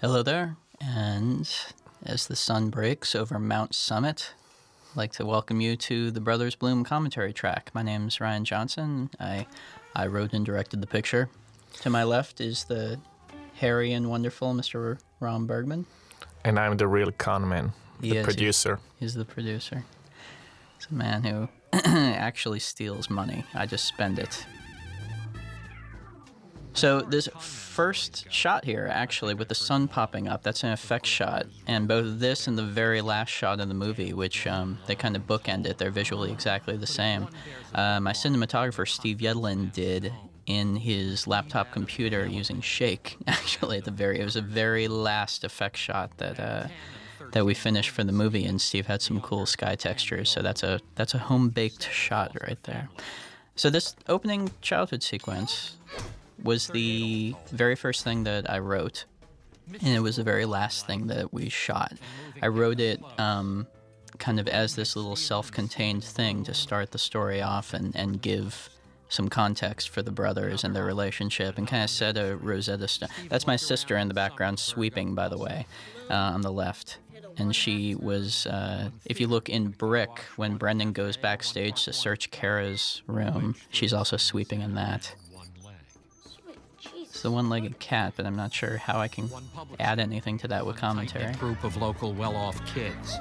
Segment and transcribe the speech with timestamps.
[0.00, 1.48] Hello there, and
[2.04, 4.32] as the sun breaks over Mount Summit,
[4.92, 7.70] I'd like to welcome you to the Brothers Bloom commentary track.
[7.74, 9.10] My name's Rian Johnson.
[9.18, 9.46] I,
[9.94, 11.28] I wrote and directed the picture.
[11.80, 12.98] To my left is the
[13.54, 14.98] hairy and wonderful Mr.
[15.20, 15.86] Ram Bergman.
[16.44, 18.24] And I'm the real con man, He the is.
[18.24, 18.78] producer.
[19.00, 19.84] He's the producer.
[20.76, 23.44] He's a man who actually steals money.
[23.54, 24.46] I just spend it.
[26.76, 31.46] So this first shot here, actually, with the sun popping up, that's an effect shot,
[31.66, 35.16] and both this and the very last shot in the movie, which um, they kind
[35.16, 37.28] of bookend it, they're visually exactly the same.
[37.74, 40.12] Uh, my cinematographer Steve Yedlin did
[40.44, 43.16] in his laptop computer using Shake.
[43.26, 46.38] Actually, at the very, it was the very last effect shot that.
[46.38, 46.68] Uh,
[47.32, 50.30] that we finished for the movie, and Steve had some cool sky textures.
[50.30, 52.88] So that's a that's a home baked shot right there.
[53.56, 55.75] So this opening childhood sequence
[56.42, 59.04] was the very first thing that I wrote,
[59.68, 61.94] and it was the very last thing that we shot.
[62.42, 63.66] I wrote it um,
[64.18, 68.70] kind of as this little self-contained thing to start the story off and and give
[69.08, 73.08] some context for the brothers and their relationship and kind of set a Rosetta Stone.
[73.28, 75.64] That's my sister in the background sweeping, by the way,
[76.10, 76.98] uh, on the left.
[77.38, 82.30] And she was, uh, if you look in Brick, when Brendan goes backstage to search
[82.30, 85.14] Kara's room, she's also sweeping in that.
[87.16, 89.30] It's the one legged cat, but I'm not sure how I can
[89.80, 91.32] add anything to that with commentary.
[91.36, 93.16] group of local well-off kids.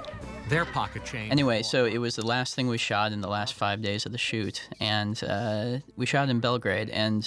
[0.49, 1.31] Their pocket change.
[1.31, 4.11] Anyway, so it was the last thing we shot in the last five days of
[4.11, 6.89] the shoot, and uh, we shot in Belgrade.
[6.89, 7.25] And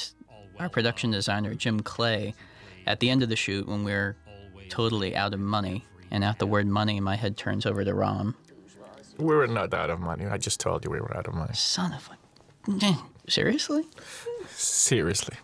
[0.59, 2.35] our production designer Jim Clay,
[2.87, 4.19] at the end of the shoot, when we are
[4.69, 8.35] totally out of money, and at the word money, my head turns over to Rom.
[9.17, 10.27] We were not out of money.
[10.27, 11.55] I just told you we were out of money.
[11.55, 12.11] Son of
[12.69, 13.87] a, seriously?
[14.51, 15.39] Seriously.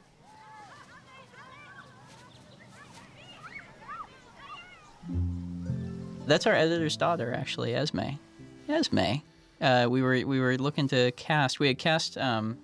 [6.26, 8.16] That's our editor's daughter, actually, Esme.
[8.68, 9.20] Esme.
[9.60, 11.60] Uh, we were we were looking to cast.
[11.60, 12.18] We had cast.
[12.18, 12.58] Um,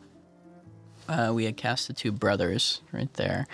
[1.08, 3.46] uh, we had cast the two brothers right there.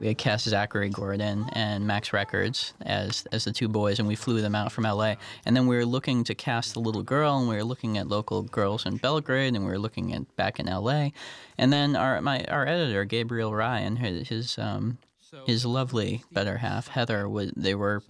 [0.00, 4.16] We had cast Zachary Gordon and Max Records as as the two boys, and we
[4.16, 5.14] flew them out from LA.
[5.46, 8.08] And then we were looking to cast the little girl, and we were looking at
[8.08, 11.10] local girls in Belgrade, and we were looking at back in LA.
[11.58, 13.80] And then our my our editor Gabriel Wrye,
[14.26, 14.98] his um,
[15.46, 18.02] his lovely better half Heather, was they were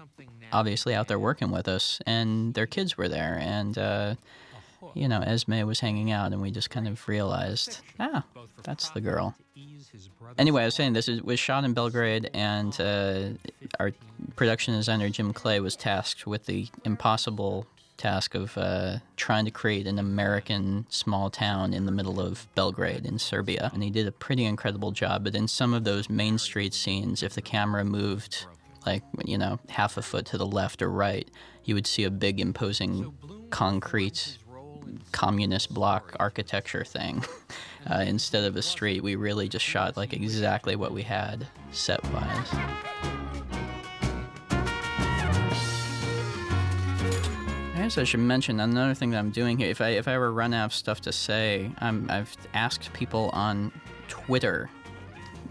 [0.53, 4.15] obviously out there working with us, and their kids were there, and uh,
[4.95, 8.25] you know Esme was hanging out, and we just kind of realized, ah,
[8.63, 9.35] that's the girl.
[10.39, 13.29] Anyway, I was saying this is, was shot in Belgrade, and uh,
[13.79, 13.93] our
[14.37, 19.87] production designer Jim Clay was tasked with the impossible task of uh, trying to create
[19.87, 23.71] an American small town in the middle of Belgrade in Serbia.
[23.73, 25.25] And he did a pretty incredible job.
[25.25, 28.47] But in some of those main street scenes, if the camera moved
[28.87, 31.29] like, you know, half a foot to the left or right,
[31.65, 33.15] you would see a big imposing
[33.51, 34.39] concrete
[35.13, 37.25] communist block architecture thing.
[37.87, 42.03] Uh, instead of a street, we really just shot like exactly what we had set
[42.15, 43.24] wise.
[47.85, 49.69] Guess I should mention another thing that I'm doing here.
[49.69, 53.29] If I if I ever run out of stuff to say, I'm, I've asked people
[53.35, 53.73] on
[54.09, 54.71] Twitter.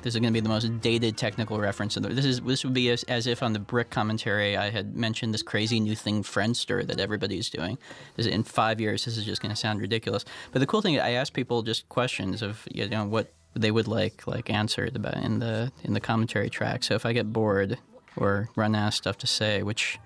[0.01, 1.93] This is going to be the most dated technical reference.
[1.93, 5.33] This is this would be as, as if on the Brick commentary I had mentioned
[5.33, 7.77] this crazy new thing Friendster that everybody's doing.
[8.15, 10.25] This, in five years, this is just going to sound ridiculous.
[10.51, 13.69] But the cool thing, is I asked people just questions of you know what they
[13.69, 16.83] would like like answered about in the in the commentary track.
[16.83, 17.77] So if I get bored
[18.17, 19.99] or run out of stuff to say, which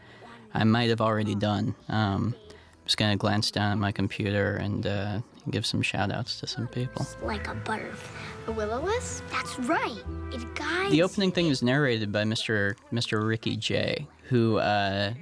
[0.53, 1.75] I might have already done.
[1.89, 5.19] Um, I'm just gonna glance down at my computer and uh,
[5.49, 7.05] give some shout outs to some people.
[7.21, 8.21] Like a butterfly.
[8.47, 9.23] A will-o-wisp?
[9.29, 10.03] That's right.
[10.31, 10.91] It guides.
[10.91, 12.75] The opening thing is narrated by Mr.
[12.93, 13.27] Mr.
[13.27, 15.13] Ricky Jay, who uh,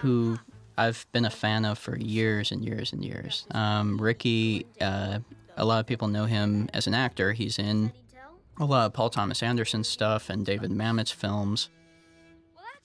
[0.00, 0.38] who
[0.76, 3.46] I've been a fan of for years and years and years.
[3.52, 5.20] Um, Ricky, uh,
[5.56, 7.32] a lot of people know him as an actor.
[7.32, 7.92] He's in
[8.58, 11.70] a lot of Paul Thomas Anderson stuff and David Mamet's films.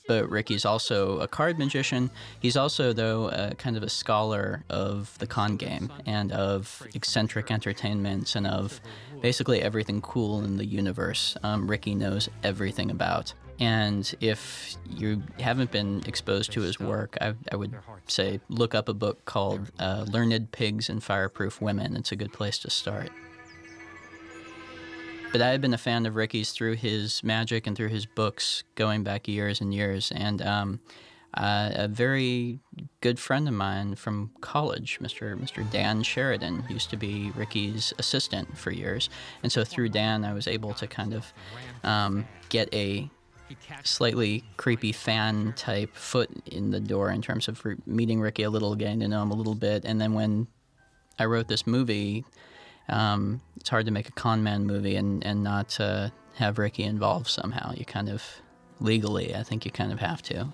[0.07, 2.12] But Ricky's also a card magician.
[2.40, 8.36] He's also, though, kind of a scholar of the con game and of eccentric entertainments
[8.36, 8.80] and of
[9.22, 11.36] basically everything cool in the universe.
[11.44, 13.34] Um, Ricky knows everything about.
[13.60, 17.74] And if you haven't been exposed to his work, I, I would
[18.07, 21.96] say look up a book called uh, Learned Pigs and Fireproof Women.
[21.96, 23.10] It's a good place to start.
[25.36, 28.64] But I had been a fan of Ricky's through his magic and through his books
[28.76, 30.14] going back years and years.
[30.16, 30.80] And um,
[31.34, 32.62] uh, a very
[33.02, 35.38] good friend of mine from college, Mr.
[35.38, 35.70] Mr.
[35.70, 39.10] Dan Sheridan, used to be Ricky's assistant for years.
[39.44, 41.34] And so through Dan, I was able to kind of
[41.84, 43.10] um, get a
[43.84, 48.74] slightly creepy fan type foot in the door in terms of meeting Ricky a little,
[48.74, 50.48] getting to know him a little bit, and then when
[51.20, 52.24] I wrote this movie,
[52.90, 56.84] um, it's hard to make a con man movie and and not uh, have Ricky
[56.84, 57.74] involved somehow.
[57.74, 58.24] You kind of
[58.80, 60.48] legally, I think you kind of have to.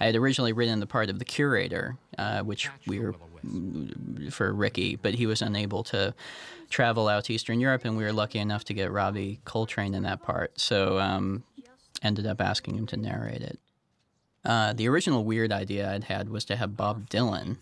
[0.00, 3.14] I had originally written the part of the curator, uh, which we were
[4.30, 6.14] for Ricky, but he was unable to
[6.68, 10.02] travel out to Eastern Europe, and we were lucky enough to get Robbie Coltrane in
[10.02, 10.58] that part.
[10.60, 11.44] So um,
[12.02, 13.58] ended up asking him to narrate it.
[14.44, 17.56] Uh, the original weird idea I'd had was to have Bob Dylan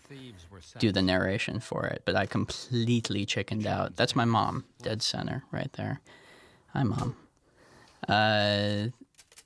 [0.79, 3.95] do the narration for it, but I completely chickened out.
[3.95, 6.01] That's my mom, dead center, right there.
[6.73, 7.15] Hi, mom.
[8.07, 8.87] Uh,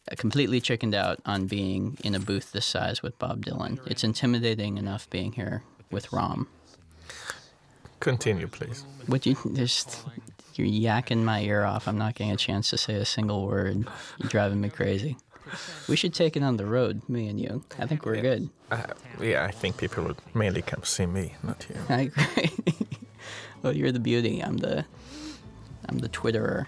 [0.09, 3.79] I completely chickened out on being in a booth this size with Bob Dylan.
[3.85, 6.47] It's intimidating enough being here with Rom.
[7.99, 8.83] Continue, please.
[9.07, 10.05] Would you just
[10.57, 11.87] you're yakking my ear off.
[11.87, 13.87] I'm not getting a chance to say a single word.
[14.17, 15.17] You're driving me crazy.
[15.87, 17.63] We should take it on the road, me and you.
[17.79, 18.49] I think we're good.
[18.71, 18.83] Uh,
[19.21, 21.75] yeah, I think people would mainly come see me, not you.
[21.89, 22.51] I agree.
[23.61, 24.41] well, you're the beauty.
[24.43, 24.85] I'm the
[25.89, 26.67] I'm the Twitterer.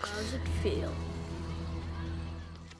[0.00, 0.92] How's it feel?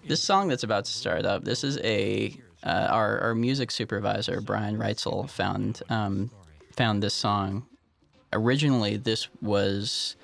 [0.07, 1.45] This song that's about to start up.
[1.45, 6.31] This is a uh, our our music supervisor Brian Reitzel found um,
[6.73, 7.67] found this song.
[8.33, 10.17] Originally, this was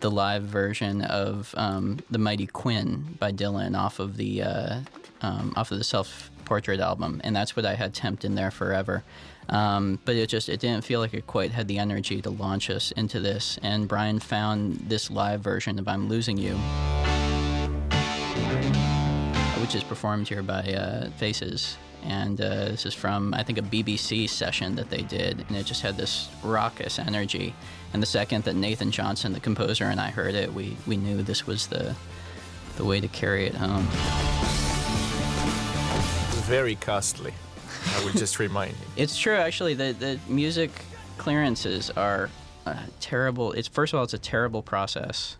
[0.00, 4.80] the live version of um, "The Mighty Quinn" by Dylan off of the uh,
[5.22, 8.50] um, off of the Self Portrait album, and that's what I had temped in there
[8.50, 9.04] forever.
[9.48, 12.70] Um, but it just it didn't feel like it quite had the energy to launch
[12.70, 13.58] us into this.
[13.62, 16.58] And Brian found this live version of "I'm Losing You."
[19.68, 21.76] which is performed here by uh, Faces.
[22.04, 25.66] And uh, this is from, I think, a BBC session that they did, and it
[25.66, 27.54] just had this raucous energy.
[27.92, 31.22] And the second that Nathan Johnson, the composer, and I heard it, we, we knew
[31.22, 31.94] this was the,
[32.76, 33.86] the way to carry it home.
[36.46, 37.34] Very costly.
[37.94, 38.86] I will just remind you.
[38.96, 39.74] It's true, actually.
[39.74, 40.70] The, the music
[41.18, 42.30] clearances are
[42.64, 43.52] uh, terrible.
[43.52, 45.36] It's first of all, it's a terrible process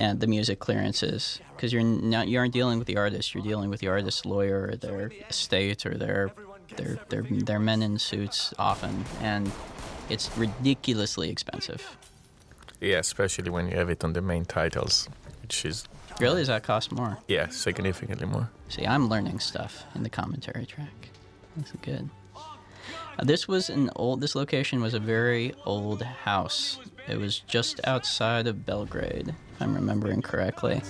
[0.00, 3.70] and the music clearances because you're not you aren't dealing with the artist you're dealing
[3.70, 6.32] with the artist's lawyer or their estate or their
[6.76, 9.50] their their their men in suits often and
[10.10, 11.96] it's ridiculously expensive.
[12.80, 15.08] Yeah, especially when you have it on the main titles,
[15.40, 15.84] which is
[16.20, 16.42] really?
[16.42, 17.18] Does that cost more?
[17.28, 18.50] Yeah significantly more.
[18.68, 21.08] see i'm learning stuff in the commentary track.
[21.56, 22.10] That's good.
[23.16, 26.78] Uh, this was an old this location was a very old house.
[27.08, 30.82] It was just outside of belgrade if i'm remembering correctly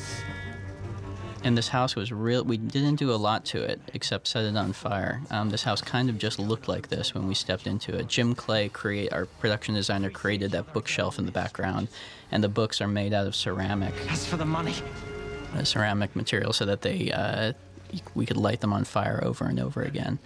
[1.43, 4.57] and this house was real we didn't do a lot to it except set it
[4.57, 7.95] on fire um, this house kind of just looked like this when we stepped into
[7.95, 11.89] it jim clay create our production designer created that bookshelf in the background
[12.33, 14.75] and the books are made out of ceramic As for the money,
[15.55, 17.53] uh, ceramic material so that they uh,
[18.15, 20.19] we could light them on fire over and over again.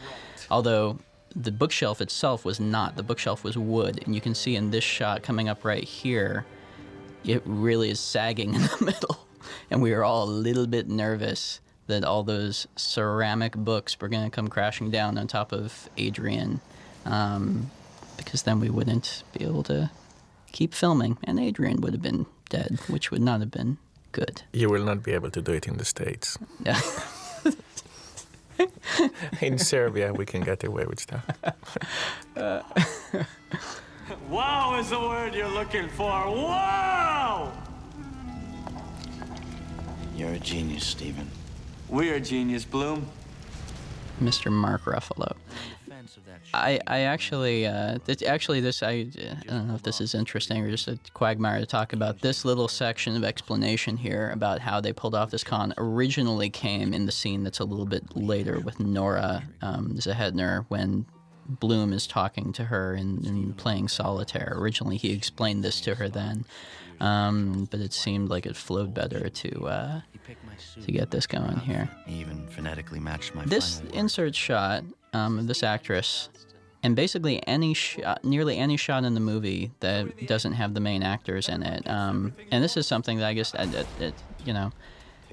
[0.51, 0.99] Although
[1.35, 2.97] the bookshelf itself was not.
[2.97, 6.47] The bookshelf was wood, and you can see in this shot coming up right here,
[7.25, 9.27] it really is sagging in the middle,
[9.71, 14.25] and we were all a little bit nervous that all those ceramic books were going
[14.25, 16.61] to come crashing down on top of Adrian,
[17.05, 17.71] um,
[18.17, 19.91] because then we wouldn't be able to
[20.53, 23.79] keep filming, and Adrian would have been dead, which would not have been
[24.13, 24.43] good.
[24.53, 26.39] You will not be able to do it in the States.
[26.65, 26.81] Yeah.
[29.41, 31.25] In Serbia, we can get away with stuff.
[34.29, 36.09] wow is the word you're looking for.
[36.09, 37.53] Wow!
[40.17, 41.31] You're a genius, Stephen.
[41.89, 43.07] We are genius, Bloom.
[44.21, 44.51] Mr.
[44.51, 45.37] Mark Ruffalo.
[46.55, 50.63] I, I actually, uh, th- actually, this I, I don't know if this is interesting
[50.63, 52.21] or just a quagmire to talk about.
[52.21, 56.95] This little section of explanation here about how they pulled off this con originally came
[56.95, 61.05] in the scene that's a little bit later with Nora um, Zehetner when
[61.49, 64.53] Bloom is talking to her and, and playing solitaire.
[64.55, 66.45] Originally, he explained this to her then,
[67.01, 70.01] um, but it seemed like it flowed better to uh,
[70.83, 71.89] to get this going here.
[72.07, 76.29] Even phonetically matched my This insert shot um, of this actress,
[76.83, 81.03] and basically any shot, nearly any shot in the movie that doesn't have the main
[81.03, 81.89] actors in it.
[81.89, 84.15] Um, and this is something that I guess that, that,
[84.45, 84.71] you know,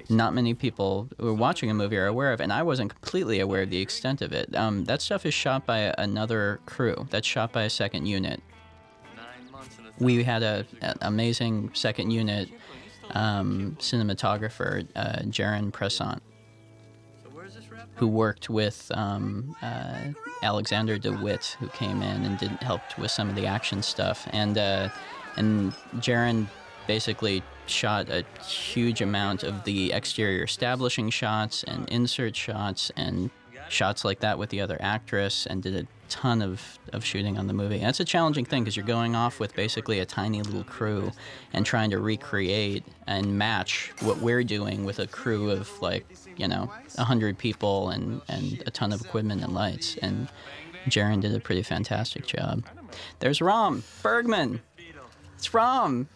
[0.08, 3.40] not many people who are watching a movie are aware of, and I wasn't completely
[3.40, 4.54] aware of the extent of it.
[4.54, 7.06] Um, that stuff is shot by another crew.
[7.10, 8.42] That's shot by a second unit.
[9.98, 12.50] We had a, an amazing second unit
[13.10, 16.22] um, cinematographer, uh, Jaron Presant
[17.96, 23.28] who worked with um, uh, Alexander DeWitt, who came in and did helped with some
[23.28, 24.88] of the action stuff, and uh,
[25.36, 26.46] and Jaron
[26.86, 33.30] basically shot a huge amount of the exterior establishing shots and insert shots and
[33.68, 37.46] shots like that with the other actress and did a ton of, of shooting on
[37.46, 37.80] the movie.
[37.80, 41.10] And a challenging thing because you're going off with basically a tiny little crew
[41.52, 46.06] and trying to recreate and match what we're doing with a crew of like,
[46.36, 49.96] you know, 100 people and, and a ton of equipment and lights.
[50.02, 50.28] And
[50.88, 52.64] Jaron did a pretty fantastic job.
[53.18, 54.60] There's Rom Bergman.
[55.36, 56.08] It's Rom.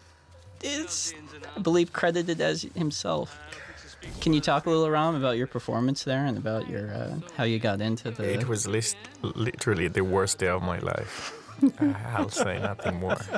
[0.63, 1.15] It's,
[1.57, 3.39] I believe, credited as himself.
[4.21, 7.45] Can you talk a little, Rom, about your performance there and about your uh, how
[7.45, 8.25] you got into the?
[8.33, 11.35] It was list, literally the worst day of my life.
[11.63, 13.19] Uh, I'll say nothing more.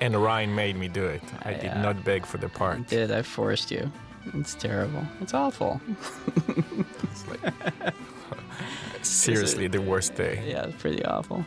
[0.00, 1.22] And Rian made me do it.
[1.42, 1.80] I did Yeah.
[1.80, 2.88] not beg for the I part.
[2.88, 3.10] did.
[3.10, 3.90] I forced you.
[4.34, 5.02] It's terrible.
[5.22, 5.80] It's awful.
[7.02, 7.54] It's like-
[9.02, 10.42] seriously, the worst day.
[10.46, 11.44] Yeah, it's pretty awful.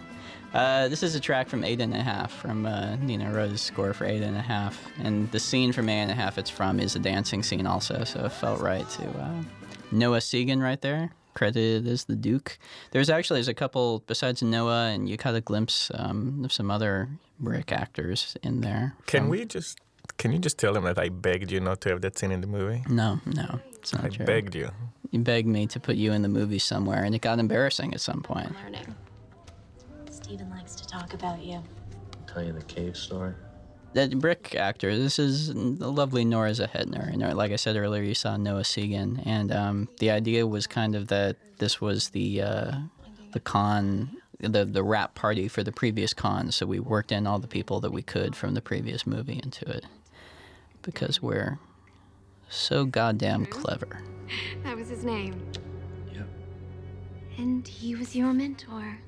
[0.54, 3.94] Uh, this is a track from Eight and a Half from uh, Nino Rota's score
[3.94, 6.80] for Eight and a Half, and the scene from Eight and a Half it's from
[6.80, 9.44] is a dancing scene also, so it felt right to uh,
[9.92, 12.58] Noah Segan right there, credited as the Duke.
[12.92, 16.72] There's actually there's a couple besides Noah, and you caught a glimpse um, of some
[16.72, 18.96] other brick actors in there.
[19.06, 19.80] Can from- we just?
[20.18, 22.40] Can you just tell him that I begged you not to have that scene in
[22.42, 22.82] the movie?
[22.90, 24.26] No, no, it's not I true.
[24.26, 24.70] begged you.
[25.12, 28.02] You begged me to put you in the movie somewhere, and it got embarrassing at
[28.02, 28.52] some point.
[28.64, 28.96] learning.
[30.28, 31.64] Stephen likes to talk about you.
[32.28, 33.34] Tell you the cave story.
[33.94, 34.96] that brick actor.
[34.98, 37.12] This is the lovely Nora Zehetner.
[37.12, 40.96] And like I said earlier, you saw Noah Segan, and um, the idea was kind
[40.96, 42.76] of that this was the uh,
[43.32, 46.52] the con, the the rap party for the previous con.
[46.52, 49.66] So we worked in all the people that we could from the previous movie into
[49.70, 49.86] it,
[50.82, 51.58] because we're
[52.50, 54.02] so goddamn clever.
[54.64, 55.42] That was his name.
[56.14, 56.28] Yep.
[57.38, 59.00] And he was your mentor.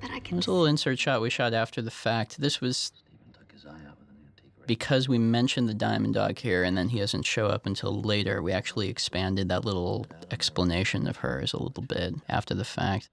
[0.00, 2.40] But I can was a little insert shot we shot after the fact.
[2.40, 4.66] This was Stephen took his eye out with an antique razor.
[4.66, 8.42] because we mentioned the diamond dog here and then he doesn't show up until later
[8.42, 13.08] we actually expanded that little explanation of hers a little bit after the fact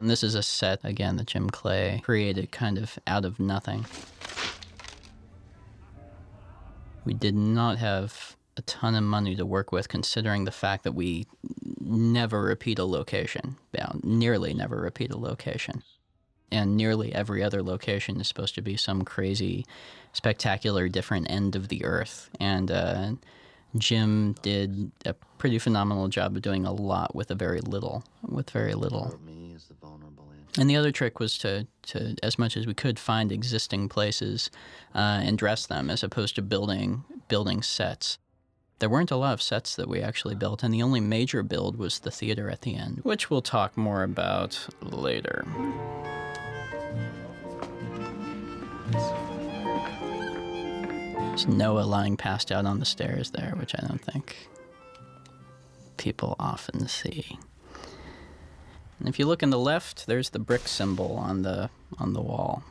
[0.00, 3.84] and this is a set again that jim clay created kind of out of nothing
[7.04, 10.92] we did not have a ton of money to work with considering the fact that
[10.92, 11.26] we
[11.84, 13.56] never repeat a location
[14.02, 15.82] nearly never repeat a location
[16.54, 19.66] and nearly every other location is supposed to be some crazy,
[20.12, 22.30] spectacular, different end of the earth.
[22.38, 23.12] And uh,
[23.76, 28.50] Jim did a pretty phenomenal job of doing a lot with a very little, with
[28.50, 29.18] very little.
[29.26, 30.60] Me is the vulnerable answer.
[30.60, 34.50] And the other trick was to, to as much as we could, find existing places
[34.94, 38.18] uh, and dress them, as opposed to building building sets.
[38.80, 41.76] There weren't a lot of sets that we actually built, and the only major build
[41.76, 45.46] was the theater at the end, which we'll talk more about later.
[51.34, 54.48] There's Noah lying passed out on the stairs there, which I don't think
[55.96, 57.38] people often see.
[58.98, 62.20] And if you look in the left, there's the brick symbol on the on the
[62.20, 62.62] wall.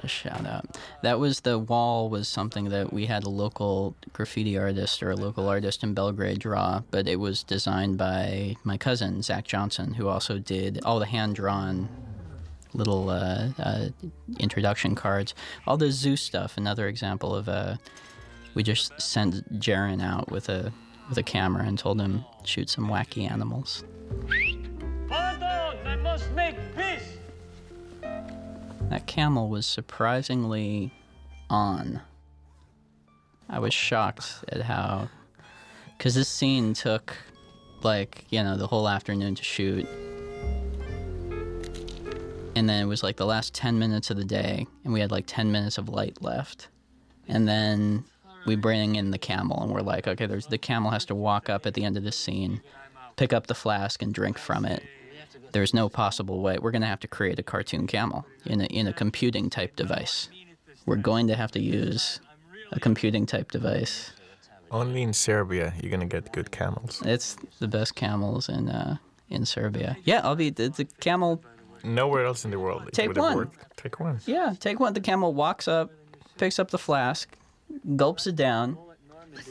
[0.00, 0.78] Just shout out.
[1.02, 5.16] That was the wall was something that we had a local graffiti artist or a
[5.16, 10.08] local artist in Belgrade draw, but it was designed by my cousin Zach Johnson, who
[10.08, 11.88] also did all the hand drawn
[12.74, 13.88] little uh, uh,
[14.38, 15.34] introduction cards.
[15.66, 16.56] All the zoo stuff.
[16.56, 17.76] Another example of uh,
[18.54, 20.72] we just sent Jaron out with a
[21.08, 23.84] with a camera and told him shoot some wacky animals.
[25.08, 27.17] Pardon, I must make peace.
[28.90, 30.92] That camel was surprisingly
[31.50, 32.00] on.
[33.48, 35.08] I was shocked at how,
[35.96, 37.14] because this scene took,
[37.82, 39.86] like, you know, the whole afternoon to shoot.
[42.56, 45.10] And then it was like the last 10 minutes of the day, and we had
[45.10, 46.68] like 10 minutes of light left.
[47.28, 48.04] And then
[48.46, 51.50] we bring in the camel, and we're like, okay, there's the camel has to walk
[51.50, 52.62] up at the end of this scene,
[53.16, 54.82] pick up the flask, and drink from it
[55.52, 56.58] there's no possible way.
[56.60, 59.76] We're going to have to create a cartoon camel in a, in a computing type
[59.76, 60.28] device.
[60.86, 62.20] We're going to have to use
[62.72, 64.12] a computing type device.
[64.70, 67.02] Only in Serbia you're gonna get good camels.
[67.04, 68.98] It's the best camels in uh,
[69.30, 69.96] in Serbia.
[70.04, 71.42] Yeah, I'll be the, the camel.
[71.84, 73.50] Nowhere else in the world Take one.
[73.76, 74.20] Take one.
[74.26, 74.94] Yeah, take one.
[74.94, 75.90] The camel walks up,
[76.36, 77.36] picks up the flask,
[77.94, 78.76] gulps it down,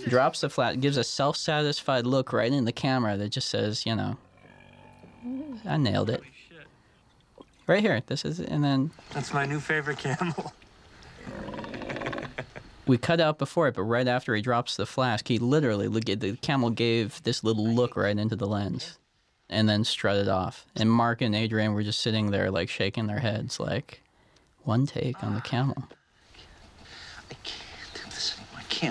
[0.07, 3.95] drops the flask, gives a self-satisfied look right in the camera that just says, you
[3.95, 4.17] know,
[5.65, 6.21] I nailed it.
[7.67, 8.01] Right here.
[8.07, 10.53] This is, and then That's my new favorite camel.
[12.87, 16.09] we cut out before it, but right after he drops the flask, he literally look
[16.09, 18.97] at the camel gave this little look right into the lens,
[19.49, 20.65] and then strutted off.
[20.75, 24.01] And Mark and Adrian were just sitting there like shaking their heads, like
[24.63, 25.43] one take on the ah.
[25.43, 25.83] camel.
[27.43, 27.66] can't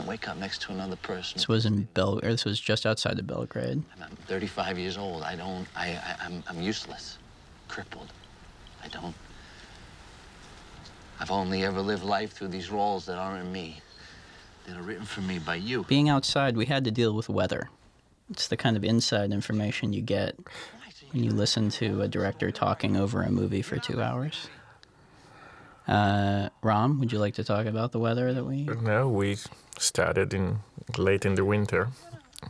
[0.06, 1.36] wake up next to another person.
[1.36, 2.18] This was in Bel.
[2.22, 3.82] Or this was just outside of Belgrade.
[3.96, 5.22] I'm, I'm 35 years old.
[5.22, 5.66] I don't.
[5.76, 6.16] I, I.
[6.24, 6.42] I'm.
[6.48, 7.18] I'm useless,
[7.68, 8.12] crippled.
[8.82, 9.14] I don't.
[11.18, 13.80] I've only ever lived life through these roles that aren't me.
[14.66, 15.84] That are written for me by you.
[15.84, 17.70] Being outside, we had to deal with weather.
[18.30, 20.36] It's the kind of inside information you get
[21.12, 24.48] when you listen to a director talking over a movie for two hours.
[25.86, 28.64] Uh, Ram, would you like to talk about the weather that we?
[28.64, 29.36] No, we
[29.78, 30.60] started in
[30.98, 31.88] late in the winter,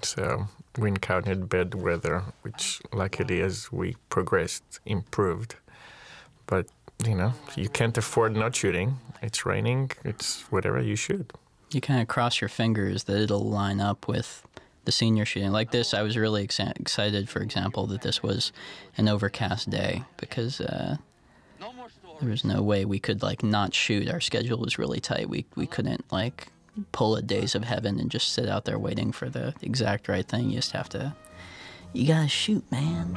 [0.02, 5.56] so we encountered bad weather, which luckily as we progressed improved.
[6.46, 6.66] But
[7.04, 8.98] you know, you can't afford not shooting.
[9.22, 9.90] It's raining.
[10.04, 11.32] It's whatever you shoot.
[11.70, 14.46] You kind of cross your fingers that it'll line up with
[14.84, 15.50] the senior shooting.
[15.50, 18.52] Like this, I was really ex- excited, for example, that this was
[18.96, 20.96] an overcast day because uh,
[22.20, 24.08] there was no way we could like not shoot.
[24.08, 25.28] Our schedule was really tight.
[25.28, 26.48] We we couldn't like
[26.92, 30.26] pull a days of heaven and just sit out there waiting for the exact right
[30.26, 30.50] thing.
[30.50, 31.14] You just have to.
[31.92, 33.16] You gotta shoot, man.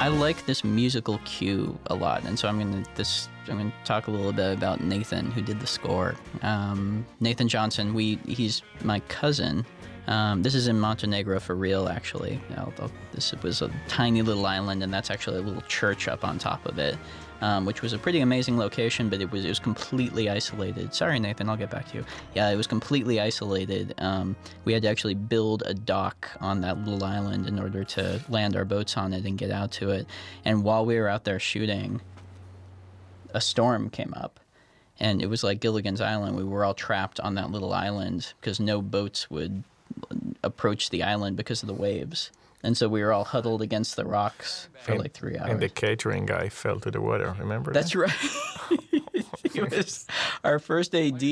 [0.00, 4.08] I like this musical cue a lot, and so I'm gonna this I'm gonna talk
[4.08, 6.16] a little bit about Nathan, who did the score.
[6.42, 9.64] Um, Nathan Johnson, we he's my cousin.
[10.08, 12.40] Um, this is in Montenegro for real, actually.
[12.56, 12.72] I'll-
[13.12, 16.66] this was a tiny little island, and that's actually a little church up on top
[16.66, 16.96] of it,
[17.42, 19.10] um, which was a pretty amazing location.
[19.10, 20.94] But it was it was completely isolated.
[20.94, 22.04] Sorry, Nathan, I'll get back to you.
[22.34, 23.94] Yeah, it was completely isolated.
[23.98, 24.34] Um,
[24.64, 28.56] we had to actually build a dock on that little island in order to land
[28.56, 30.06] our boats on it and get out to it.
[30.44, 32.00] And while we were out there shooting,
[33.34, 34.40] a storm came up
[35.00, 36.36] and it was like Gilligan's Island.
[36.36, 39.64] We were all trapped on that little island because no boats would
[40.42, 42.30] approach the island because of the waves.
[42.62, 45.50] And so we were all huddled against the rocks for And- like three hours.
[45.50, 47.34] And the catering guy fell to the water.
[47.38, 47.72] Remember?
[47.72, 47.98] That's that?
[47.98, 48.82] right.
[49.70, 50.06] was
[50.44, 51.22] our first AD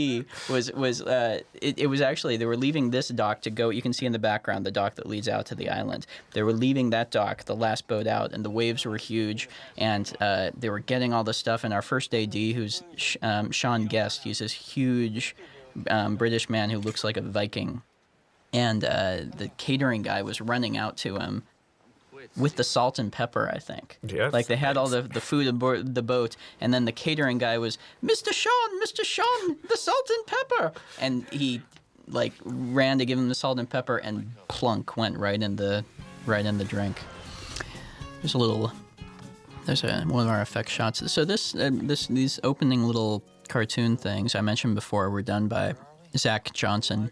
[0.49, 3.71] was was uh, it, it was actually they were leaving this dock to go.
[3.71, 6.07] You can see in the background the dock that leads out to the island.
[6.33, 10.13] They were leaving that dock, the last boat out, and the waves were huge, and
[10.21, 11.65] uh, they were getting all the stuff.
[11.65, 15.35] And our first AD, who's Sh- um, Sean Guest, he's this huge
[15.89, 17.83] um, British man who looks like a Viking,
[18.53, 21.45] and uh, the catering guy was running out to him
[22.37, 23.99] with the salt and pepper, I think.
[24.03, 24.33] Yes.
[24.33, 27.59] Like they had all the, the food aboard the boat, and then the catering guy
[27.59, 28.33] was, Mr.
[28.33, 29.05] Sean, Mr.
[29.05, 30.73] Sean, the salt and pepper.
[31.01, 31.63] And he
[32.09, 35.85] like ran to give him the salt and pepper and plunk went right in the
[36.27, 37.01] right in the drink.
[38.21, 38.73] There's a little
[39.67, 41.11] there's a one of our effect shots.
[41.13, 45.75] So this uh, this these opening little cartoon things I mentioned before were done by
[46.17, 47.11] Zach Johnson,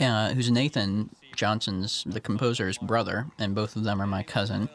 [0.00, 4.68] uh, who's Nathan Johnson's the composer's brother, and both of them are my cousin.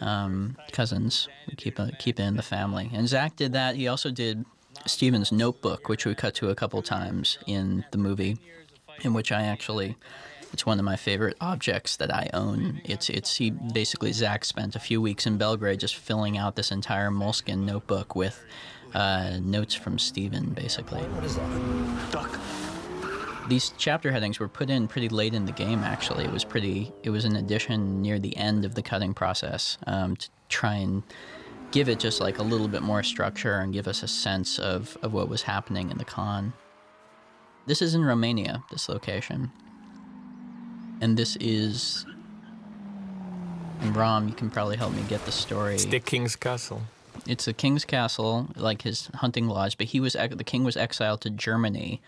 [0.00, 2.90] Um, cousins, we keep it, keep it in the family.
[2.92, 3.76] And Zach did that.
[3.76, 4.46] He also did
[4.86, 8.38] Stephen's Notebook, which we cut to a couple times in the movie,
[9.02, 9.96] in which I actually
[10.52, 12.80] it's one of my favorite objects that I own.
[12.84, 16.72] It's it's he basically Zach spent a few weeks in Belgrade just filling out this
[16.72, 18.44] entire moleskin notebook with
[18.94, 21.00] uh, notes from Steven, basically.
[21.02, 22.10] What is that?
[22.10, 22.40] Duck.
[23.50, 25.80] These chapter headings were put in pretty late in the game.
[25.80, 26.92] Actually, it was pretty.
[27.02, 31.02] It was an addition near the end of the cutting process um, to try and
[31.72, 34.96] give it just like a little bit more structure and give us a sense of,
[35.02, 36.52] of what was happening in the con.
[37.66, 39.50] This is in Romania, this location.
[41.00, 42.06] And this is.
[43.80, 45.74] And Rom, you can probably help me get the story.
[45.74, 46.82] It's the king's castle.
[47.26, 51.22] It's the king's castle, like his hunting lodge, but he was the king was exiled
[51.22, 52.00] to Germany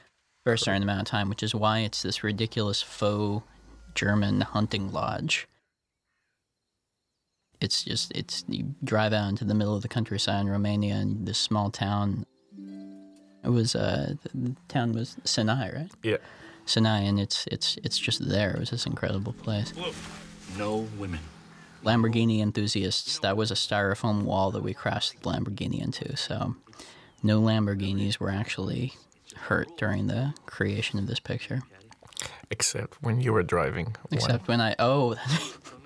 [0.45, 3.45] for a certain amount of time, which is why it's this ridiculous faux
[3.95, 5.47] German hunting lodge.
[7.61, 11.25] It's just it's you drive out into the middle of the countryside in Romania in
[11.25, 12.27] this small town.
[13.45, 15.91] It was uh the, the town was Sinaia, right?
[16.03, 16.17] Yeah.
[16.67, 18.51] Sinaia, and it's it's it's just there.
[18.55, 19.73] It was this incredible place.
[20.59, 21.21] No women.
[21.85, 26.17] Lamborghini enthusiasts, that was a styrofoam wall that we crashed the Lamborghini into.
[26.17, 26.55] So,
[27.25, 28.95] no Lamborghinis were actually
[29.43, 31.63] hurt during the creation of this picture,
[32.51, 33.97] Except when you were driving.
[34.11, 35.15] except when I oh.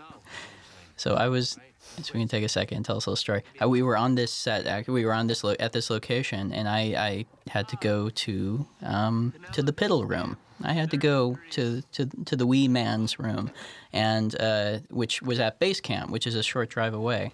[0.97, 1.59] so I was.
[2.03, 3.43] So we can take a second and tell us a little story.
[3.63, 4.87] Uh, we were on this set.
[4.87, 8.67] We were on this lo- at this location, and I, I had to go to
[8.83, 10.37] um, to the piddle room.
[10.63, 13.51] I had to go to to, to the wee man's room,
[13.95, 17.33] and uh, which was at base camp, which is a short drive away.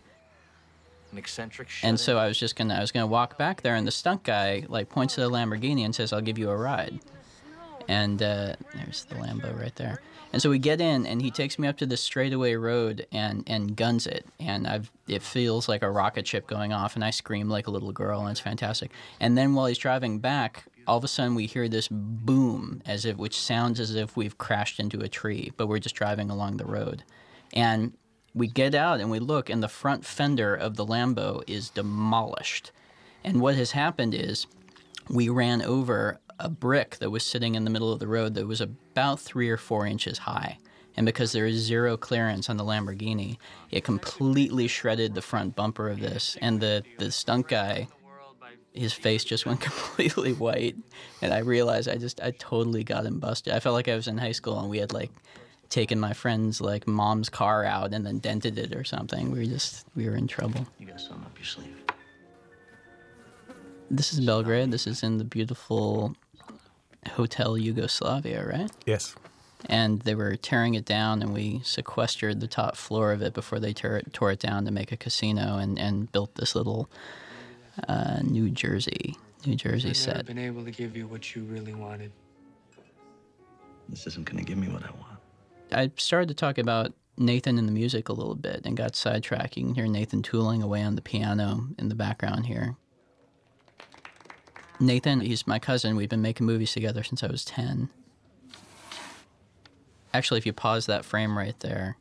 [1.13, 3.87] An eccentric And so I was just gonna I was gonna walk back there, and
[3.87, 7.01] the stunt guy like points to the Lamborghini and says, "I'll give you a ride."
[7.89, 10.01] And uh, there's the Lambo right there.
[10.33, 13.45] And so we get in, and he takes me up to the straightaway road and
[13.47, 17.11] and guns it, and I've it feels like a rocket ship going off, and I
[17.11, 18.91] scream like a little girl, and it's fantastic.
[19.21, 23.05] And then while he's driving back, all of a sudden we hear this boom as
[23.05, 26.57] if which sounds as if we've crashed into a tree but we're just driving along
[26.57, 27.05] the road
[27.53, 27.93] and
[28.35, 32.73] we get out and we look and the front fender of the lambo is demolished.
[33.25, 34.47] And what has happened is
[35.09, 38.47] we ran over a brick that was sitting in the middle of the road that
[38.47, 40.59] was about three or four inches high.
[40.97, 43.39] And because there is zero clearance on the lamborghini
[43.71, 46.37] it completely shredded the front bumper of this.
[46.41, 47.89] And the, the stunt guy
[48.75, 50.77] his face just went completely white.
[51.21, 53.53] And i realized i just i totally got him busted.
[53.53, 55.11] I felt like i was in high school and we had like
[55.73, 59.47] taken my friend's like mom's car out and then dented it or something we were
[59.47, 61.77] just we were in trouble You got something up your sleeve.
[63.91, 66.15] this is belgrade this is in the beautiful
[67.15, 69.15] hotel yugoslavia right Yes.
[69.67, 73.59] and they were tearing it down and we sequestered the top floor of it before
[73.59, 76.89] they tore it, tore it down to make a casino and, and built this little
[77.89, 81.43] uh, new jersey new jersey I've never set been able to give you what you
[81.45, 82.13] really wanted.
[83.89, 85.12] This isn't gonna give me what I want.
[85.73, 89.57] I started to talk about Nathan and the music a little bit and got sidetracked.
[89.57, 92.77] You can hear Nathan tooling away on the piano in the background here.
[94.81, 95.97] Nathan, he's my cousin.
[95.97, 97.89] We've been making movies together since I was 10.
[100.15, 101.97] Actually, if you pause that frame right there,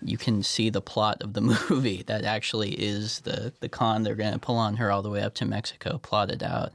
[0.00, 1.40] you can see the plot of the
[1.70, 2.02] movie.
[2.06, 5.22] That actually is the, the con they're going to pull on her all the way
[5.22, 6.72] up to Mexico, plotted out.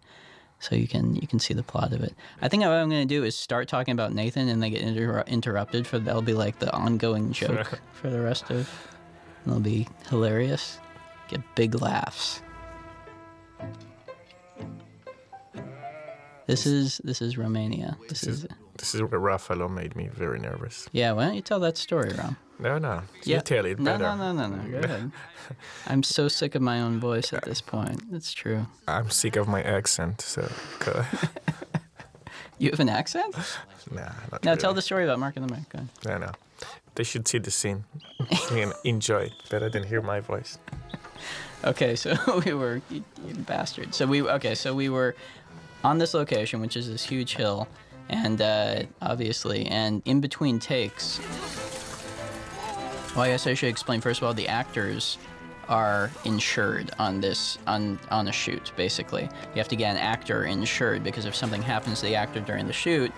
[0.64, 2.14] So you can you can see the plot of it.
[2.42, 4.82] I think what I'm going to do is start talking about Nathan, and they get
[4.82, 5.86] inter- interrupted.
[5.86, 8.70] For that'll be like the ongoing joke for the rest of.
[9.46, 10.80] It'll be hilarious.
[11.28, 12.42] Get big laughs.
[16.48, 17.98] This is this is Romania.
[18.10, 20.88] This, This is, is this is where Ruffalo made me very nervous.
[20.92, 21.12] yeah.
[21.12, 22.38] Why don't you tell that story, Rom?
[22.60, 23.02] No, no.
[23.24, 24.04] You tell it better.
[24.04, 24.72] No, no, no, no.
[24.72, 25.12] Go ahead.
[25.88, 28.02] I'm so sick of my own voice at this point.
[28.12, 28.68] It's true.
[28.88, 31.04] I'm sick of my accent, so go.
[32.60, 33.36] You have an accent?
[33.92, 34.62] nah, not No, really.
[34.62, 35.68] tell the story about Mark and the Mac.
[35.70, 35.90] Go ahead.
[36.06, 36.32] No, no.
[36.96, 37.84] They should see the scene
[38.52, 40.60] and enjoy it better than hear my voice.
[41.66, 43.94] Okay, so we were you, you bastard.
[43.96, 45.16] So we okay, so we were
[45.84, 47.68] on this location, which is this huge hill,
[48.08, 51.20] and uh, obviously, and in between takes.
[53.16, 55.20] Well, I guess I should explain first of all the actors
[55.70, 58.72] are insured on this on on a shoot.
[58.76, 62.40] Basically, you have to get an actor insured because if something happens to the actor
[62.40, 63.12] during the shoot,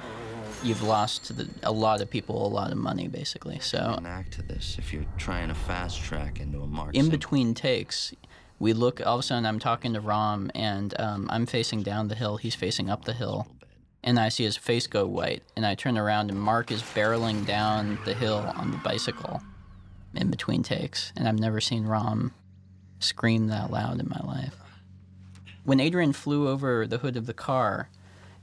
[0.64, 3.08] you've lost the, a lot of people a lot of money.
[3.08, 6.94] Basically, so act to this if you're trying to fast track into a mark.
[6.94, 8.14] in between takes,
[8.60, 9.00] we look.
[9.06, 12.36] All of a sudden, I'm talking to Rom, and um, I'm facing down the hill.
[12.36, 13.48] He's facing up the hill,
[14.04, 15.42] and I see his face go white.
[15.56, 19.42] And I turn around, and Mark is barreling down the hill on the bicycle.
[20.15, 22.34] In between takes, and I've never seen Rom
[22.99, 24.56] scream that loud in my life.
[25.63, 27.89] When Adrian flew over the hood of the car,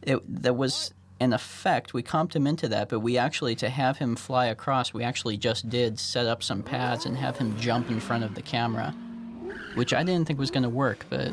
[0.03, 1.95] it that was an effect.
[1.95, 5.37] We comped him into that, but we actually to have him fly across, we actually
[5.37, 8.95] just did set up some pads and have him jump in front of the camera,
[9.75, 11.07] which I didn't think was going to work.
[11.09, 11.33] But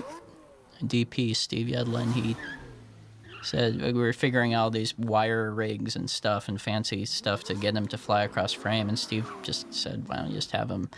[0.84, 2.38] DP Steve Yedlin, he
[3.41, 7.75] said we were figuring all these wire rigs and stuff and fancy stuff to get
[7.75, 10.89] him to fly across frame, and Steve just said, "Why don't you just have him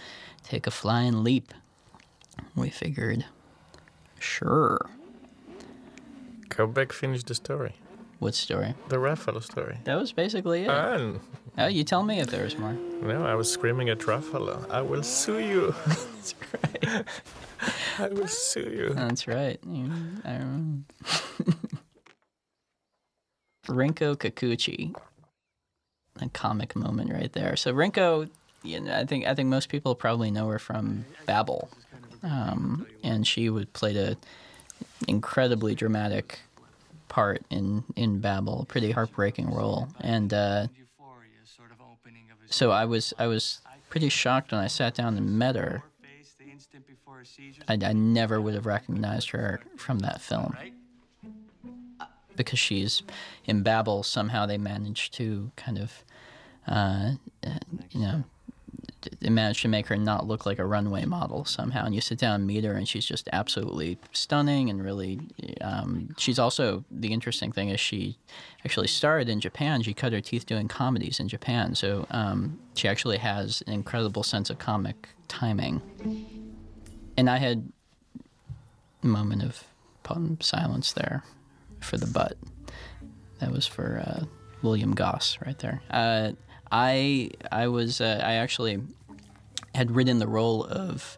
[0.43, 1.53] take a flying leap?"
[2.55, 3.25] We figured,
[4.19, 4.89] sure.
[6.49, 7.75] Go back, finish the story.
[8.19, 8.75] What story?
[8.89, 9.79] The Ruffalo story.
[9.85, 10.69] That was basically it.
[10.69, 11.19] Ah, and
[11.57, 12.73] Oh, you tell me if there's more.
[12.73, 14.65] no, I was screaming at Ruffalo.
[14.71, 15.75] I will sue you.
[15.85, 17.05] That's right.
[17.99, 18.93] I will sue you.
[18.93, 19.59] That's right.
[20.25, 20.83] I remember.
[23.71, 24.95] Rinko Kikuchi.
[26.19, 27.55] A comic moment right there.
[27.55, 28.29] So Rinko,
[28.63, 31.69] you know, I think I think most people probably know her from Babel,
[32.21, 34.17] um, and she would played a
[35.07, 36.39] incredibly dramatic
[37.07, 40.67] part in in Babel, pretty heartbreaking role, and uh,
[42.47, 45.83] so I was I was pretty shocked when I sat down and met her.
[47.67, 50.55] I, I never would have recognized her from that film
[52.43, 53.03] because she's
[53.45, 54.03] in Babel.
[54.03, 56.03] Somehow they managed to kind of,
[56.67, 57.11] uh,
[57.91, 58.23] you know,
[59.19, 61.85] they to make her not look like a runway model somehow.
[61.85, 65.19] And you sit down and meet her, and she's just absolutely stunning and really.
[65.61, 68.17] Um, she's also the interesting thing is she
[68.63, 69.81] actually started in Japan.
[69.81, 74.23] She cut her teeth doing comedies in Japan, so um, she actually has an incredible
[74.23, 75.81] sense of comic timing.
[77.17, 77.71] And I had
[79.03, 79.63] a moment of
[80.41, 81.23] silence there
[81.81, 82.37] for the butt.
[83.39, 84.25] That was for uh,
[84.61, 85.81] William Goss right there.
[85.89, 86.31] Uh,
[86.71, 88.81] I I was uh, I actually
[89.75, 91.17] had written the role of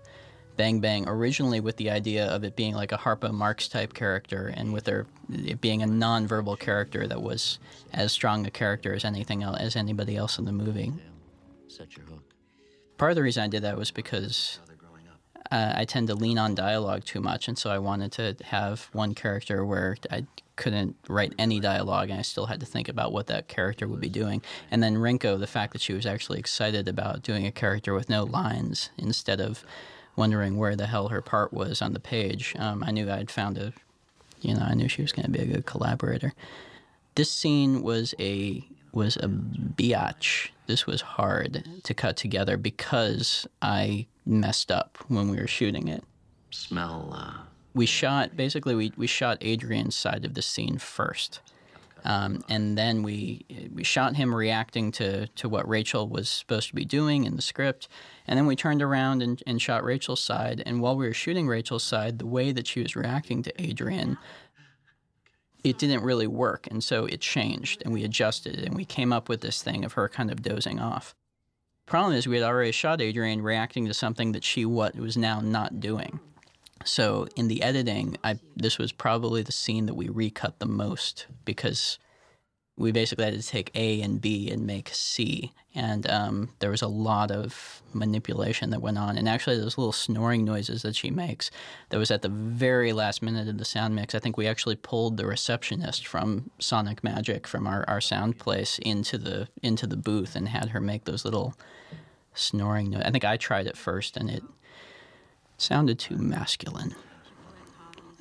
[0.55, 4.53] Bang Bang originally with the idea of it being like a Harpo Marx type character,
[4.55, 7.59] and with her it being a non-verbal character that was
[7.91, 10.93] as strong a character as anything else, as anybody else in the movie.
[11.67, 12.23] Set your hook.
[12.97, 14.59] Part of the reason I did that was because
[15.53, 18.89] uh, I tend to lean on dialogue too much, and so I wanted to have
[18.91, 23.13] one character where I couldn't write any dialogue, and I still had to think about
[23.13, 24.41] what that character would be doing.
[24.71, 28.09] And then Rinko, the fact that she was actually excited about doing a character with
[28.09, 29.63] no lines instead of
[30.15, 33.59] wondering where the hell her part was on the page, um, I knew I'd found
[33.59, 33.73] a,
[34.41, 36.33] you know, I knew she was going to be a good collaborator.
[37.13, 40.49] This scene was a was a biatch.
[40.65, 46.03] This was hard to cut together because I messed up when we were shooting it.
[46.51, 47.41] Smell, uh,
[47.73, 51.41] We shot basically we, we shot Adrian's side of the scene first.
[52.05, 56.75] Um, and then we we shot him reacting to, to what Rachel was supposed to
[56.75, 57.87] be doing in the script.
[58.27, 60.61] And then we turned around and, and shot Rachel's side.
[60.65, 64.17] And while we were shooting Rachel's side, the way that she was reacting to Adrian,
[65.63, 66.67] it didn't really work.
[66.69, 69.93] And so it changed and we adjusted and we came up with this thing of
[69.93, 71.15] her kind of dozing off.
[71.85, 75.41] Problem is, we had already shot Adrian reacting to something that she what was now
[75.41, 76.19] not doing.
[76.85, 81.27] So in the editing, I this was probably the scene that we recut the most
[81.45, 81.99] because
[82.75, 86.81] we basically had to take A and B and make C, and um, there was
[86.81, 89.17] a lot of manipulation that went on.
[89.17, 91.51] And actually, those little snoring noises that she makes,
[91.89, 94.15] that was at the very last minute of the sound mix.
[94.15, 98.79] I think we actually pulled the receptionist from Sonic Magic from our, our sound place
[98.79, 101.55] into the into the booth and had her make those little
[102.33, 103.07] snoring noises.
[103.07, 104.43] I think I tried it first, and it
[105.57, 106.95] sounded too masculine.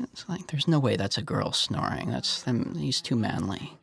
[0.03, 2.11] It's like there's no way that's a girl snoring.
[2.11, 2.45] That's.
[2.77, 3.79] He's too manly,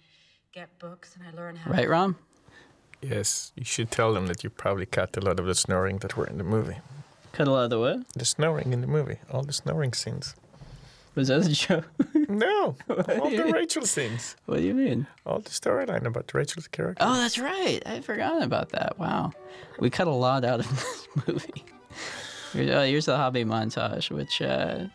[0.60, 2.18] Get books and I learn how right, Rom?
[3.02, 6.18] Yes, you should tell them that you probably cut a lot of the snoring that
[6.18, 6.76] were in the movie.
[7.32, 8.14] Cut a lot of the what?
[8.14, 10.36] The snoring in the movie, all the snoring scenes.
[11.16, 11.86] Was that a joke?
[12.28, 15.08] No, all the Rachel scenes, what do you mean?
[15.26, 17.06] all the storyline about Rachel's character.
[17.08, 17.80] Oh, that's right.
[17.86, 19.00] I forgot about that.
[19.00, 19.32] Wow,
[19.80, 21.64] we cut a lot out of this movie.
[22.52, 24.88] Here's, oh, here's the hobby montage, which uh,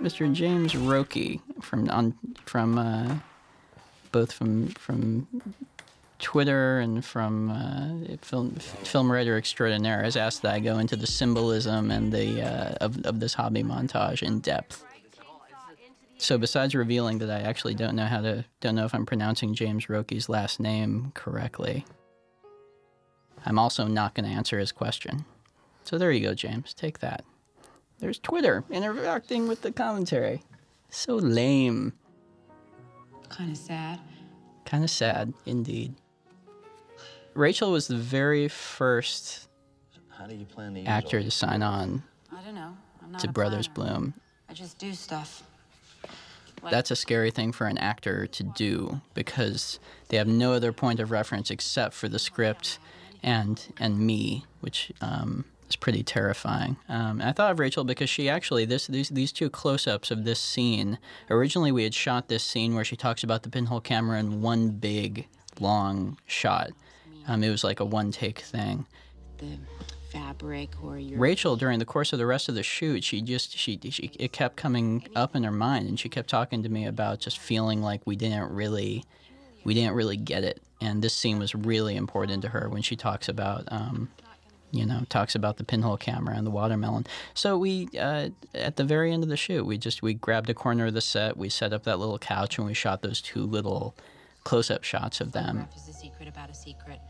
[0.00, 0.32] Mr.
[0.32, 3.16] James Rocchi from on from uh,
[4.12, 5.26] both from from
[6.18, 11.06] Twitter and from uh, film film writer extraordinaire has asked that I go into the
[11.06, 14.84] symbolism and the uh, of of this hobby montage in depth.
[16.20, 19.54] So besides revealing that I actually don't know how to don't know if I'm pronouncing
[19.54, 21.84] James Rocchi's last name correctly,
[23.46, 25.24] I'm also not going to answer his question.
[25.84, 26.74] So there you go, James.
[26.74, 27.24] Take that.
[28.00, 30.42] There's Twitter interacting with the commentary.
[30.90, 31.92] So lame.
[33.28, 34.00] Kind of sad.
[34.64, 35.94] Kind of sad, indeed.
[37.34, 39.48] Rachel was the very first
[40.08, 42.76] How do you plan to actor to sign on I don't know.
[43.02, 43.92] I'm not to Brothers planner.
[43.92, 44.14] Bloom.
[44.48, 45.42] I just do stuff.
[46.62, 50.72] Like, That's a scary thing for an actor to do because they have no other
[50.72, 52.78] point of reference except for the script
[53.22, 56.76] and and me, which um, is pretty terrifying.
[56.88, 60.40] Um, I thought of Rachel because she actually this these these two close-ups of this
[60.40, 60.98] scene.
[61.30, 64.70] Originally, we had shot this scene where she talks about the pinhole camera in one
[64.70, 65.26] big
[65.60, 66.70] long shot.
[67.26, 68.86] Um, it was like a one-take thing.
[69.38, 69.58] the
[70.10, 73.56] fabric or your Rachel, during the course of the rest of the shoot, she just
[73.56, 76.86] she, she it kept coming up in her mind, and she kept talking to me
[76.86, 79.04] about just feeling like we didn't really
[79.64, 80.62] we didn't really get it.
[80.80, 84.08] And this scene was really important to her when she talks about um,
[84.70, 87.06] you know talks about the pinhole camera and the watermelon.
[87.34, 90.54] So we uh, at the very end of the shoot, we just we grabbed a
[90.54, 93.42] corner of the set, we set up that little couch, and we shot those two
[93.42, 93.94] little
[94.44, 95.58] close-up shots of them.
[95.58, 97.00] photograph is a secret about a secret.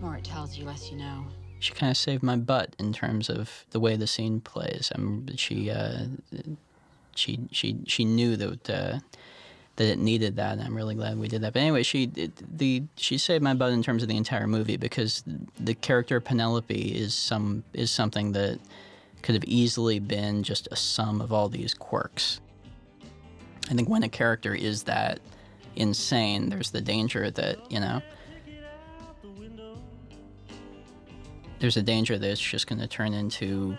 [0.00, 1.24] More it tells you, less you know.
[1.58, 4.92] she kind of saved my butt in terms of the way the scene plays.
[4.94, 6.06] Um, she uh,
[7.14, 8.98] she she she knew that uh,
[9.76, 11.52] that it needed that, and I'm really glad we did that.
[11.52, 14.76] But anyway, she it, the she saved my butt in terms of the entire movie
[14.76, 15.24] because
[15.58, 18.58] the character Penelope is some is something that
[19.22, 22.40] could have easily been just a sum of all these quirks.
[23.70, 25.20] I think when a character is that
[25.76, 28.02] insane, there's the danger that you know.
[31.62, 33.78] there's a danger that it's just going to turn into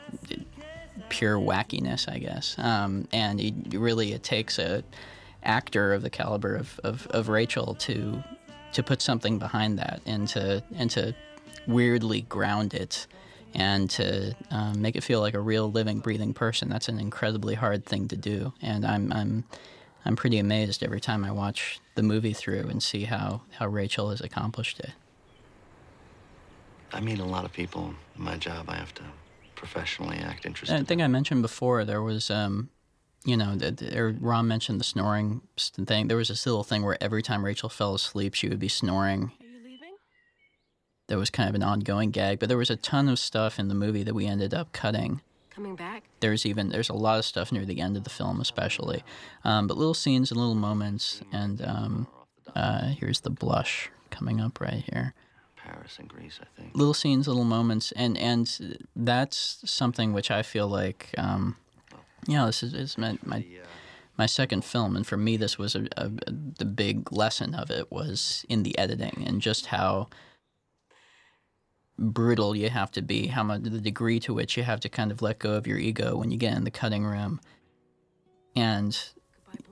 [1.09, 2.55] pure wackiness, I guess.
[2.57, 4.85] Um, and it, really, it takes a
[5.43, 8.23] actor of the caliber of, of, of Rachel to
[8.73, 11.13] to put something behind that and to and to
[11.67, 13.05] weirdly ground it
[13.53, 16.69] and to um, make it feel like a real living, breathing person.
[16.69, 19.43] That's an incredibly hard thing to do, and I'm I'm
[20.05, 24.09] I'm pretty amazed every time I watch the movie through and see how how Rachel
[24.09, 24.91] has accomplished it.
[26.91, 27.93] I meet a lot of people.
[28.15, 29.03] In my job, I have to
[29.55, 30.79] professionally act interested.
[30.79, 32.69] I think I mentioned before there was, um,
[33.25, 36.07] you know, the, the, Ram mentioned the snoring thing.
[36.07, 39.31] There was this little thing where every time Rachel fell asleep, she would be snoring.
[39.41, 39.95] Are you leaving?
[41.07, 43.67] That was kind of an ongoing gag, but there was a ton of stuff in
[43.67, 45.21] the movie that we ended up cutting.
[45.49, 46.03] Coming back?
[46.19, 49.03] There's even there's a lot of stuff near the end of the film, especially,
[49.43, 51.21] um, but little scenes and little moments.
[51.31, 52.07] And um,
[52.55, 55.13] uh, here's the blush coming up right here.
[55.55, 56.75] Paris and Greece, I think.
[56.75, 61.55] Little scenes, little moments, and and that's something which I feel like, um,
[62.27, 63.65] know, this is, is my, my uh,
[64.17, 67.71] my second film, and for me, this was a, a, a, the big lesson of
[67.71, 70.07] it was in the editing and just how
[71.97, 75.11] brutal you have to be, how much the degree to which you have to kind
[75.11, 77.39] of let go of your ego when you get in the cutting room,
[78.55, 78.97] and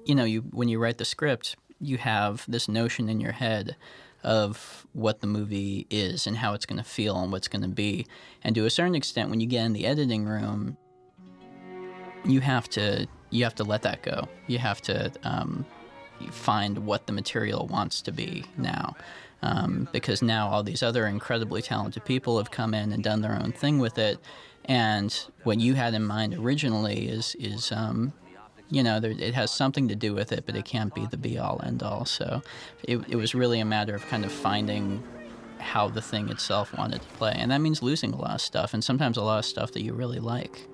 [0.06, 3.76] you know, you when you write the script, you have this notion in your head
[4.24, 7.68] of what the movie is and how it's going to feel and what's going to
[7.68, 8.06] be.
[8.44, 10.78] And to a certain extent, when you get in the editing room,
[12.26, 14.28] you have to you have to let that go.
[14.48, 15.66] You have to um,
[16.32, 18.96] find what the material wants to be now.
[19.44, 23.34] Um, because now all these other incredibly talented people have come in and done their
[23.34, 24.20] own thing with it,
[24.66, 25.12] and
[25.44, 28.14] what you had in mind originally is is um,
[28.72, 31.18] you know, there, it has something to do with it, but it can't be the
[31.18, 32.06] be all end all.
[32.06, 32.42] So
[32.84, 35.04] it, it was really a matter of kind of finding
[35.60, 37.34] how the thing itself wanted to play.
[37.36, 39.84] And that means losing a lot of stuff, and sometimes a lot of stuff that
[39.84, 40.68] you really like.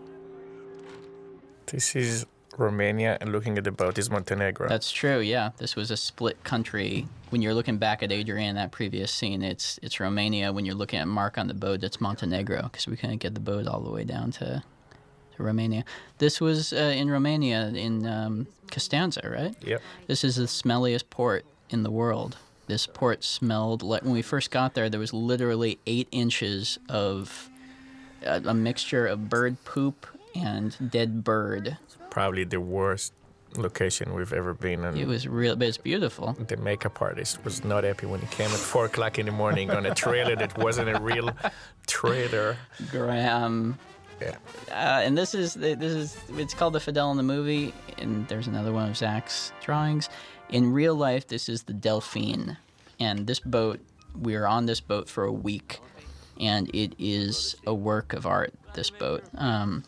[1.67, 2.25] This is
[2.58, 4.69] Romania, and looking at the boat is Montenegro.
[4.69, 5.19] That's true.
[5.19, 7.08] Yeah, this was a split country.
[7.30, 10.53] When you're looking back at Adrian, that previous scene, it's it's Romania.
[10.53, 13.41] When you're looking at Mark on the boat, it's Montenegro because we couldn't get the
[13.41, 14.63] boat all the way down to
[15.36, 15.84] to Romania.
[16.17, 19.56] This was uh, in Romania, in um, Constanța, right?
[19.62, 19.82] Yep.
[20.08, 22.38] This is the smelliest port in the world.
[22.67, 24.89] This port smelled like when we first got there.
[24.89, 27.49] There was literally eight inches of
[28.25, 31.77] a, a mixture of bird poop and dead bird.
[32.09, 33.13] Probably the worst
[33.55, 34.97] location we've ever been in.
[34.97, 36.33] It was real, but it's beautiful.
[36.33, 39.71] The makeup artist was not happy when he came at four o'clock in the morning
[39.71, 41.29] on a trailer that wasn't a real
[41.87, 42.57] trailer.
[42.91, 43.77] Graham
[44.21, 44.35] yeah.
[44.69, 48.47] Uh, and this is this is it's called the Fidel in the movie, and there's
[48.47, 50.09] another one of Zach's drawings.
[50.49, 52.57] In real life, this is the Delphine,
[52.99, 53.79] and this boat
[54.19, 55.79] we are on this boat for a week,
[56.39, 58.53] and it is a work of art.
[58.73, 59.83] This boat, um,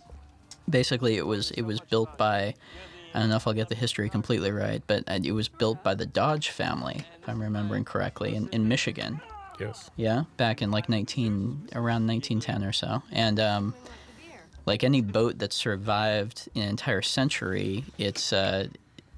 [0.70, 2.56] basically, it was it was built by.
[3.14, 5.96] I don't know if I'll get the history completely right, but it was built by
[5.96, 9.20] the Dodge family, if I'm remembering correctly, in, in Michigan.
[9.60, 9.90] Yes.
[9.96, 13.74] Yeah, back in like 19 around 1910 or so, and um,
[14.68, 18.68] like any boat that survived an entire century, it's uh,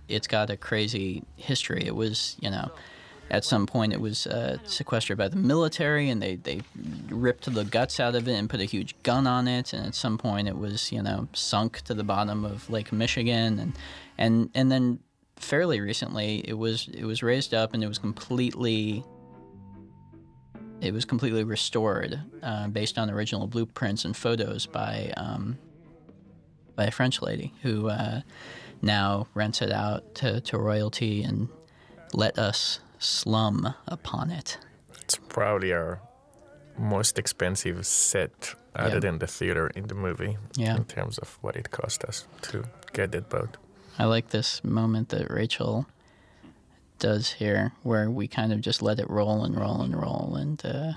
[0.08, 1.84] it's got a crazy history.
[1.86, 2.72] It was, you know,
[3.32, 6.62] at some point it was uh, sequestered by the military, and they they
[7.10, 9.74] ripped the guts out of it and put a huge gun on it.
[9.74, 13.58] And at some point it was, you know, sunk to the bottom of Lake Michigan,
[13.58, 13.74] and
[14.18, 15.00] and and then
[15.38, 19.04] fairly recently it was it was raised up and it was completely
[20.82, 25.58] it was completely restored uh, based on original blueprints and photos by um,
[26.76, 28.22] by a French lady who uh,
[28.82, 31.48] now rents it out to, to royalty and
[32.14, 34.58] let us slum upon it.
[35.02, 36.00] It's probably our
[36.78, 39.00] most expensive set other Yeah.
[39.00, 40.78] than the theater in the movie Yeah.
[40.78, 43.58] in terms of what it cost us to get that boat.
[44.00, 45.86] I like this moment that Rachel
[47.00, 50.36] does here, where we kind of just let it roll and roll and roll.
[50.36, 50.94] And uh,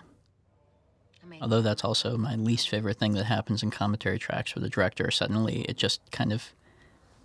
[1.41, 5.11] although that's also my least favorite thing that happens in commentary tracks with the director,
[5.11, 6.53] suddenly it just kind of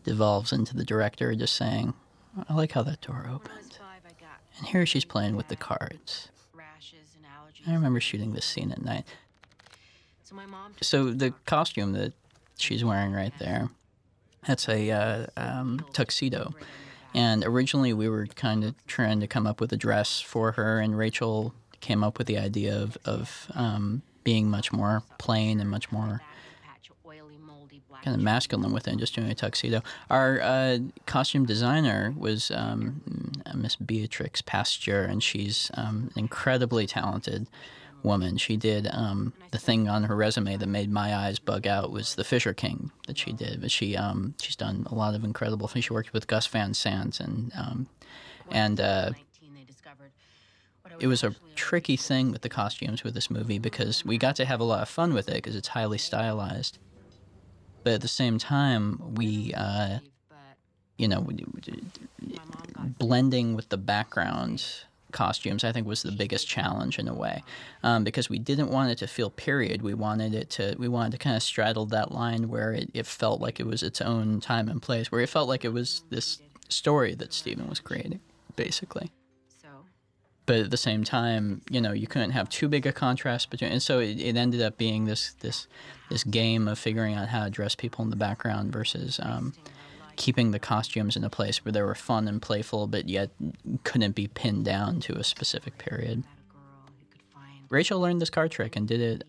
[0.03, 1.93] devolves into the director just saying,
[2.47, 3.68] I like how that door opened.
[4.59, 6.29] And here she's playing with the cards.
[7.67, 9.05] I remember shooting this scene at night.
[10.23, 12.13] So my mom So the costume that
[12.57, 13.69] she's wearing right there,
[14.47, 16.53] that's a uh, um, tuxedo.
[17.13, 20.79] And originally we were kind of trying to come up with a dress for her,
[20.79, 25.69] and Rachel came up with the idea of, of um, being much more plain and
[25.69, 26.21] much more
[28.03, 29.81] kind of masculine with it just doing a tuxedo.
[30.09, 33.01] Our uh, costume designer was um,
[33.55, 37.47] Miss Beatrix Pasztor, and she's um, an incredibly talented
[38.03, 38.37] woman.
[38.37, 42.15] She did um, the thing on her resume that made my eyes bug out was
[42.15, 43.61] the Fisher King that she did.
[43.61, 45.85] But she um, she's done a lot of incredible things.
[45.85, 47.87] She worked with Gus Van Sant and um,
[48.49, 49.11] and uh,
[50.99, 54.45] it was a tricky thing with the costumes with this movie because we got to
[54.45, 56.77] have a lot of fun with it because it's highly stylized.
[57.83, 59.99] But at the same time, we, uh,
[60.97, 61.25] you know,
[62.97, 64.63] blending with the background
[65.11, 67.43] costumes, I think, was the biggest challenge in a way,
[67.83, 69.81] um, because we didn't want it to feel period.
[69.81, 73.05] We wanted it to we wanted to kind of straddle that line where it, it
[73.05, 76.03] felt like it was its own time and place, where it felt like it was
[76.09, 78.19] this story that Stephen was creating,
[78.55, 79.11] basically.
[80.45, 83.71] But at the same time, you know, you couldn't have too big a contrast between,
[83.71, 85.67] and so it, it ended up being this this
[86.09, 89.53] this game of figuring out how to dress people in the background versus um,
[90.15, 93.29] keeping the costumes in a place where they were fun and playful, but yet
[93.83, 96.23] couldn't be pinned down to a specific period.
[97.69, 99.23] Rachel learned this card trick and did it.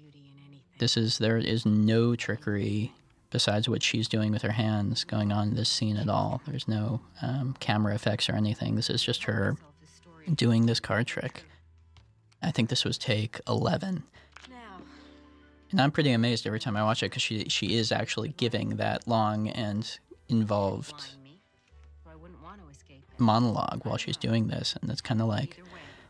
[0.78, 2.92] This is there is no trickery
[3.30, 6.40] besides what she's doing with her hands going on in this scene at all.
[6.46, 8.74] There's no um, camera effects or anything.
[8.74, 9.56] This is just her
[10.34, 11.44] doing this card trick.
[12.42, 14.02] I think this was take 11.
[15.70, 18.76] And I'm pretty amazed every time I watch it because she, she is actually giving
[18.76, 19.98] that long and
[20.28, 21.14] involved
[23.18, 24.76] monologue while she's doing this.
[24.80, 25.62] And it's kind of like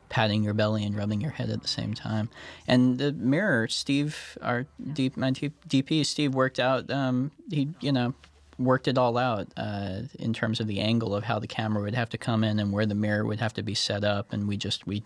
[0.09, 2.31] patting your belly and rubbing your head at the same time.
[2.67, 6.91] And the mirror, Steve, our deep, my DP, Steve worked out.
[6.91, 8.15] Um, he, you know,
[8.61, 11.95] worked it all out uh, in terms of the angle of how the camera would
[11.95, 14.47] have to come in and where the mirror would have to be set up, and
[14.47, 15.03] we just we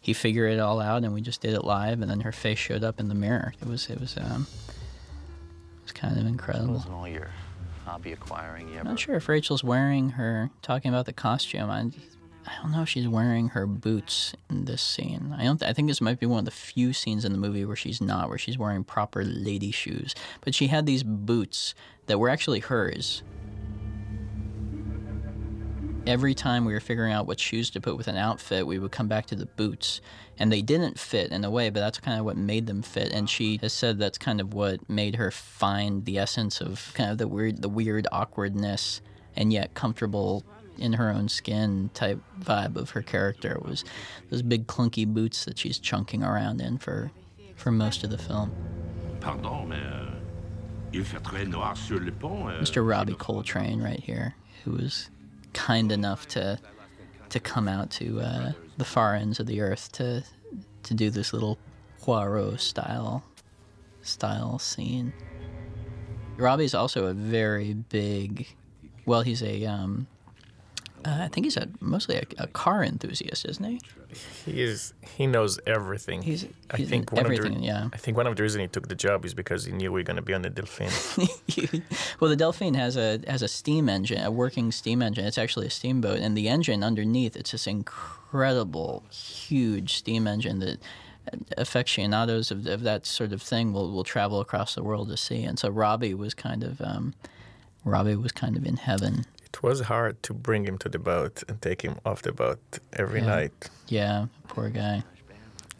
[0.00, 2.58] he figured it all out, and we just did it live, and then her face
[2.58, 3.54] showed up in the mirror.
[3.60, 6.84] It was it was um, it was kind of incredible.
[6.90, 7.30] all your
[7.84, 11.68] hobby acquiring, you I'm not sure if Rachel's wearing her talking about the costume.
[11.68, 11.90] I,
[12.46, 15.34] I don't know if she's wearing her boots in this scene.
[15.38, 15.58] I don't.
[15.58, 17.76] Th- I think this might be one of the few scenes in the movie where
[17.76, 20.14] she's not, where she's wearing proper lady shoes.
[20.40, 21.74] But she had these boots
[22.06, 23.22] that were actually hers.
[26.04, 28.90] Every time we were figuring out what shoes to put with an outfit, we would
[28.90, 30.00] come back to the boots.
[30.36, 33.12] And they didn't fit in a way, but that's kind of what made them fit.
[33.12, 37.12] And she has said that's kind of what made her find the essence of kind
[37.12, 39.00] of the weird, the weird awkwardness,
[39.36, 40.44] and yet comfortable
[40.78, 43.84] in her own skin type vibe of her character was
[44.30, 47.10] those big clunky boots that she's chunking around in for
[47.56, 48.50] for most of the film.
[49.20, 50.10] Pardon, mais euh,
[50.92, 52.48] il fait très noir sur le pont.
[52.48, 52.82] euh, Mr.
[52.84, 55.10] Robbie Coltrane right here, who was
[55.52, 56.58] kind enough to
[57.28, 60.22] to come out to uh, the far ends of the earth to
[60.82, 61.56] to do this little
[62.00, 63.22] Poirot style
[64.02, 65.12] style scene.
[66.36, 68.48] Robbie's also a very big.
[69.06, 69.64] Well, he's a.
[69.66, 70.06] Um,
[71.04, 73.80] uh, I think he's a mostly a, a car enthusiast, isn't he?
[74.44, 74.92] He is.
[75.16, 76.22] He knows everything.
[76.22, 77.88] He's- I think one everything, Of the, yeah.
[77.92, 80.00] I think one of the reasons he took the job is because he knew we
[80.00, 80.90] were going to be on the Delphine.
[82.20, 85.24] well, the Delphine has a has a steam engine, a working steam engine.
[85.24, 90.78] It's actually a steamboat, and the engine underneath it's this incredible, huge steam engine that
[91.56, 95.44] aficionados of, of that sort of thing will, will travel across the world to see.
[95.44, 97.14] And so Robbie was kind of um,
[97.84, 99.24] Robbie was kind of in heaven.
[99.54, 102.60] It was hard to bring him to the boat and take him off the boat
[102.92, 103.26] every Yeah.
[103.26, 103.70] night.
[103.88, 105.04] Yeah, poor guy.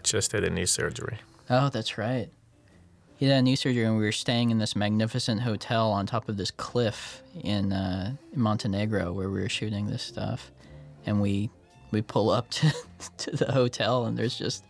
[0.02, 1.18] Just had a knee surgery.
[1.48, 2.28] Oh, that's right.
[3.16, 6.28] He had a knee surgery, and we were staying in this magnificent hotel on top
[6.28, 10.50] of this cliff in, uh, Montenegro where we were shooting this stuff.
[11.06, 11.50] And we
[11.92, 12.72] we pull up to,
[13.18, 14.64] to the hotel, and there's just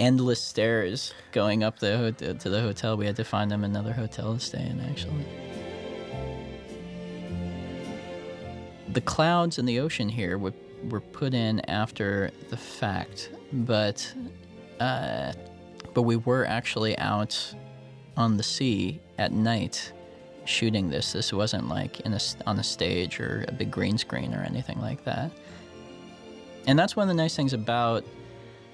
[0.00, 2.96] endless stairs going up the to the hotel.
[2.96, 5.24] We had to find them another hotel to stay in, actually.
[8.92, 10.54] The clouds in the ocean here were,
[10.88, 14.12] were put in after the fact, but
[14.80, 15.32] uh,
[15.94, 17.54] but we were actually out
[18.16, 19.92] on the sea at night
[20.44, 21.12] shooting this.
[21.12, 24.80] This wasn't like in a, on a stage or a big green screen or anything
[24.80, 25.30] like that.
[26.66, 28.04] And that's one of the nice things about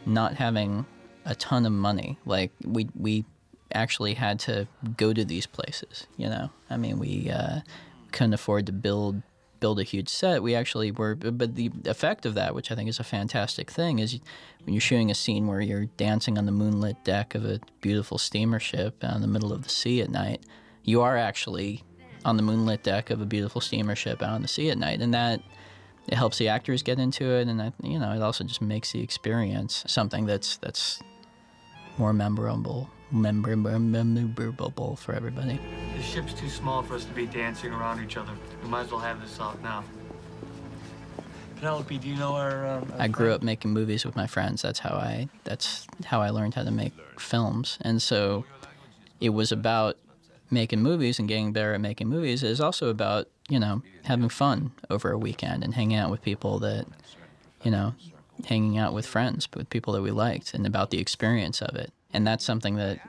[0.07, 0.87] not having
[1.25, 2.19] a ton of money.
[2.27, 3.25] Like we we
[3.73, 6.07] actually had to go to these places.
[6.17, 7.61] You know, I mean, we uh,
[8.13, 9.23] couldn't afford to build
[9.65, 10.43] build a huge set.
[10.43, 13.99] We actually were, but the effect of that, which I think is a fantastic thing,
[13.99, 14.21] is
[14.63, 18.19] when you're shooting a scene where you're dancing on the moonlit deck of a beautiful
[18.19, 20.45] steamer ship out in the middle of the sea at night,
[20.83, 21.83] you are actually
[22.27, 25.01] on the moonlit deck of a beautiful steamer ship out on the sea at night,
[25.01, 25.41] and that
[26.09, 28.93] it helps the actors get into it, and that, you know, it also just makes
[28.93, 31.01] the experience something that's that's
[31.97, 35.59] more memorable, memorable, memorable for everybody.
[35.97, 38.33] The ship's too small for us to be dancing around each other.
[38.63, 39.85] We might as well have this out now.
[41.57, 42.67] Penelope, do you know our?
[42.67, 44.61] Um, our I grew up making movies with my friends.
[44.61, 47.79] That's how I that's how I learned how to make films.
[47.81, 48.45] And so
[49.21, 49.97] it was about
[50.51, 52.43] making movies and getting better at making movies.
[52.43, 56.21] It is also about, you know, having fun over a weekend and hanging out with
[56.21, 56.87] people that,
[57.63, 57.95] you know,
[58.47, 61.94] hanging out with friends, with people that we liked and about the experience of it.
[62.15, 63.01] And that's something that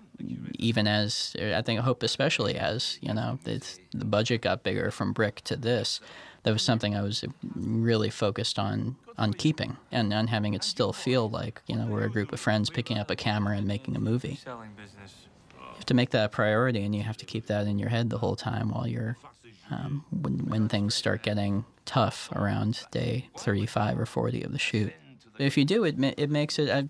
[0.60, 5.42] even as I think Hope especially as you know the budget got bigger from Brick
[5.46, 6.02] to this,
[6.44, 7.24] that was something I was
[7.56, 12.04] really focused on on keeping and on having it still feel like you know we're
[12.04, 14.40] a group of friends picking up a camera and making a movie.
[14.46, 17.90] You have to make that a priority, and you have to keep that in your
[17.90, 19.18] head the whole time while you're
[19.70, 24.94] um, when when things start getting tough around day 35 or 40 of the shoot.
[25.38, 26.70] If you do, it it makes it.
[26.70, 26.90] I,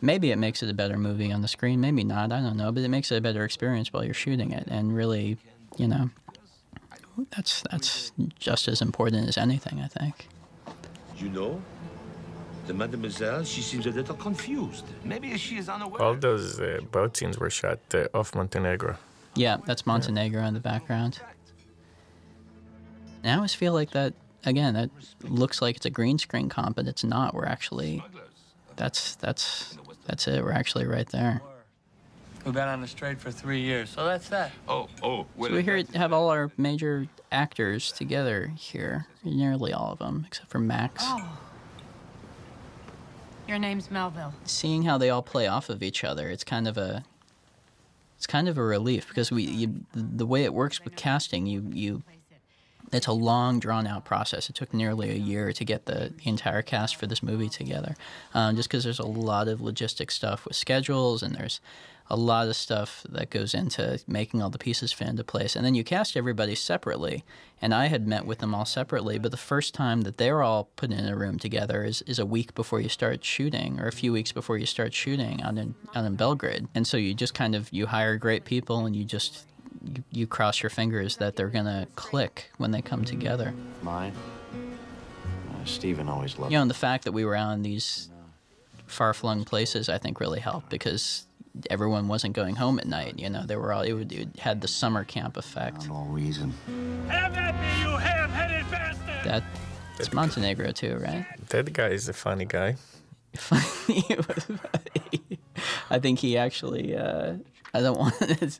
[0.00, 1.80] maybe it makes it a better movie on the screen.
[1.80, 2.32] Maybe not.
[2.32, 2.72] I don't know.
[2.72, 5.38] But it makes it a better experience while you're shooting it, and really,
[5.76, 6.10] you know,
[7.34, 9.80] that's that's just as important as anything.
[9.80, 10.28] I think.
[11.16, 11.60] You know,
[12.66, 14.84] the mademoiselle, she seems a little confused.
[15.04, 16.00] Maybe she is unaware.
[16.02, 18.96] All those uh, boat scenes were shot uh, off Montenegro.
[19.34, 21.20] Yeah, that's Montenegro in the background.
[23.22, 24.74] And I always feel like that again.
[24.74, 24.90] That
[25.22, 27.34] looks like it's a green screen comp, but it's not.
[27.34, 28.04] We're actually,
[28.76, 29.76] that's that's
[30.08, 30.42] that's it.
[30.42, 31.40] We're actually right there.
[32.44, 34.52] We've been on the straight for three years, so that's that.
[34.66, 39.98] Oh, oh, So we here have all our major actors together here, nearly all of
[39.98, 41.04] them, except for Max.
[41.06, 41.38] Oh.
[43.46, 44.32] Your name's Melville.
[44.44, 47.04] Seeing how they all play off of each other, it's kind of a,
[48.16, 51.70] it's kind of a relief because we, you, the way it works with casting, you,
[51.72, 52.02] you,
[52.92, 54.48] it's a long, drawn out process.
[54.48, 57.94] It took nearly a year to get the entire cast for this movie together,
[58.34, 61.60] um, just because there's a lot of logistic stuff with schedules and there's
[62.10, 65.54] a lot of stuff that goes into making all the pieces fit into place.
[65.54, 67.24] And then you cast everybody separately.
[67.60, 70.70] And I had met with them all separately, but the first time that they're all
[70.76, 73.92] put in a room together is, is a week before you start shooting, or a
[73.92, 76.68] few weeks before you start shooting out in out in Belgrade.
[76.74, 79.47] And so you just kind of you hire great people and you just
[79.84, 83.54] you, you cross your fingers that they're gonna click when they come together.
[83.82, 84.12] Mine?
[84.54, 88.08] Uh, Stephen always loved You know, and the fact that we were out in these
[88.86, 91.26] far flung places, I think, really helped because
[91.70, 93.18] everyone wasn't going home at night.
[93.18, 95.88] You know, they were all it, would, it had the summer camp effect.
[95.88, 96.52] No reason.
[97.08, 99.24] Have at me, you ham-headed bastard!
[99.24, 99.44] That
[99.98, 101.26] it's Montenegro too, right?
[101.48, 102.76] That guy is a funny guy.
[103.36, 104.02] Funny.
[105.90, 106.96] I think he actually.
[106.96, 107.34] Uh,
[107.74, 108.50] I don't want to.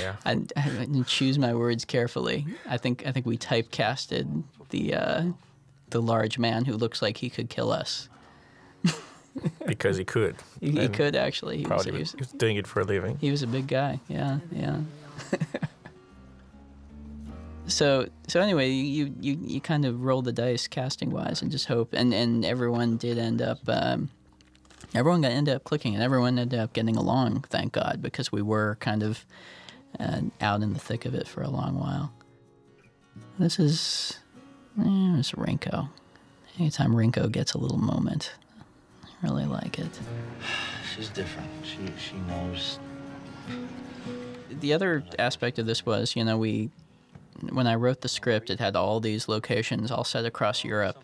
[0.00, 0.16] Yeah.
[0.24, 2.46] I, I choose my words carefully.
[2.66, 5.24] I think I think we typecasted the uh,
[5.90, 8.08] the large man who looks like he could kill us.
[9.66, 10.36] because he could.
[10.60, 11.58] He, he could actually.
[11.58, 13.18] He was, he, was, He was doing it for a living.
[13.20, 14.00] he was a big guy.
[14.08, 14.80] Yeah, yeah.
[17.66, 21.66] so so anyway, you, you you kind of roll the dice casting wise and just
[21.66, 23.58] hope, and and everyone did end up.
[23.68, 24.10] Um,
[24.94, 27.42] everyone got ended up clicking, and everyone ended up getting along.
[27.48, 29.24] Thank God, because we were kind of
[29.98, 32.12] uh, out in the thick of it for a long while.
[33.38, 34.18] This is
[34.78, 35.88] eh, it's Rinko.
[36.58, 38.32] Anytime Rinko gets a little moment,
[39.02, 40.00] I really like it.
[40.94, 41.48] She's different.
[41.64, 42.78] She she knows.
[44.50, 46.70] the other aspect of this was, you know, we
[47.50, 51.02] when I wrote the script, it had all these locations all set across Europe.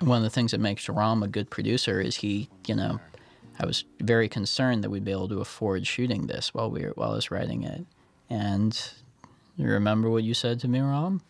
[0.00, 3.00] One of the things that makes Ram a good producer is he, you know,
[3.58, 6.92] I was very concerned that we'd be able to afford shooting this while we were,
[6.94, 7.84] while I was writing it.
[8.30, 8.72] And
[9.56, 11.20] you remember what you said to me, Ram?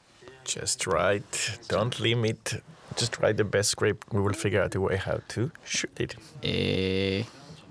[0.44, 1.58] Just write.
[1.68, 2.62] Don't limit.
[2.96, 4.12] Just write the best script.
[4.12, 6.14] We will figure out a way how to shoot it.
[6.42, 7.24] Eh,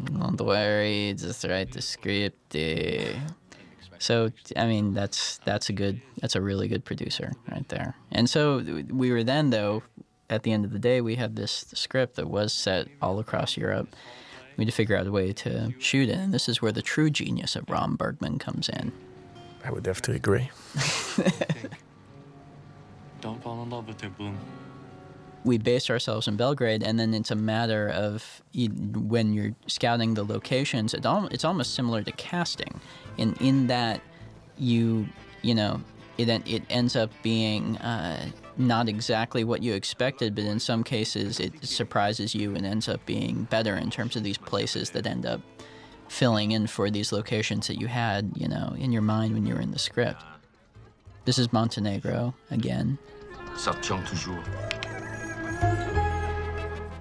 [0.03, 2.55] don't worry, just write the script.
[2.55, 3.13] Eh.
[3.99, 7.95] So I mean, that's that's a good, that's a really good producer right there.
[8.11, 9.83] And so we were then though,
[10.29, 13.57] at the end of the day, we had this script that was set all across
[13.57, 13.95] Europe.
[14.57, 16.81] We had to figure out a way to shoot it, and this is where the
[16.81, 18.91] true genius of Ram Bergman comes in.
[19.63, 20.49] I would have to agree.
[23.21, 24.37] Don't fall in love with her, Bloom.
[25.43, 30.23] we based ourselves in Belgrade, and then it's a matter of when you're scouting the
[30.23, 30.93] locations.
[30.93, 32.79] It it's almost similar to casting,
[33.17, 34.01] in in that
[34.57, 35.07] you
[35.41, 35.81] you know
[36.17, 41.39] it it ends up being uh, not exactly what you expected, but in some cases
[41.39, 45.25] it surprises you and ends up being better in terms of these places that end
[45.25, 45.41] up
[46.09, 49.53] filling in for these locations that you had you know in your mind when you
[49.53, 50.21] were in the script.
[51.25, 52.97] This is Montenegro again.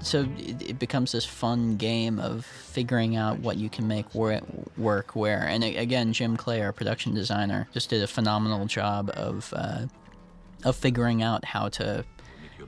[0.00, 4.40] So it, becomes this fun game of figuring out what you can make wor-
[4.76, 5.42] work where.
[5.42, 9.86] And again, Jim Clay, our production designer, just did a phenomenal job of uh,
[10.64, 12.04] of figuring out how to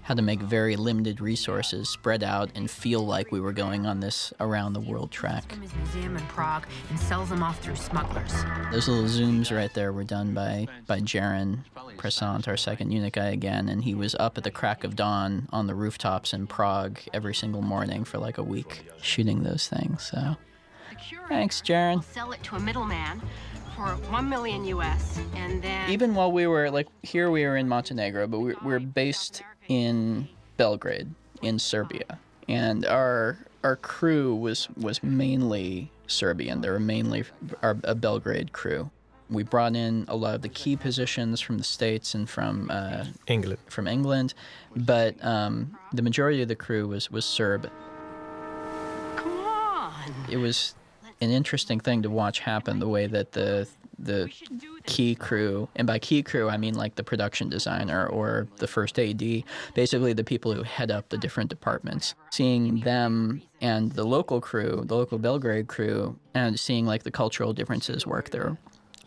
[0.02, 4.00] how to make very limited resources spread out and feel like we were going on
[4.00, 5.58] this around the world track.
[5.58, 8.32] Museum in Prague and sells them off through smugglers.
[8.72, 11.64] Those little zooms right there were done by by Jaron
[11.96, 15.48] Presant, our second unit guy again, and he was up at the crack of dawn
[15.52, 20.10] on the rooftops in Prague every single morning for like a week shooting those things.
[20.10, 20.36] So
[21.28, 21.94] Thanks, Jaron.
[21.94, 23.22] We'll sell it to a middleman
[23.76, 27.68] for one million US, and then Even while we were like here, we were in
[27.68, 31.08] Montenegro, but we we're based in Belgrade,
[31.42, 36.60] in Serbia, and our our crew was was mainly Serbian.
[36.60, 37.24] They were mainly
[37.62, 38.90] our, a Belgrade crew.
[39.30, 43.04] We brought in a lot of the key positions from the states and from uh,
[43.28, 43.60] England.
[43.68, 44.34] From England,
[44.74, 47.70] but um, the majority of the crew was was Serb.
[49.16, 50.12] come on.
[50.28, 50.74] It was
[51.20, 52.78] an interesting thing to watch happen.
[52.78, 53.68] The way that the
[53.98, 54.30] the
[54.86, 58.98] key crew, and by key crew I mean like the production designer or the first
[58.98, 59.44] AD,
[59.74, 62.14] basically the people who head up the different departments.
[62.30, 67.52] Seeing them and the local crew, the local Belgrade crew, and seeing like the cultural
[67.52, 68.56] differences work their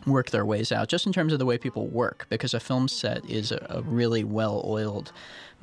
[0.06, 2.88] work their ways out, just in terms of the way people work, because a film
[2.88, 5.12] set is a, a really well-oiled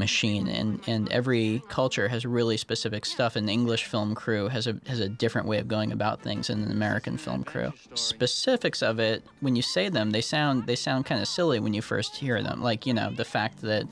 [0.02, 3.36] machine, and, and every culture has really specific stuff.
[3.36, 6.64] An English film crew has a has a different way of going about things than
[6.64, 7.72] an American film crew.
[7.94, 11.74] Specifics of it, when you say them, they sound they sound kind of silly when
[11.74, 12.62] you first hear them.
[12.62, 13.86] Like you know the fact that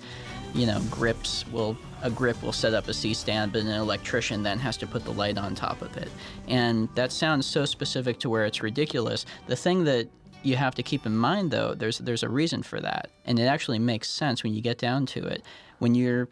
[0.56, 4.42] you know grips will a grip will set up a C stand, but an electrician
[4.42, 6.10] then has to put the light on top of it,
[6.48, 9.26] and that sounds so specific to where it's ridiculous.
[9.48, 10.10] The thing that
[10.44, 13.44] you have to keep in mind though there's there's a reason for that and it
[13.44, 15.44] actually makes sense when you get down to it
[15.80, 16.28] when you're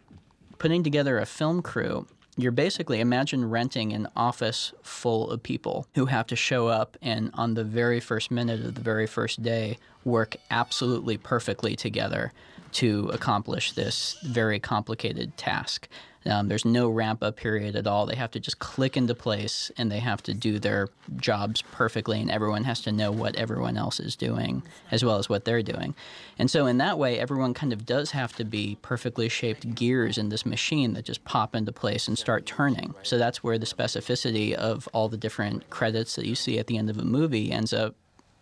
[0.58, 2.06] putting together a film crew
[2.38, 7.30] you're basically imagine renting an office full of people who have to show up and
[7.34, 12.32] on the very first minute of the very first day work absolutely perfectly together
[12.70, 15.88] to accomplish this very complicated task
[16.28, 18.06] um, there's no ramp up period at all.
[18.06, 22.20] They have to just click into place and they have to do their jobs perfectly,
[22.20, 25.62] and everyone has to know what everyone else is doing as well as what they're
[25.62, 25.94] doing.
[26.38, 30.18] And so, in that way, everyone kind of does have to be perfectly shaped gears
[30.18, 32.94] in this machine that just pop into place and start turning.
[33.02, 36.78] So, that's where the specificity of all the different credits that you see at the
[36.78, 37.94] end of a movie ends up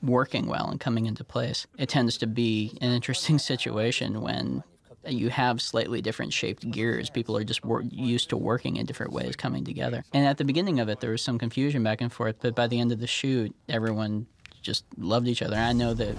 [0.02, 1.66] working well and coming into place.
[1.78, 4.62] It tends to be an interesting situation when
[5.08, 7.10] you have slightly different shaped gears.
[7.10, 10.04] People are just wor- used to working in different ways coming together.
[10.12, 12.66] And at the beginning of it, there was some confusion back and forth, but by
[12.66, 14.26] the end of the shoot, everyone
[14.62, 15.56] just loved each other.
[15.56, 16.16] I know that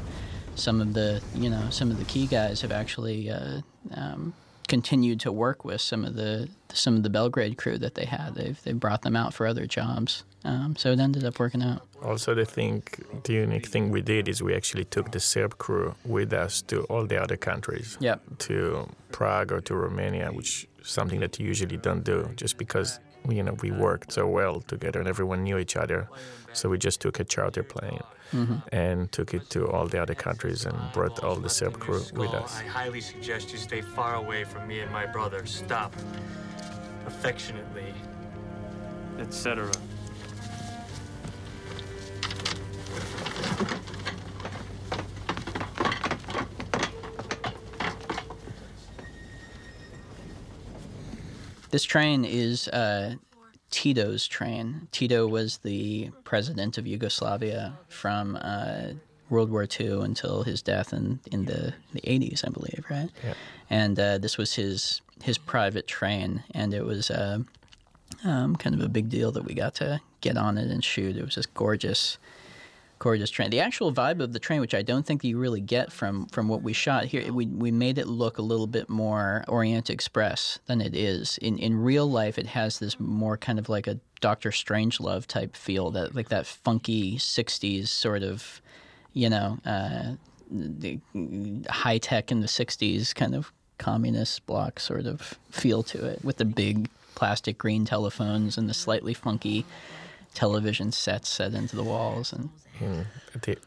[0.55, 3.61] some of the, you know, some of the key guys have actually uh,
[3.93, 4.33] um,
[4.67, 8.35] continued to work with some of the some of the Belgrade crew that they had.
[8.35, 10.23] They've they brought them out for other jobs.
[10.47, 11.81] Um, so it ended up working out.
[12.01, 12.83] Also, the thing,
[13.25, 16.75] the unique thing we did is we actually took the Serb crew with us to
[16.89, 17.97] all the other countries.
[17.99, 18.21] Yep.
[18.47, 22.99] To Prague or to Romania, which is something that you usually don't do, just because
[23.29, 26.07] you know we worked so well together and everyone knew each other.
[26.53, 28.61] So we just took a charter plane Mhm.
[28.71, 32.33] and took it to all the other countries and brought all the Serb crew with
[32.33, 32.51] us.
[32.63, 35.45] I highly suggest you stay far away from me and my brother.
[35.45, 35.91] Stop.
[37.05, 37.93] Affectionately,
[39.19, 39.71] etc.
[51.69, 53.15] This train is uh,
[53.69, 54.87] Tito's train.
[54.91, 58.93] Tito was the president of Yugoslavia from uh,
[59.29, 63.09] World War II until his death in, in the, the 80s, I believe, right?
[63.23, 63.33] Yeah.
[63.69, 67.39] And uh, this was his his private train, and it was uh,
[68.23, 71.17] um, kind of a big deal that we got to get on it and shoot.
[71.17, 72.17] It was this gorgeous,
[72.99, 73.49] gorgeous train.
[73.49, 76.47] The actual vibe of the train, which I don't think you really get from from
[76.47, 80.59] what we shot here, we we made it look a little bit more Orient Express
[80.65, 81.37] than it is.
[81.39, 85.55] In in real life, it has this more kind of like a Doctor Strangelove type
[85.55, 88.61] feel, that like that funky '60s sort of,
[89.13, 90.13] you know, uh,
[90.49, 90.99] the
[91.69, 96.37] high tech in the '60s kind of communist bloc sort of feel to it, with
[96.37, 99.65] the big plastic green telephones and the slightly funky
[100.33, 102.49] television sets set into the walls and
[102.81, 103.05] in,
[103.41, 103.57] the,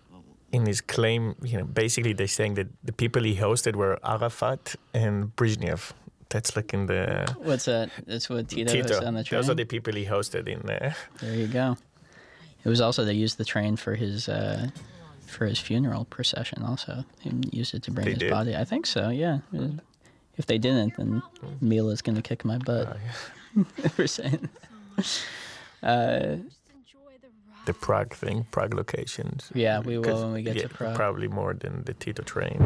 [0.53, 4.75] in his claim, you know, basically they're saying that the people he hosted were Arafat
[4.95, 5.93] and Brezhnev.
[6.29, 7.91] That's like in the What's that?
[8.07, 8.89] That's what Tito, Tito.
[8.89, 9.41] was on the train.
[9.41, 10.95] Those are the people he hosted in there.
[11.21, 11.77] There you go.
[12.65, 14.69] It was also they used the train for his uh,
[15.27, 16.63] for his funeral procession.
[16.63, 18.31] Also, he used it to bring They his did?
[18.31, 18.55] body.
[18.55, 19.09] I think so.
[19.09, 19.39] Yeah.
[20.37, 21.21] If they didn't, then
[21.61, 22.97] Mila's gonna kick my butt.
[23.97, 24.49] for saying.
[25.83, 26.37] Uh,
[27.71, 29.49] The Prague thing, Prague locations.
[29.55, 30.97] Yeah, we will when we get to Prague.
[30.97, 32.59] Probably more than the Tito train.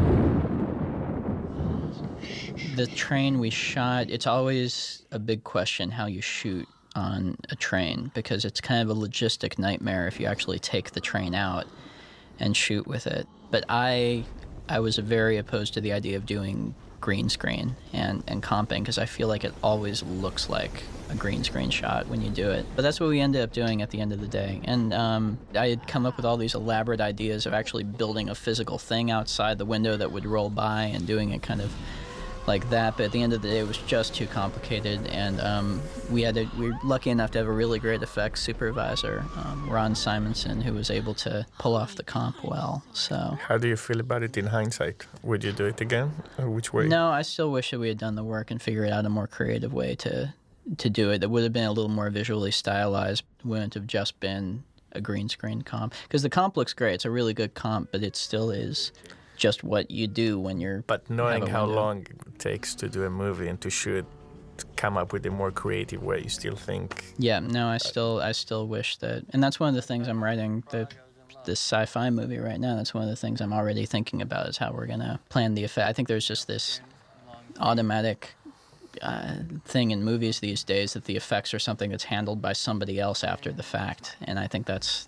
[2.75, 8.09] the train we shot, it's always a big question how you shoot on a train
[8.15, 11.67] because it's kind of a logistic nightmare if you actually take the train out
[12.39, 13.27] and shoot with it.
[13.51, 14.25] But I
[14.67, 18.97] I was very opposed to the idea of doing green screen and, and comping because
[18.97, 22.65] I feel like it always looks like a green screen shot when you do it.
[22.75, 24.61] But that's what we ended up doing at the end of the day.
[24.65, 28.35] And um, I had come up with all these elaborate ideas of actually building a
[28.35, 31.71] physical thing outside the window that would roll by and doing it kind of
[32.47, 32.97] like that.
[32.97, 36.21] But at the end of the day, it was just too complicated, and um, we
[36.21, 39.95] had to, we were lucky enough to have a really great effects supervisor, um, Ron
[39.95, 42.83] Simonson, who was able to pull off the comp well.
[42.93, 43.37] So.
[43.47, 45.05] How do you feel about it in hindsight?
[45.23, 46.11] Would you do it again?
[46.37, 46.87] Or which way?
[46.87, 49.27] No, I still wish that we had done the work and figured out a more
[49.27, 50.33] creative way to
[50.77, 51.19] to do it.
[51.19, 53.23] That would have been a little more visually stylized.
[53.43, 56.95] Wouldn't have just been a green screen comp because the comp looks great.
[56.95, 58.91] It's a really good comp, but it still is
[59.37, 60.83] just what you do when you're.
[60.87, 64.05] But knowing how long it takes to do a movie and to shoot,
[64.57, 67.13] to come up with a more creative way, you still think.
[67.17, 70.23] Yeah, no, I still, I still wish that, and that's one of the things I'm
[70.23, 70.87] writing the
[71.43, 72.75] this sci-fi movie right now.
[72.75, 75.63] That's one of the things I'm already thinking about is how we're gonna plan the
[75.63, 75.87] effect.
[75.87, 76.81] I think there's just this
[77.59, 78.33] automatic
[79.01, 79.35] uh,
[79.65, 83.23] thing in movies these days that the effects are something that's handled by somebody else
[83.23, 85.07] after the fact, and I think that's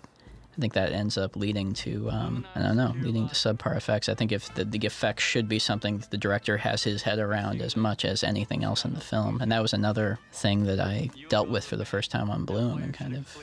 [0.56, 4.08] I think that ends up leading to um, I don't know, leading to subpar effects.
[4.08, 7.20] I think if the, the effects should be something that the director has his head
[7.20, 10.80] around as much as anything else in the film, and that was another thing that
[10.80, 13.36] I dealt with for the first time on Bloom and kind of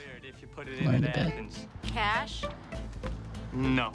[0.82, 1.68] learned a bit.
[1.84, 2.44] Cash?
[3.54, 3.92] No.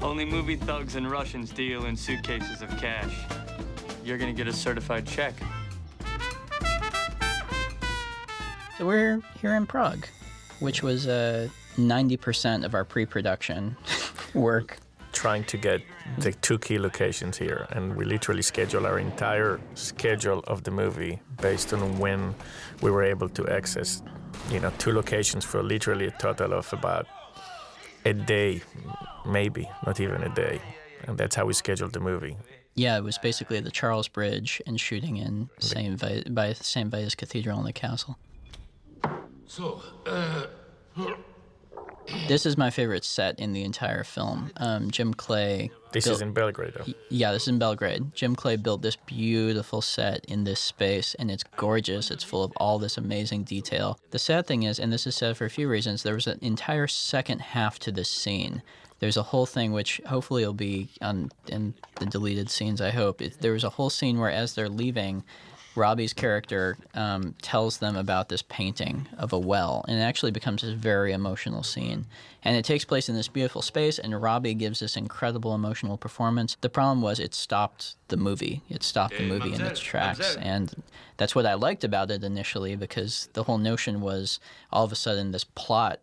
[0.00, 3.14] Only movie thugs and Russians deal in suitcases of cash.
[4.04, 5.34] You're gonna get a certified check.
[8.78, 10.06] So we're here in Prague,
[10.58, 13.76] which was uh, 90% of our pre-production
[14.34, 14.78] work.
[15.12, 15.82] Trying to get
[16.18, 21.20] the two key locations here, and we literally schedule our entire schedule of the movie
[21.40, 22.34] based on when
[22.80, 24.02] we were able to access,
[24.50, 27.06] you know, two locations for literally a total of about
[28.04, 28.62] a day,
[29.26, 30.60] maybe not even a day,
[31.04, 32.36] and that's how we scheduled the movie.
[32.74, 35.98] Yeah, it was basically the Charles Bridge and shooting in St.
[35.98, 36.90] Vi- by St.
[36.90, 38.16] Vitus Cathedral and the castle.
[39.46, 40.46] So, uh,
[42.26, 44.50] This is my favorite set in the entire film.
[44.56, 45.70] Um, Jim Clay.
[45.92, 46.92] This built- is in Belgrade, though.
[47.10, 48.12] Yeah, this is in Belgrade.
[48.14, 52.10] Jim Clay built this beautiful set in this space, and it's gorgeous.
[52.10, 53.98] It's full of all this amazing detail.
[54.10, 56.38] The sad thing is, and this is sad for a few reasons, there was an
[56.42, 58.62] entire second half to this scene.
[59.02, 62.80] There's a whole thing which hopefully will be on in the deleted scenes.
[62.80, 65.24] I hope It- there was a whole scene where, as they're leaving,
[65.74, 70.62] Robbie's character um, tells them about this painting of a well, and it actually becomes
[70.62, 72.06] this very emotional scene.
[72.44, 76.56] And it takes place in this beautiful space, and Robbie gives this incredible emotional performance.
[76.60, 78.62] The problem was it stopped the movie.
[78.68, 80.80] It stopped the movie in its tracks, and
[81.16, 84.38] that's what I liked about it initially because the whole notion was
[84.70, 85.98] all of a sudden this plot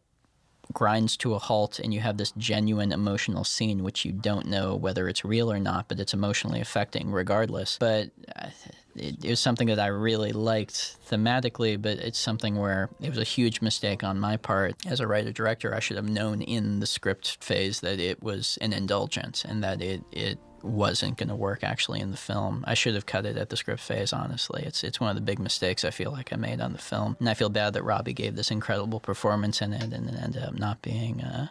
[0.73, 4.75] grinds to a halt and you have this genuine emotional scene which you don't know
[4.75, 7.77] whether it's real or not but it's emotionally affecting regardless.
[7.79, 8.47] But uh,
[8.95, 13.19] it, it was something that i really liked thematically but it's something where it was
[13.19, 14.75] a huge mistake on my part.
[14.85, 18.57] As a writer director i should have known in the script phase that it was
[18.61, 22.63] an indulgence and that it, it wasn't going to work actually in the film.
[22.67, 24.13] I should have cut it at the script phase.
[24.13, 26.79] Honestly, it's it's one of the big mistakes I feel like I made on the
[26.79, 30.15] film, and I feel bad that Robbie gave this incredible performance in it and it
[30.21, 31.47] ended up not being, uh,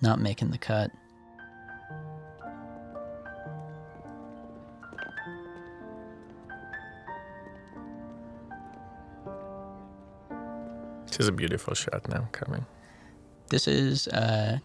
[0.00, 0.90] not making the cut.
[11.06, 12.66] This is a beautiful shot now coming.
[13.48, 14.58] This is uh,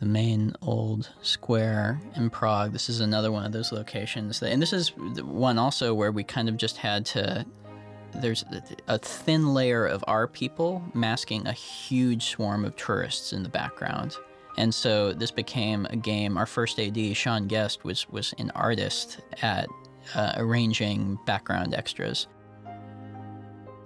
[0.00, 2.72] the main old square in Prague.
[2.72, 6.24] This is another one of those locations, that, and this is one also where we
[6.24, 7.46] kind of just had to.
[8.12, 8.44] There's
[8.88, 14.16] a thin layer of our people masking a huge swarm of tourists in the background.
[14.56, 16.36] And so this became a game.
[16.36, 19.68] Our first AD, Sean Guest, was, was an artist at
[20.16, 22.26] uh, arranging background extras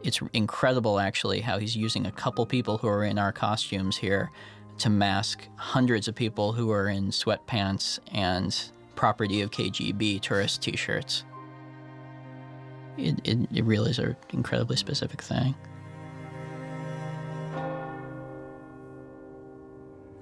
[0.05, 4.31] it's incredible actually how he's using a couple people who are in our costumes here
[4.79, 11.25] to mask hundreds of people who are in sweatpants and property of KGB tourist t-shirts.
[12.97, 15.55] It, it, it really is an incredibly specific thing.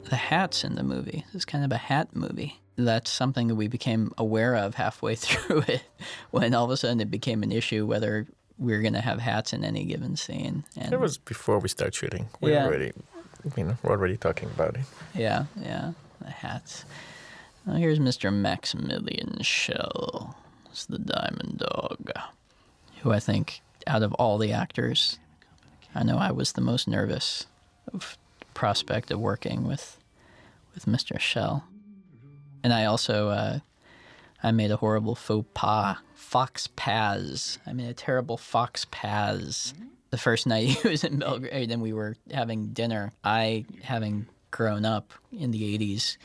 [0.04, 2.60] The hats in the movie this is kind of a hat movie.
[2.76, 5.82] That's something that we became aware of halfway through it
[6.30, 8.26] when all of a sudden it became an issue whether
[8.58, 10.64] we were going to have hats in any given scene.
[10.76, 12.28] And It was before we start shooting.
[12.40, 12.66] We Yeah.
[12.66, 12.92] already,
[13.56, 14.84] you know, we're already talking about it.
[15.14, 16.84] Yeah, yeah, the hats.
[17.66, 18.32] Now here's Mr.
[18.32, 20.36] Maximilian Schell.
[20.70, 22.10] It's the Diamond Dog,
[23.02, 25.18] who I think, out of all the actors,
[25.94, 27.46] I know I was the most nervous
[27.92, 28.16] of
[28.54, 29.98] prospect of working with
[30.74, 31.18] with Mr.
[31.20, 31.64] Schell.
[32.64, 33.58] And I also, uh,
[34.42, 37.58] I made a horrible faux pas, fox pas.
[37.66, 39.74] I made a terrible fox pas
[40.12, 44.84] the first night he was in Belgrade and we were having dinner, I, having grown
[44.84, 46.18] up in the 80s,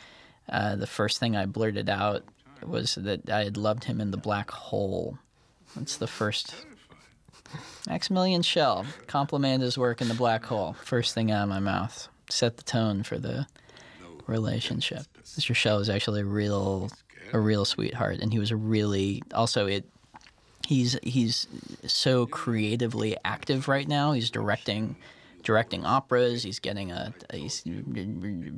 [0.50, 2.24] uh, the first thing I blurted out
[2.64, 5.18] was that I had loved him in The Black Hole.
[5.76, 6.54] That's the first.
[7.88, 10.76] Maximilian Schell complimented his work in The Black Hole.
[10.84, 12.10] First thing out of my mouth.
[12.30, 13.48] Set the tone for the
[14.26, 15.06] relationship.
[15.24, 15.56] Mr.
[15.56, 16.90] Schell was actually a real,
[17.32, 19.86] a real sweetheart, and he was really also it
[20.68, 21.48] he's he's
[21.86, 24.12] so creatively active right now.
[24.12, 24.98] He's directing
[25.48, 26.44] directing operas.
[26.44, 27.64] He's getting a he's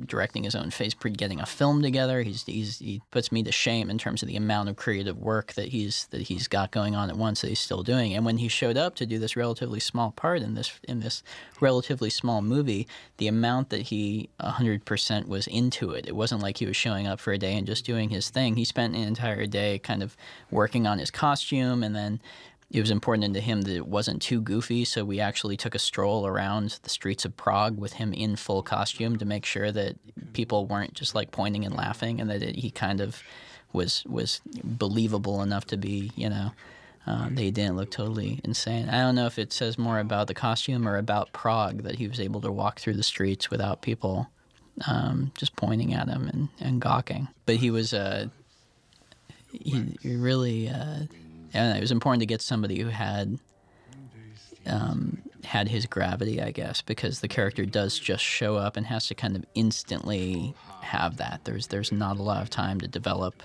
[0.06, 2.22] directing his own face, getting a film together.
[2.22, 5.52] He's, he's he puts me to shame in terms of the amount of creative work
[5.52, 8.12] that he's that he's got going on at once that he's still doing.
[8.12, 11.22] And when he showed up to do this relatively small part in this in this
[11.60, 12.88] relatively small movie,
[13.18, 16.08] the amount that he 100% was into it.
[16.08, 18.56] It wasn't like he was showing up for a day and just doing his thing.
[18.56, 20.16] He spent an entire day kind of
[20.50, 22.20] working on his costume and then
[22.70, 25.78] it was important to him that it wasn't too goofy, so we actually took a
[25.78, 29.96] stroll around the streets of Prague with him in full costume to make sure that
[30.34, 33.22] people weren't just like pointing and laughing, and that it, he kind of
[33.72, 36.52] was was believable enough to be, you know,
[37.08, 38.88] uh, they didn't look totally insane.
[38.88, 42.06] I don't know if it says more about the costume or about Prague that he
[42.06, 44.28] was able to walk through the streets without people
[44.86, 47.26] um, just pointing at him and, and gawking.
[47.46, 48.28] But he was uh,
[49.50, 50.68] he, he really.
[50.68, 51.06] Uh,
[51.52, 53.38] and it was important to get somebody who had
[54.66, 59.06] um, had his gravity, I guess, because the character does just show up and has
[59.08, 61.40] to kind of instantly have that.
[61.44, 63.42] There's there's not a lot of time to develop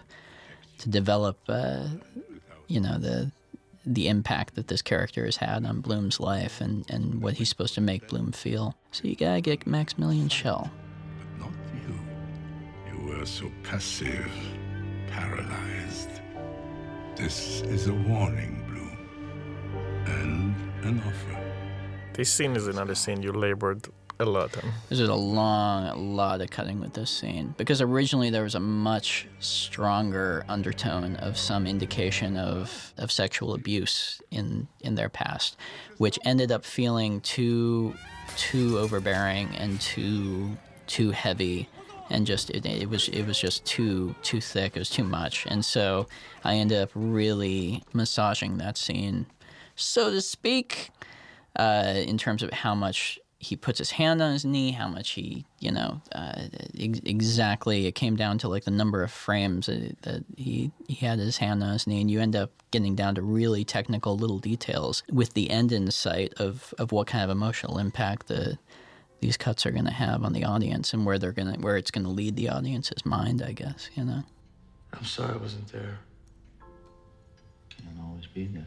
[0.80, 1.88] to develop, uh,
[2.68, 3.32] you know, the
[3.86, 7.76] the impact that this character has had on Bloom's life and, and what he's supposed
[7.76, 8.76] to make Bloom feel.
[8.92, 10.72] So you gotta get Maximilian Schell.
[11.20, 11.54] But not
[11.88, 12.00] you.
[12.92, 14.32] You were so passive,
[15.12, 16.10] paralyzed.
[17.16, 18.98] This is a warning, Bloom.
[20.06, 21.54] And an offer.
[22.12, 23.88] This scene is another scene you labored
[24.20, 24.70] a lot on.
[24.90, 28.56] This is a long, a lot of cutting with this scene because originally there was
[28.56, 35.56] a much stronger undertone of some indication of, of sexual abuse in in their past,
[35.98, 37.94] which ended up feeling too
[38.36, 41.70] too overbearing and too too heavy
[42.10, 44.76] and just it, it, was it was just too too thick.
[44.76, 46.08] It was too much, and so
[46.44, 49.26] I ended up really massaging that scene,
[49.76, 50.90] so to speak,
[51.56, 55.12] uh, in terms of how much he puts his hand on his knee, how much
[55.12, 56.44] he you know uh,
[56.80, 57.88] ex- exactly.
[57.88, 61.38] It came down to like the number of frames that, that he he had his
[61.38, 65.04] hand on his knee, and you end up getting down to really technical little details
[65.12, 68.58] with the end in sight of of what kind of emotional impact the
[69.22, 71.78] these cuts are going to have on the audience and where they're going to where
[71.78, 74.24] it's going to lead the audience's mind i guess you know?
[74.94, 76.00] I'm sorry i wasn't there.
[77.70, 78.66] Can't always be there.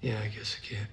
[0.00, 0.88] Yeah i guess i can't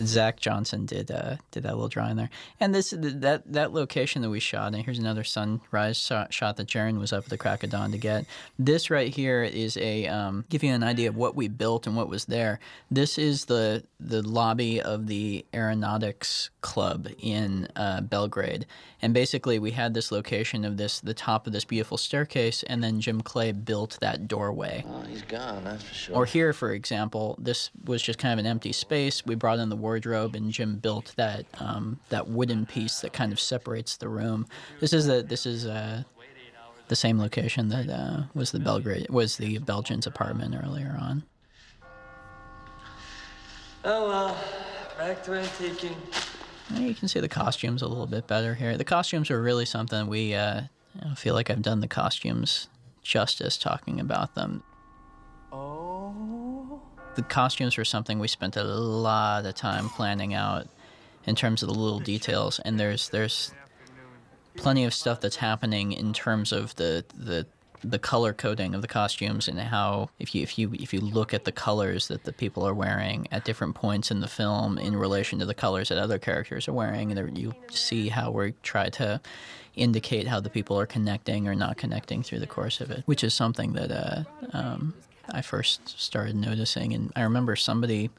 [0.00, 4.30] Zach Johnson did uh, did that little drawing there, and this that that location that
[4.30, 4.74] we shot.
[4.74, 7.98] And here's another sunrise shot that Jaron was up at the crack of dawn to
[7.98, 8.26] get.
[8.58, 11.96] This right here is a um, give you an idea of what we built and
[11.96, 12.58] what was there.
[12.90, 18.66] This is the the lobby of the Aeronautics Club in uh, Belgrade,
[19.00, 22.82] and basically we had this location of this the top of this beautiful staircase, and
[22.82, 24.84] then Jim Clay built that doorway.
[24.88, 26.16] Oh, he's gone, that's for sure.
[26.16, 29.24] Or here, for example, this was just kind of an empty space.
[29.24, 33.32] We brought in the wardrobe, and Jim built that um, that wooden piece that kind
[33.32, 34.46] of separates the room.
[34.80, 36.06] This is a this is a,
[36.88, 41.22] the same location that uh, was the Belgrade was the Belgian's apartment earlier on.
[43.84, 44.36] Oh well,
[44.98, 45.96] back to antiquing.
[46.74, 48.78] You can see the costumes a little bit better here.
[48.78, 50.62] The costumes are really something we uh,
[51.10, 52.68] I feel like I've done the costumes
[53.02, 54.62] justice talking about them.
[57.14, 60.66] The costumes were something we spent a lot of time planning out
[61.26, 63.52] in terms of the little details, and there's there's
[64.56, 67.46] plenty of stuff that's happening in terms of the the
[67.82, 71.34] the color coding of the costumes and how if you if you if you look
[71.34, 74.96] at the colors that the people are wearing at different points in the film in
[74.96, 79.20] relation to the colors that other characters are wearing, you see how we try to
[79.76, 83.22] indicate how the people are connecting or not connecting through the course of it, which
[83.22, 84.94] is something that uh, um,
[85.30, 86.92] I first started noticing.
[86.92, 88.10] And I remember somebody,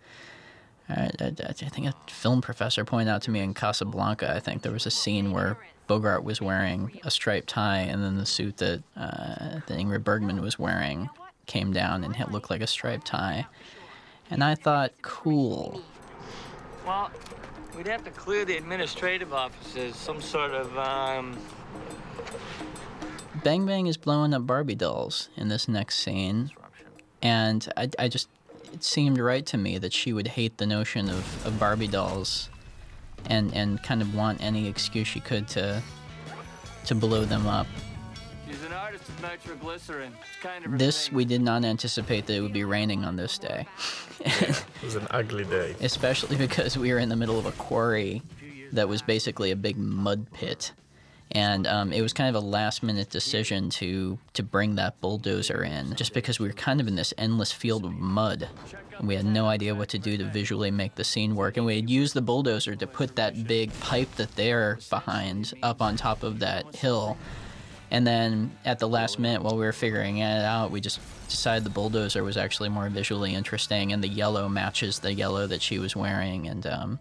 [0.90, 4.62] I, I, I, think a film professor pointed out to me in Casablanca, I think
[4.62, 8.58] there was a scene where Bogart was wearing a striped tie, and then the suit
[8.58, 11.10] that, uh, that Ingrid Bergman was wearing
[11.46, 13.46] came down and it looked like a striped tie.
[14.32, 15.84] And I thought, cool.
[16.86, 17.12] Well,
[17.76, 21.38] We'd have to clear the administrative offices, some sort of, um...
[23.44, 26.52] Bang Bang is blowing up Barbie dolls in this next scene.
[27.26, 28.30] And I, I just,
[28.72, 32.50] it seemed right to me that she would hate the notion of, of Barbie dolls
[33.26, 35.82] and, and kind of want any excuse she could to,
[36.86, 37.66] to blow them up.
[38.48, 40.14] She's an artist of nitroglycerin.
[40.22, 43.40] It's kind of This, we did not anticipate that it would be raining on this
[43.40, 43.66] day.
[44.20, 45.76] It was an ugly day.
[45.82, 48.22] especially because we were in the middle of a quarry
[48.72, 50.74] that was basically a big mud pit.
[51.32, 55.64] And um, it was kind of a last minute decision to, to bring that bulldozer
[55.64, 58.48] in just because we were kind of in this endless field of mud.
[59.02, 61.58] We had no idea what to do to visually make the scene work.
[61.58, 65.82] And we had used the bulldozer to put that big pipe that they're behind up
[65.82, 67.18] on top of that hill.
[67.92, 71.64] And then at the last minute, while we were figuring it out, we just decided
[71.64, 75.80] the bulldozer was actually more visually interesting, and the yellow matches the yellow that she
[75.80, 77.00] was wearing, and um,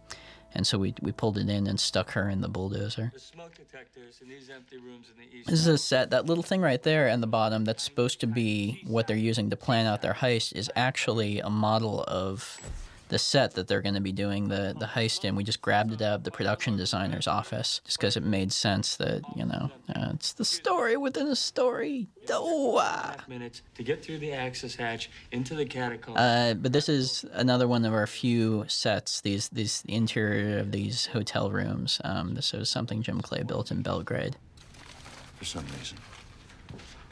[0.55, 3.11] and so we we pulled it in and stuck her in the bulldozer.
[3.13, 5.49] The smoke detectors in these empty rooms in the east.
[5.49, 6.11] This is a set.
[6.11, 9.51] That little thing right there at the bottom that's supposed to be what they're using
[9.51, 12.61] to plan out their heist is actually a model of
[13.09, 15.37] the set that they're going to be doing the, the heist in.
[15.37, 18.97] We just grabbed it out of the production designer's office just because it made sense
[18.97, 22.09] that, you know, uh, it's the story within a story.
[22.31, 26.17] Oh, minutes to get through the access hatch into the catacomb.
[26.17, 29.21] Uh, but this is another one of our few sets.
[29.21, 32.01] These these the interior of these hotel rooms.
[32.05, 34.37] Um, this was something Jim Clay built in Belgrade.
[35.37, 35.99] For some reason.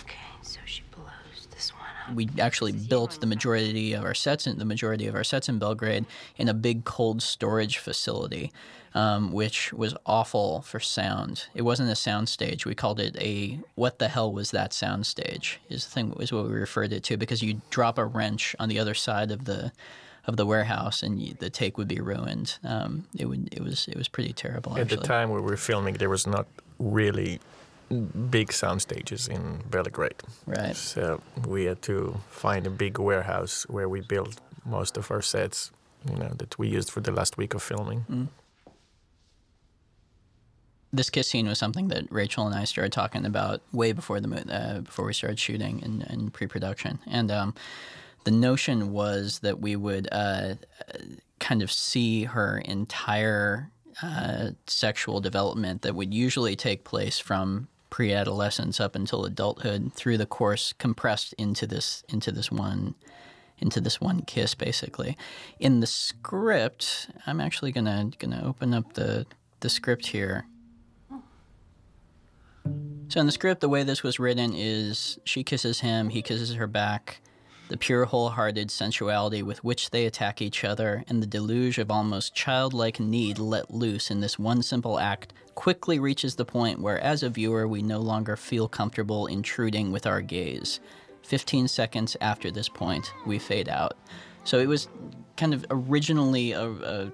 [0.03, 2.02] Okay, so she blows this one up.
[2.15, 5.59] We actually built the majority of our sets in the majority of our sets in
[5.59, 6.07] Belgrade
[6.37, 8.53] in a big cold storage facility,
[8.95, 11.47] um, which was awful for sound.
[11.55, 12.67] It wasn't a sound stage.
[12.67, 15.61] We called it a what the hell was that sound stage?
[15.69, 18.69] Is the thing is what we referred it to because you drop a wrench on
[18.69, 19.73] the other side of the
[20.27, 22.59] of the warehouse and you, the take would be ruined.
[22.65, 24.77] Um, it would it was it was pretty terrible.
[24.79, 26.47] At the time we were filming, there was not
[26.79, 27.41] really
[28.31, 30.23] big sound stages in Belgrade.
[30.47, 30.77] Right.
[30.77, 35.71] So we had to find a big warehouse where we built most of our sets,
[36.11, 38.05] you know, that we used for the last week of filming.
[38.11, 38.29] Mm.
[40.95, 44.55] This kiss scene was something that Rachel and I started talking about way before the
[44.55, 47.55] uh, before we started shooting in, in pre-production, and um,
[48.25, 50.55] the notion was that we would uh,
[51.41, 53.71] kind of see her entire
[54.03, 60.25] uh, sexual development that would usually take place from pre-adolescence up until adulthood through the
[60.25, 62.95] course compressed into this into this one
[63.59, 65.15] into this one kiss basically.
[65.61, 69.27] In the script i'm actually gonna gonna open up the
[69.61, 70.47] the script here.
[73.09, 76.55] So in the script the way this was written is she kisses him he kisses
[76.55, 77.21] her back.
[77.69, 82.35] The pure wholehearted sensuality with which they attack each other and the deluge of almost
[82.35, 87.23] childlike need let loose in this one simple act quickly reaches the point where as
[87.23, 90.81] a viewer we no longer feel comfortable intruding with our gaze
[91.23, 93.97] 15 seconds after this point we fade out
[94.45, 94.89] so it was
[95.37, 97.13] kind of originally a, a,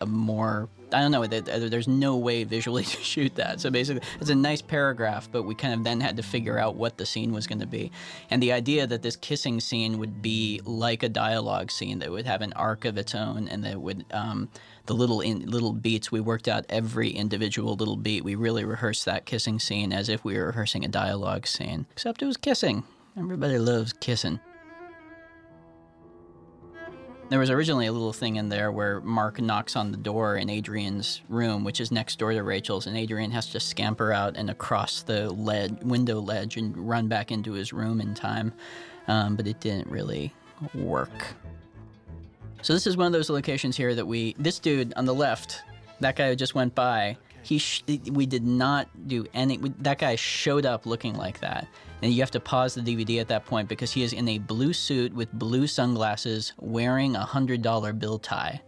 [0.00, 1.26] a, more I don't know.
[1.26, 3.60] There's no way visually to shoot that.
[3.60, 6.76] So basically, it's a nice paragraph, but we kind of then had to figure out
[6.76, 7.90] what the scene was going to be.
[8.30, 12.26] And the idea that this kissing scene would be like a dialogue scene that would
[12.26, 14.48] have an arc of its own, and that would um,
[14.86, 16.10] the little in, little beats.
[16.10, 18.24] We worked out every individual little beat.
[18.24, 22.22] We really rehearsed that kissing scene as if we were rehearsing a dialogue scene, except
[22.22, 22.84] it was kissing.
[23.16, 24.40] Everybody loves kissing.
[27.28, 30.48] There was originally a little thing in there where Mark knocks on the door in
[30.48, 34.48] Adrian's room, which is next door to Rachel's, and Adrian has to scamper out and
[34.48, 38.52] across the led window ledge and run back into his room in time.
[39.08, 40.32] Um, but it didn't really
[40.72, 41.34] work.
[42.66, 44.34] So this is one of those locations here that we.
[44.40, 45.62] This dude on the left,
[46.00, 47.16] that guy who just went by.
[47.44, 49.56] He sh- we did not do any.
[49.56, 51.68] We, that guy showed up looking like that,
[52.02, 54.38] and you have to pause the DVD at that point because he is in a
[54.38, 58.60] blue suit with blue sunglasses, wearing a hundred dollar bill tie,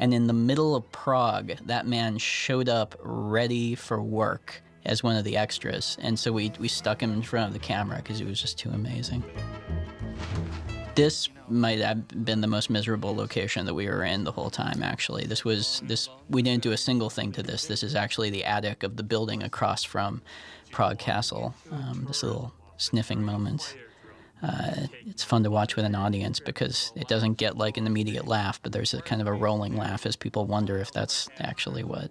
[0.00, 5.14] and in the middle of Prague, that man showed up ready for work as one
[5.14, 8.18] of the extras, and so we we stuck him in front of the camera because
[8.18, 9.22] he was just too amazing.
[10.94, 14.82] This might have been the most miserable location that we were in the whole time.
[14.82, 16.08] Actually, this was this.
[16.30, 17.66] We didn't do a single thing to this.
[17.66, 20.22] This is actually the attic of the building across from
[20.70, 21.54] Prague Castle.
[21.70, 23.76] Um, this little sniffing moment.
[24.42, 28.26] Uh, it's fun to watch with an audience because it doesn't get like an immediate
[28.26, 31.82] laugh, but there's a kind of a rolling laugh as people wonder if that's actually
[31.82, 32.10] what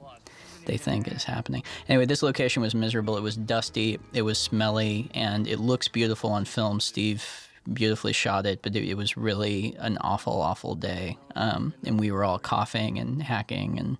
[0.65, 1.63] they think is happening.
[1.87, 3.17] Anyway, this location was miserable.
[3.17, 6.79] It was dusty, it was smelly, and it looks beautiful on film.
[6.79, 11.17] Steve beautifully shot it, but it, it was really an awful, awful day.
[11.35, 13.97] Um, and we were all coughing and hacking and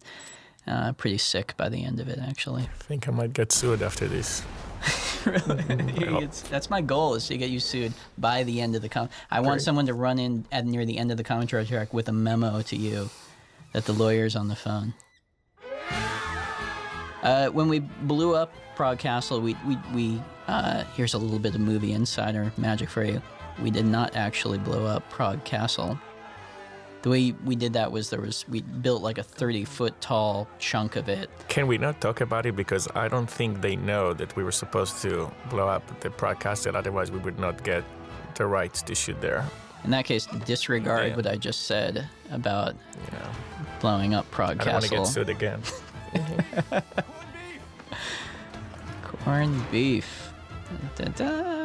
[0.66, 2.64] Uh, pretty sick by the end of it, actually.
[2.64, 4.41] I think I might get sued after this.
[5.26, 6.24] really?
[6.24, 9.09] It's, that's my goal is to get you sued by the end of the com.
[9.30, 12.07] I want someone to run in at near the end of the commentary track with
[12.07, 13.09] a memo to you
[13.74, 14.93] that the lawyer's on the phone.
[17.22, 21.55] Uh, when we blew up Prague Castle, we we, we uh, here's a little bit
[21.55, 23.22] of movie insider magic for you.
[23.62, 25.99] We did not actually blow up Prague Castle.
[27.04, 30.47] The way we did that was there was we built like a 30 foot tall
[30.58, 31.30] chunk of it.
[31.49, 34.54] Can we not talk about it because I don't think they know that we were
[34.54, 36.78] supposed to blow up the Prague Castle.
[36.78, 37.84] Otherwise, we would not get
[38.36, 39.45] the rights to shoot there.
[39.84, 41.16] In that case, disregard Damn.
[41.18, 42.74] what I just said about
[43.12, 43.34] Yeah.
[43.82, 45.06] blowing up Prague I don't want to Castle.
[45.06, 45.62] get sued again.
[49.04, 50.32] Corned beef.
[50.95, 51.62] Da-da.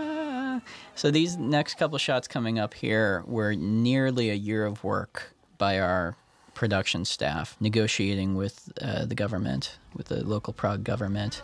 [0.99, 5.79] So these next couple shots coming up here were nearly a year of work by
[5.79, 6.17] our
[6.55, 11.43] production staff, negotiating with uh, the government, with the local Prague government.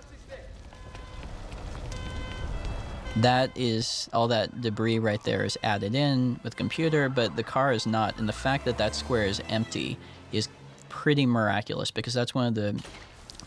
[3.14, 7.70] That is all that debris right there is added in with computer, but the car
[7.70, 8.18] is not.
[8.18, 9.96] And the fact that that square is empty
[10.32, 10.48] is
[10.88, 12.82] pretty miraculous because that's one of the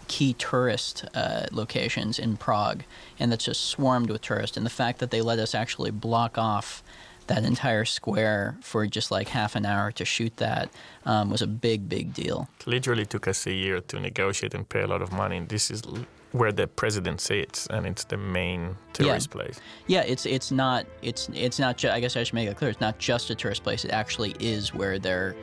[0.08, 2.84] key tourist uh, locations in Prague,
[3.20, 4.58] and that's just swarmed with tourists.
[4.58, 6.84] And the fact that they let us actually block off
[7.28, 10.70] that entire square for just like half an hour to shoot that
[11.05, 12.47] um, was a big, big deal.
[12.62, 15.38] It literally took us a year to negotiate and pay a lot of money.
[15.38, 15.84] And this is
[16.32, 19.60] where the president sits, and it's the main tourist place.
[19.88, 21.78] Yeah, it's it's not it's it's not.
[21.78, 22.70] Ju- I guess I should make it clear.
[22.72, 23.86] It's not just a tourist place.
[23.86, 25.36] It actually is where their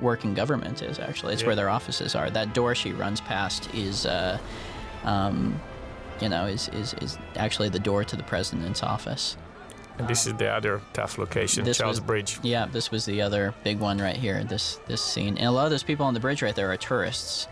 [0.00, 0.98] working government is.
[0.98, 1.48] Actually, it's Yeah.
[1.48, 2.30] where their offices are.
[2.30, 4.38] That door she runs past is, uh,
[5.04, 5.60] um,
[6.20, 9.36] you know, is, is is actually the door to the president's office.
[9.98, 12.38] And this is the other tough location, Charles was- Bridge.
[12.42, 14.44] Yeah, this was the other big one right here.
[14.44, 16.76] This this scene, and a lot of those people on the bridge right there are
[16.76, 17.48] tourists.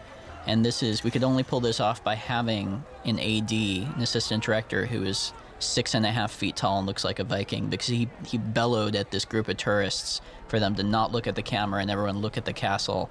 [0.47, 3.53] And this is we could only pull this off by having an AD,
[3.97, 7.25] an assistant director, who is six and a half feet tall and looks like a
[7.25, 11.27] Viking because he he bellowed at this group of tourists for them to not look
[11.27, 13.11] at the camera and everyone look at the castle,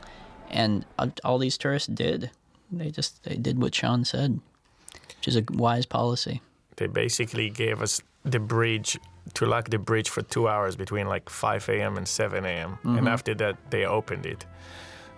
[0.49, 2.31] and uh, all these tourists did.
[2.71, 4.39] They just they did what Sean said,
[5.17, 6.41] which is a wise policy.
[6.77, 8.97] They basically gave us the bridge
[9.35, 11.97] to lock the bridge for two hours between like 5 a.m.
[11.97, 12.77] and 7 a.m.
[12.83, 12.97] Mhm.
[12.97, 14.45] And after that, they opened it.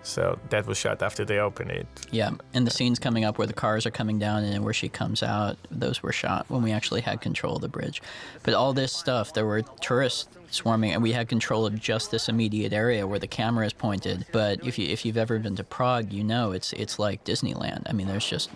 [0.02, 1.86] So that was shot after they opened it.
[2.10, 4.88] Yeah, and the scenes coming up where the cars are coming down and where she
[4.88, 8.00] comes out, those were shot when we actually had control of the bridge.
[8.42, 12.28] But all this stuff, there were tourists swarming, and we had control of just this
[12.28, 14.26] immediate area where the camera is pointed.
[14.32, 17.82] But if you if you've ever been to Prague, you know it's it's like Disneyland.
[17.86, 18.50] I mean, there's just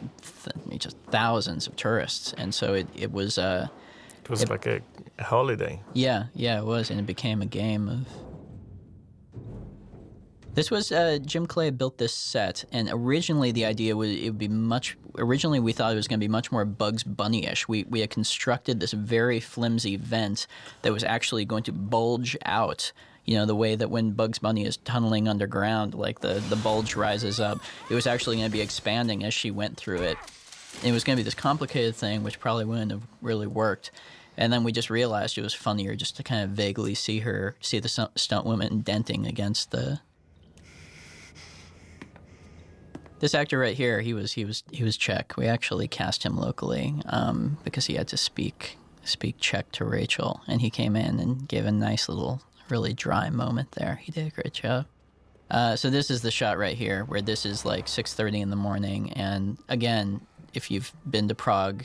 [0.45, 3.39] th- just thousands of tourists, and so it it was.
[3.39, 3.69] Uh,
[4.25, 4.81] It was It- like a,
[5.19, 5.81] a holiday.
[5.95, 8.07] yeah, yeah, it was, and it became a game of.
[10.55, 14.39] This was uh, Jim Clay built this set, and originally the idea was it would
[14.39, 14.99] be much.
[15.17, 17.69] Originally, we thought it was going to be much more Bugs Bunny-ish.
[17.69, 20.47] We we had constructed this very flimsy vent
[20.83, 22.93] that was actually going to bulge out.
[23.25, 26.97] You know, the way that when Bugs Bunny is tunneling underground, like the the bulge
[26.97, 27.59] rises up.
[27.89, 30.19] It was actually going to be expanding as she went through it.
[30.85, 33.91] It was going to be this complicated thing, which probably wouldn't have really worked.
[34.37, 37.55] And then we just realized it was funnier just to kind of vaguely see her,
[37.61, 40.01] see the stunt woman denting against the.
[43.23, 45.37] This actor right here, he was he was he was Czech.
[45.37, 50.41] We actually cast him locally um, because he had to speak speak Czech to Rachel,
[50.49, 54.01] and he came in and gave a nice little, really dry moment there.
[54.03, 54.87] He did a great job.
[55.49, 58.57] Uh, so this is the shot right here, where this is like 6:30 in the
[58.57, 61.85] morning, and again, if you've been to Prague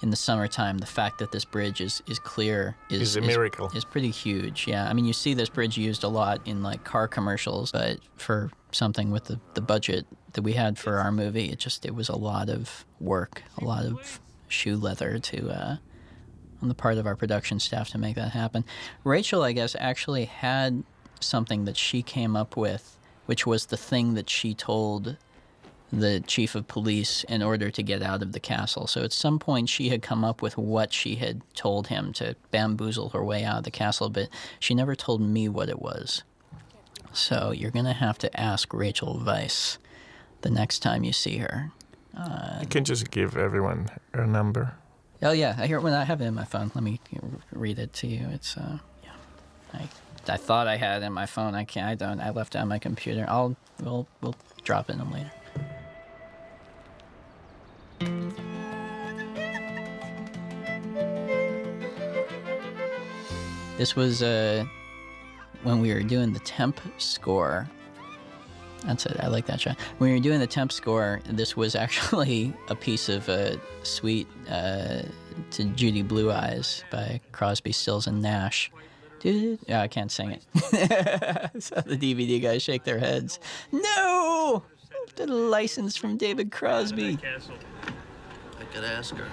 [0.00, 3.70] in the summertime, the fact that this bridge is is clear is Is a miracle.
[3.74, 4.66] Is pretty huge.
[4.66, 7.98] Yeah, I mean, you see this bridge used a lot in like car commercials, but
[8.16, 10.06] for something with the the budget
[10.38, 13.64] that we had for our movie, it just it was a lot of work, a
[13.64, 15.50] lot of shoe leather to.
[15.50, 15.76] Uh,
[16.62, 18.64] on the part of our production staff to make that happen.
[19.04, 20.82] Rachel, I guess, actually had
[21.20, 25.16] something that she came up with, which was the thing that she told
[25.92, 28.88] the chief of police in order to get out of the castle.
[28.88, 32.34] So at some point, she had come up with what she had told him to
[32.50, 34.28] bamboozle her way out of the castle, but
[34.58, 36.24] she never told me what it was.
[37.12, 39.78] So you're going to have to ask Rachel Weisz
[40.42, 41.70] the next time you see her.
[42.16, 44.74] Uh, You can just give everyone a number.
[45.22, 46.70] Oh yeah, I hear when I have it in my phone.
[46.74, 47.00] Let me
[47.52, 48.28] read it to you.
[48.32, 49.10] It's uh, yeah,
[49.74, 49.88] I
[50.28, 51.54] I thought I had it in my phone.
[51.54, 51.86] I can't.
[51.86, 52.20] I don't.
[52.20, 53.24] I left it on my computer.
[53.28, 55.32] I'll we'll we'll drop it in them later.
[63.76, 64.64] This was uh
[65.62, 67.68] when we were doing the temp score.
[68.84, 69.16] That's it.
[69.20, 69.78] I like that shot.
[69.98, 75.02] When you're doing the temp score, this was actually a piece of uh, "Suite uh,
[75.52, 78.70] to Judy Blue Eyes" by Crosby, Stills, and Nash.
[79.20, 80.42] Dude, yeah, I can't sing it.
[81.62, 83.40] so the DVD guys shake their heads.
[83.72, 84.62] No,
[85.16, 87.18] the license from David Crosby.
[88.60, 89.26] I could ask her.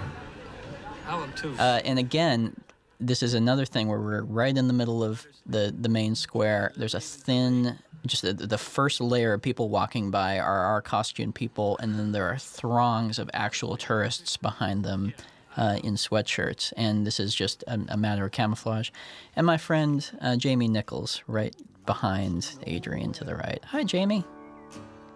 [1.04, 1.54] How too.
[1.56, 2.56] Uh, and again,
[2.98, 6.72] this is another thing where we're right in the middle of the the main square.
[6.76, 11.32] There's a thin, just the, the first layer of people walking by are our costume
[11.32, 15.14] people, and then there are throngs of actual tourists behind them.
[15.58, 18.90] Uh, in sweatshirts, and this is just a, a matter of camouflage.
[19.34, 21.56] And my friend uh, Jamie Nichols, right
[21.86, 23.60] behind Adrian to the right.
[23.68, 24.22] Hi, Jamie.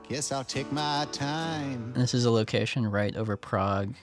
[0.08, 1.92] Guess I'll take my time.
[1.94, 3.94] And this is a location right over Prague.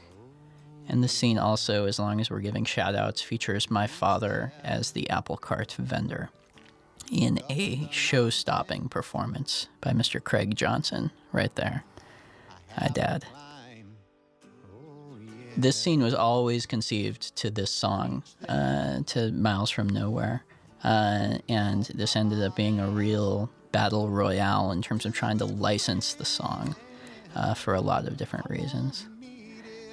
[0.88, 4.91] And the scene also, as long as we're giving shout outs, features my father as
[4.91, 6.30] the apple cart vendor
[7.12, 10.24] in a show stopping performance by Mr.
[10.24, 11.84] Craig Johnson, right there.
[12.76, 13.26] Hi, Dad.
[15.56, 20.44] This scene was always conceived to this song, uh, to Miles from Nowhere.
[20.84, 25.46] Uh, and this ended up being a real battle royale in terms of trying to
[25.46, 26.76] license the song
[27.36, 29.08] uh, for a lot of different reasons.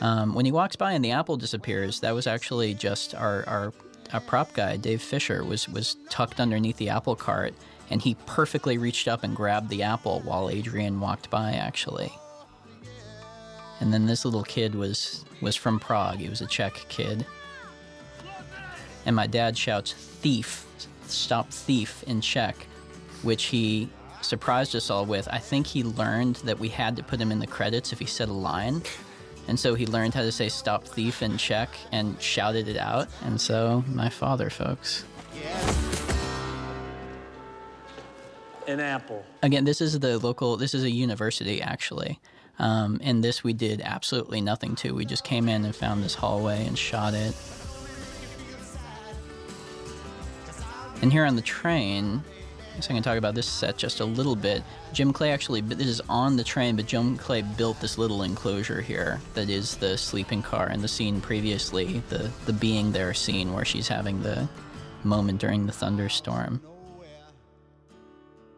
[0.01, 3.73] Um, when he walks by and the apple disappears, that was actually just our, our,
[4.15, 7.53] our prop guy, Dave Fisher, was, was tucked underneath the apple cart,
[7.91, 12.13] and he perfectly reached up and grabbed the apple while Adrian walked by, actually.
[13.81, 16.19] And then this little kid was was from Prague.
[16.19, 17.27] He was a Czech kid.
[19.05, 20.65] And my dad shouts thief,
[21.07, 22.57] stop thief in Czech,
[23.23, 23.91] which he
[24.23, 25.29] surprised us all with.
[25.31, 28.07] I think he learned that we had to put him in the credits if he
[28.07, 28.83] said a line.
[29.47, 33.09] And so he learned how to say stop thief in Czech and shouted it out.
[33.23, 35.05] And so my father, folks.
[38.67, 39.25] An apple.
[39.43, 42.19] Again, this is the local, this is a university actually.
[42.59, 44.95] Um, and this we did absolutely nothing to.
[44.95, 47.35] We just came in and found this hallway and shot it.
[51.03, 52.23] And here on the train,
[52.75, 54.65] I guess I can talk about this set just a little bit.
[54.93, 58.81] Jim Clay actually, this is on the train, but Jim Clay built this little enclosure
[58.81, 63.53] here that is the sleeping car and the scene previously, the, the being there scene
[63.53, 64.49] where she's having the
[65.05, 66.61] moment during the thunderstorm.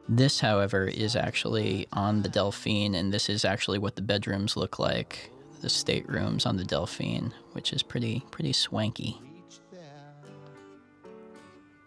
[0.09, 4.79] This, however, is actually on the Delphine, and this is actually what the bedrooms look
[4.79, 5.31] like.
[5.61, 9.21] The staterooms on the Delphine, which is pretty pretty swanky.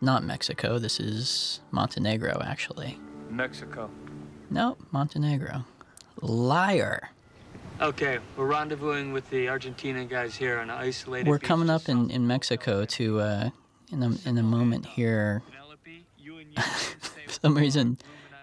[0.01, 0.79] Not Mexico.
[0.79, 2.97] This is Montenegro, actually.
[3.29, 3.89] Mexico.
[4.49, 5.65] No, Montenegro.
[6.21, 7.09] Liar.
[7.81, 11.29] Okay, we're rendezvousing with the Argentina guys here on an isolated.
[11.29, 13.49] We're coming up in, in Mexico to uh,
[13.91, 15.41] in a in a moment here.
[16.57, 17.97] For some reason,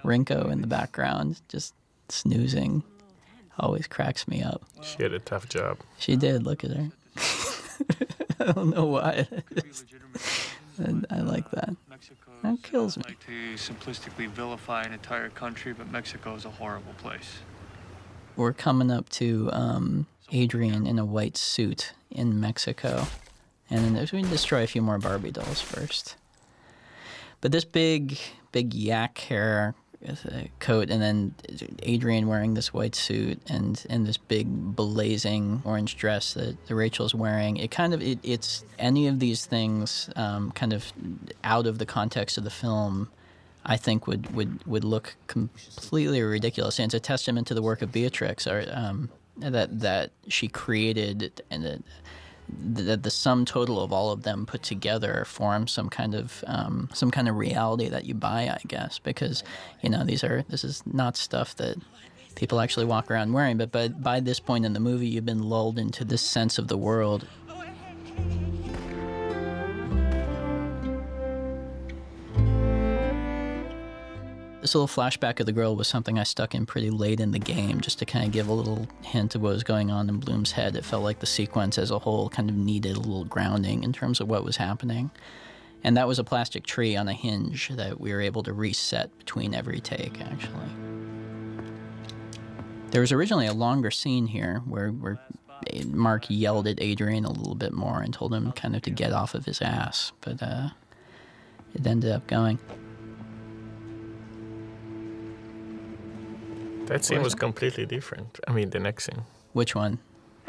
[0.04, 1.74] Rinko in the background just
[2.08, 2.82] snoozing
[3.58, 4.62] always cracks me up.
[4.82, 5.78] She had a tough job.
[5.98, 6.44] She did.
[6.44, 6.90] Look at her.
[8.40, 9.26] I don't know why.
[10.78, 11.74] And I like that.
[12.42, 13.04] That kills me.
[13.06, 17.38] like to simplistically vilify an entire country, but Mexico is a horrible place.
[18.36, 23.06] We're coming up to um, Adrian in a white suit in Mexico.
[23.70, 26.16] And then there's, we can destroy a few more Barbie dolls first.
[27.40, 28.18] But this big,
[28.52, 29.85] big yak hair uh,
[30.60, 31.34] coat, and then
[31.82, 34.46] Adrian wearing this white suit and, and this big
[34.76, 37.56] blazing orange dress that, Rachel's wearing.
[37.56, 40.92] It kind of it, it's any of these things um, kind of
[41.44, 43.08] out of the context of the film.
[43.68, 47.82] I think would, would, would look completely ridiculous, and it's a testament to the work
[47.82, 49.08] of Beatrix, or um,
[49.38, 51.82] that that she created, and
[52.48, 56.88] that the sum total of all of them put together forms some kind of um,
[56.92, 59.42] some kind of reality that you buy, I guess, because
[59.82, 61.76] you know these are this is not stuff that
[62.34, 63.56] people actually walk around wearing.
[63.56, 66.68] But but by this point in the movie, you've been lulled into this sense of
[66.68, 67.26] the world.
[74.66, 77.38] This little flashback of the girl was something I stuck in pretty late in the
[77.38, 80.18] game just to kind of give a little hint of what was going on in
[80.18, 80.74] Bloom's head.
[80.74, 83.92] It felt like the sequence as a whole kind of needed a little grounding in
[83.92, 85.12] terms of what was happening.
[85.84, 89.16] And that was a plastic tree on a hinge that we were able to reset
[89.18, 90.70] between every take, actually.
[92.90, 95.20] There was originally a longer scene here where, where
[95.86, 99.12] Mark yelled at Adrian a little bit more and told him kind of to get
[99.12, 100.70] off of his ass, but uh,
[101.72, 102.58] it ended up going.
[106.86, 108.38] That scene was completely different.
[108.46, 109.22] I mean, the next scene.
[109.52, 109.98] Which one?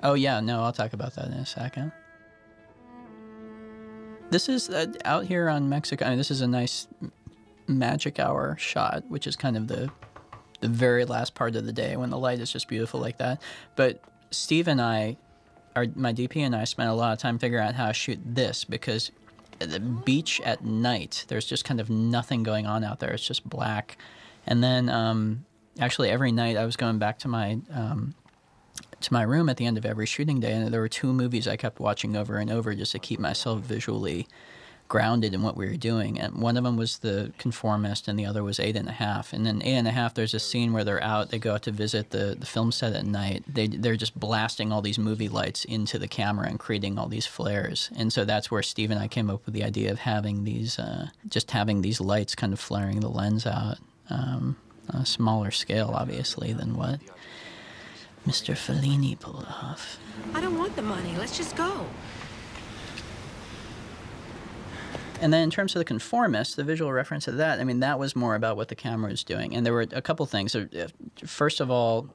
[0.03, 1.91] Oh, yeah, no, I'll talk about that in a second.
[4.29, 6.05] This is uh, out here on Mexico.
[6.05, 6.87] I mean, this is a nice
[7.67, 9.89] magic hour shot, which is kind of the
[10.59, 13.41] the very last part of the day when the light is just beautiful like that.
[13.75, 14.01] But
[14.31, 15.17] Steve and I,
[15.75, 18.19] our, my DP and I spent a lot of time figuring out how to shoot
[18.25, 19.11] this because
[19.59, 23.11] the beach at night, there's just kind of nothing going on out there.
[23.11, 23.97] It's just black.
[24.47, 25.45] And then um,
[25.79, 28.15] actually every night I was going back to my um,
[28.99, 31.47] to my room at the end of every shooting day, and there were two movies
[31.47, 34.27] I kept watching over and over just to keep myself visually
[34.87, 36.19] grounded in what we were doing.
[36.19, 39.33] And one of them was The Conformist, and the other was Eight and a Half.
[39.33, 41.63] And then Eight and a Half, there's a scene where they're out, they go out
[41.63, 43.43] to visit the, the film set at night.
[43.47, 47.25] They, they're just blasting all these movie lights into the camera and creating all these
[47.27, 47.89] flares.
[47.97, 50.79] And so that's where Steve and I came up with the idea of having these,
[50.79, 53.77] uh, just having these lights kind of flaring the lens out.
[54.09, 54.55] Um,
[54.89, 56.99] on a smaller scale, obviously, than what
[58.25, 58.55] Mr.
[58.55, 59.99] Fellini pulled off.
[60.33, 61.15] I don't want the money.
[61.17, 61.85] Let's just go.
[65.19, 67.97] And then in terms of the conformist, the visual reference of that, I mean, that
[67.97, 69.55] was more about what the camera was doing.
[69.55, 70.55] And there were a couple things.
[70.55, 70.87] Uh,
[71.25, 72.09] first of all,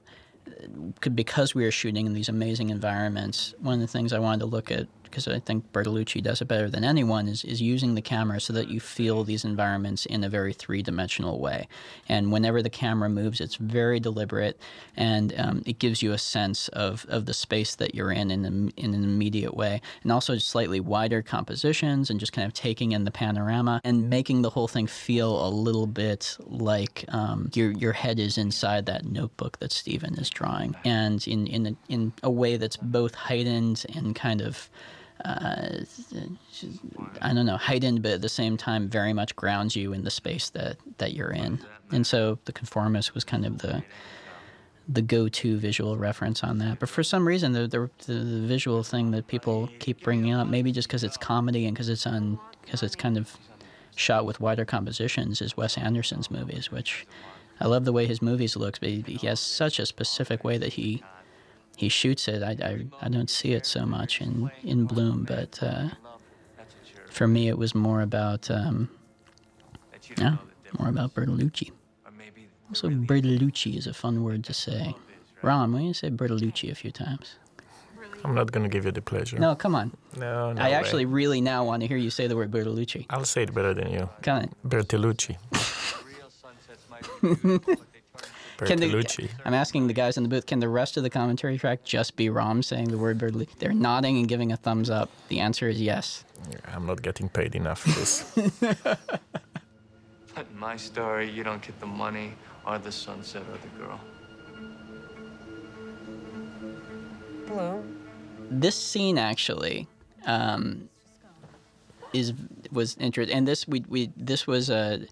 [1.00, 4.46] because we were shooting in these amazing environments, one of the things I wanted to
[4.46, 8.00] look at because I think Bertolucci does it better than anyone, is, is using the
[8.00, 11.68] camera so that you feel these environments in a very three dimensional way.
[12.08, 14.58] And whenever the camera moves, it's very deliberate
[14.96, 18.44] and um, it gives you a sense of, of the space that you're in in,
[18.46, 19.82] a, in an immediate way.
[20.02, 24.40] And also slightly wider compositions and just kind of taking in the panorama and making
[24.40, 29.04] the whole thing feel a little bit like um, your, your head is inside that
[29.04, 30.74] notebook that Stephen is drawing.
[30.86, 34.70] And in, in, a, in a way that's both heightened and kind of
[35.24, 35.84] uh,
[37.20, 40.10] I don't know, heightened, but at the same time, very much grounds you in the
[40.10, 41.60] space that, that you're in.
[41.92, 43.82] And so the conformist was kind of the
[44.88, 46.80] the go-to visual reference on that.
[46.80, 50.72] But for some reason, the the, the visual thing that people keep bringing up, maybe
[50.72, 53.36] just because it's comedy and because it's on because it's kind of
[53.94, 57.06] shot with wider compositions, is Wes Anderson's movies, which
[57.60, 60.58] I love the way his movies look, but he, he has such a specific way
[60.58, 61.02] that he
[61.82, 62.44] he shoots it.
[62.44, 62.72] I, I,
[63.06, 65.88] I don't see it so much in, in Bloom, but uh,
[67.10, 68.88] for me it was more about um,
[70.16, 70.36] yeah,
[70.78, 71.72] more about Bertolucci.
[72.68, 74.94] Also, Bertolucci is a fun word to say.
[75.42, 77.34] Ram, why don't you say Bertolucci a few times?
[78.24, 79.40] I'm not going to give you the pleasure.
[79.40, 79.90] No, come on.
[80.16, 80.74] No, no I way.
[80.74, 83.06] actually really now want to hear you say the word Bertolucci.
[83.10, 84.08] I'll say it better than you.
[84.22, 84.48] Come on.
[84.64, 85.36] Bertolucci.
[88.66, 91.58] Can the, I'm asking the guys in the booth, can the rest of the commentary
[91.58, 93.58] track just be Ram saying the word Bertolucci?
[93.58, 95.10] They're nodding and giving a thumbs up.
[95.28, 96.24] The answer is yes.
[96.72, 98.38] I'm not getting paid enough for this.
[100.34, 102.32] But in my story, you don't get the money
[102.66, 104.00] or the sunset or the girl.
[107.46, 107.84] Hello.
[108.50, 109.88] This scene actually
[110.26, 110.88] um,
[112.12, 112.32] is
[112.70, 115.04] was interesting, and this we, we this was uh,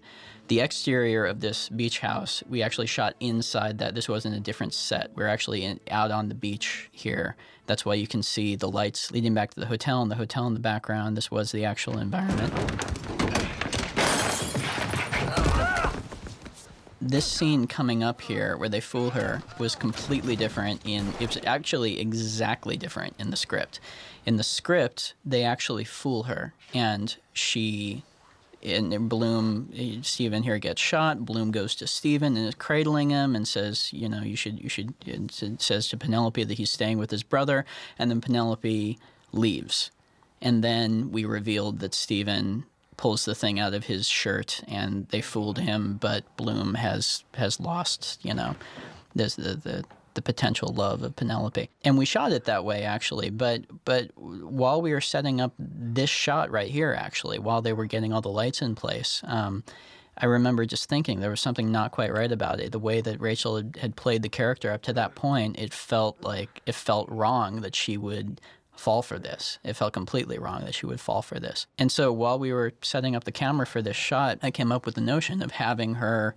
[0.51, 2.43] the exterior of this beach house.
[2.49, 3.95] We actually shot inside that.
[3.95, 5.09] This wasn't a different set.
[5.15, 7.37] We are actually in, out on the beach here.
[7.67, 10.45] That's why you can see the lights leading back to the hotel and the hotel
[10.47, 11.15] in the background.
[11.15, 12.53] This was the actual environment.
[16.99, 21.39] this scene coming up here where they fool her was completely different in it was
[21.45, 23.79] actually exactly different in the script
[24.23, 28.03] in the script they actually fool her and she
[28.61, 31.25] in bloom eh, stephen here gets shot.
[31.25, 34.69] Bloom goes to stephen and is cradling him and says you know you should you
[34.69, 34.93] should
[35.61, 37.65] says to penelope that he's staying with his brother.
[37.97, 38.97] And then penelope
[39.31, 39.91] leaves.
[40.41, 42.65] And then we revealed that stephen
[42.97, 47.59] pulls the thing out of his shirt and they fooled him but bloom has has
[47.59, 48.55] lost you know
[49.15, 49.83] there's the, the
[50.13, 51.69] the potential love of Penelope.
[51.83, 56.09] And we shot it that way actually, but but while we were setting up this
[56.09, 59.63] shot right here actually, while they were getting all the lights in place, um,
[60.17, 62.71] I remember just thinking there was something not quite right about it.
[62.71, 66.21] The way that Rachel had, had played the character up to that point, it felt
[66.21, 68.41] like it felt wrong that she would
[68.75, 69.59] fall for this.
[69.63, 71.67] It felt completely wrong that she would fall for this.
[71.77, 74.85] And so while we were setting up the camera for this shot, I came up
[74.85, 76.35] with the notion of having her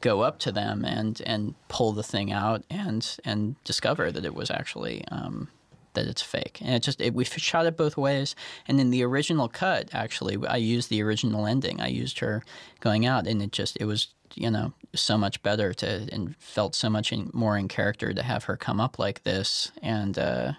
[0.00, 4.34] go up to them and and pull the thing out and and discover that it
[4.34, 5.48] was actually um,
[5.94, 6.58] that it's fake.
[6.60, 8.34] And it just it, we shot it both ways.
[8.66, 11.80] And in the original cut, actually, I used the original ending.
[11.80, 12.44] I used her
[12.80, 16.74] going out, and it just it was you know so much better to and felt
[16.74, 20.18] so much in, more in character to have her come up like this and.
[20.18, 20.52] Uh,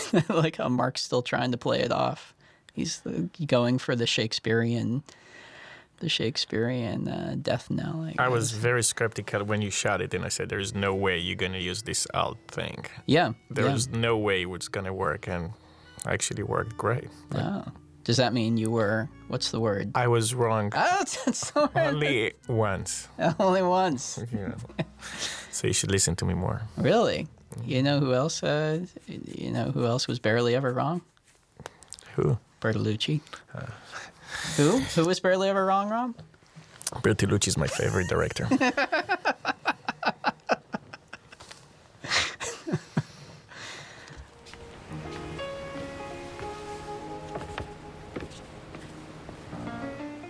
[0.30, 2.34] like how Mark's still trying to play it off.
[2.72, 3.02] He's
[3.46, 5.02] going for the Shakespearean,
[6.02, 8.10] the Shakespearean uh, death knell.
[8.18, 11.16] I, I, was very skeptical when you shot it, and I said, "There's no way
[11.16, 13.98] you're gonna use this alt thing." Yeah, there's yeah.
[14.06, 15.52] no way it's gonna work, and
[16.04, 17.08] actually worked great.
[17.34, 17.64] Oh,
[18.04, 19.08] Does that mean you were?
[19.28, 19.92] What's the word?
[19.94, 20.72] I was wrong.
[20.74, 23.08] Oh, that's so Only once.
[23.38, 24.18] Only once.
[24.32, 24.54] Yeah.
[25.50, 26.62] so you should listen to me more.
[26.76, 27.28] Really?
[27.64, 28.42] You know who else?
[28.42, 31.02] Uh, you know who else was barely ever wrong?
[32.16, 32.38] Who?
[32.60, 33.20] Bertolucci.
[34.56, 34.78] Who?
[34.78, 36.14] Who was barely ever wrong, Ram?
[37.00, 38.46] Bertolucci is my favorite director.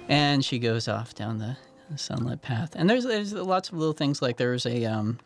[0.08, 1.56] and she goes off down the
[1.96, 2.74] sunlit path.
[2.76, 5.18] And there's there's lots of little things like there's a um,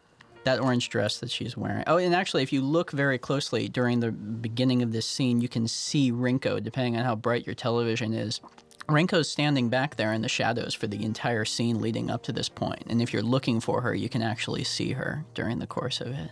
[0.45, 1.85] that orange dress that she's wearing.
[1.87, 5.49] Oh, and actually, if you look very closely during the beginning of this scene, you
[5.49, 8.41] can see Rinko, depending on how bright your television is.
[8.89, 12.51] Rinko's standing back there in the shadows for the entire scene leading up to this.
[12.87, 16.09] And if you're looking for her, you can actually see her during the course of
[16.09, 16.31] it.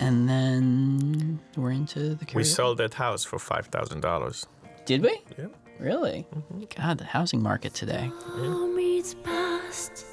[0.00, 4.46] And then we're into the we sold that house for five thousand dollars.
[4.86, 5.20] Did we?
[5.38, 5.46] Yeah.
[5.78, 6.26] Really?
[6.34, 6.82] Mm-hmm.
[6.82, 8.10] God, the housing market today.
[8.36, 10.04] Memories past,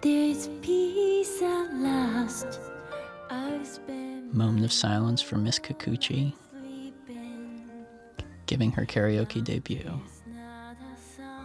[0.00, 2.60] there's peace at last.
[3.30, 3.78] I've
[4.32, 6.34] Moment of silence for Miss Kikuchi,
[8.46, 10.00] giving her karaoke debut.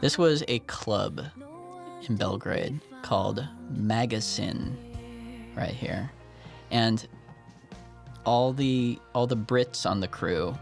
[0.02, 1.22] This was a club
[2.08, 4.78] in Belgrade called Magazine,
[5.56, 6.12] right here,
[6.72, 7.06] and
[8.26, 10.58] all the all the Brits on the crew,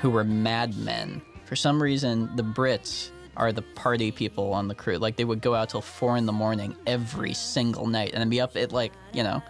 [0.00, 1.22] who were madmen.
[1.44, 4.98] For some reason, the Brits are the party people on the crew.
[4.98, 8.28] Like they would go out till four in the morning every single night, and then
[8.28, 9.42] be up at like you know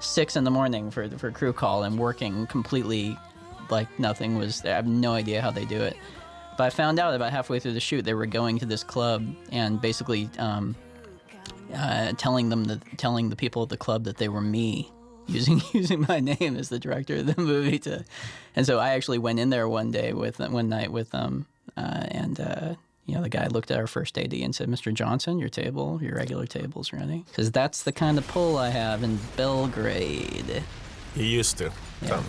[0.00, 3.16] six in the morning for for crew call and working completely
[3.70, 4.72] like nothing was there.
[4.72, 5.96] I have no idea how they do it.
[6.56, 9.26] But I found out about halfway through the shoot they were going to this club
[9.50, 10.76] and basically um,
[11.74, 14.90] uh, telling them that telling the people at the club that they were me
[15.26, 18.04] using using my name as the director of the movie to
[18.54, 21.46] and so I actually went in there one day with one night with them
[21.76, 22.74] uh, and uh,
[23.06, 24.92] you know the guy looked at our first AD and said Mr.
[24.92, 29.02] Johnson your table your regular table's ready because that's the kind of pull I have
[29.02, 30.62] in Belgrade
[31.16, 31.68] You used to.
[32.10, 32.24] Um,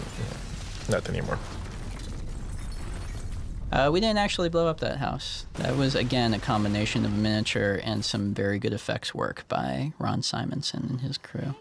[0.89, 1.39] not anymore.
[3.71, 5.45] Uh, we didn't actually blow up that house.
[5.55, 9.91] That was, again, a combination of a miniature and some very good effects work by
[9.99, 11.55] Ron Simonson and his crew.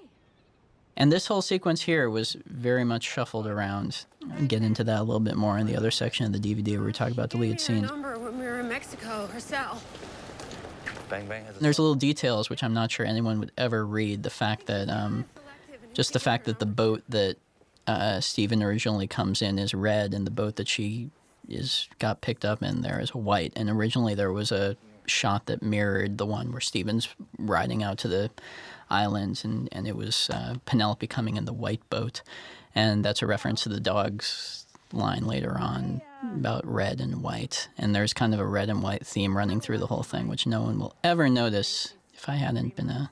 [0.96, 4.04] And this whole sequence here was very much shuffled around.
[4.32, 6.76] I'll get into that a little bit more in the other section of the DVD
[6.76, 7.88] where we talk about deleted scenes.
[7.88, 9.78] Number when we were in Mexico, her.
[11.08, 14.22] Bang Bang a There's little details which I'm not sure anyone would ever read.
[14.22, 15.24] The fact that, um,
[15.94, 17.36] just the fact that the boat that
[17.86, 21.10] uh, Stephen originally comes in is red, and the boat that she
[21.48, 23.52] is got picked up in there is white.
[23.56, 27.08] And originally there was a shot that mirrored the one where Stephen's
[27.38, 28.30] riding out to the
[28.90, 32.22] islands, and and it was uh, Penelope coming in the white boat,
[32.74, 37.68] and that's a reference to the dog's line later on about red and white.
[37.76, 40.46] And there's kind of a red and white theme running through the whole thing, which
[40.46, 43.10] no one will ever notice if I hadn't been a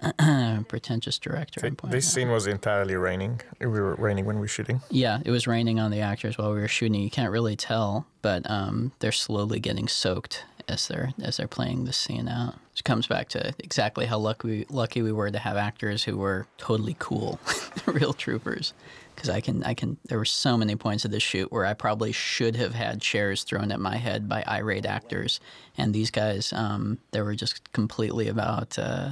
[0.68, 1.70] pretentious director.
[1.84, 2.12] This out.
[2.12, 3.40] scene was entirely raining.
[3.60, 4.80] We were raining when we were shooting.
[4.90, 7.00] Yeah, it was raining on the actors while we were shooting.
[7.00, 11.84] You can't really tell, but um, they're slowly getting soaked as they're as they're playing
[11.84, 12.54] this scene out.
[12.72, 16.46] Which comes back to exactly how lucky lucky we were to have actors who were
[16.56, 17.38] totally cool,
[17.86, 18.72] real troopers.
[19.14, 21.74] Because I can I can there were so many points of this shoot where I
[21.74, 25.40] probably should have had chairs thrown at my head by irate actors,
[25.76, 29.10] and these guys um, they were just completely about uh,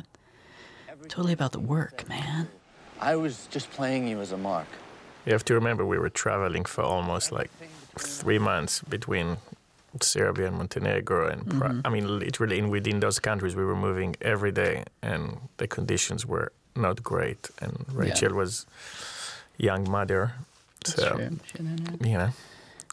[1.09, 2.49] totally about the work, man.
[3.01, 4.67] I was just playing you as a mark.
[5.27, 7.51] You have to remember we were traveling for almost like
[7.99, 9.37] three months between
[10.01, 11.81] Serbia and Montenegro, and Pra- Mhm.
[11.85, 16.25] I mean, literally in within those countries, we were moving every day, and the conditions
[16.27, 17.51] were not great.
[17.61, 18.67] And Rachel was
[19.57, 20.33] young mother,
[20.85, 21.39] so true.
[22.11, 22.31] You know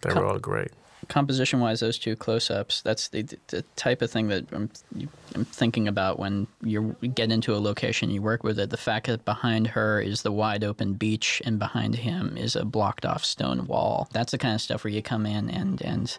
[0.01, 0.71] they Com- were all great.
[1.07, 4.69] Composition wise those two close-ups that's the, the type of thing that I'm,
[5.33, 8.69] I'm thinking about when you get into a location you work with it.
[8.69, 12.65] The fact that behind her is the wide open beach and behind him is a
[12.65, 14.07] blocked off stone wall.
[14.11, 16.17] That's the kind of stuff where you come in and and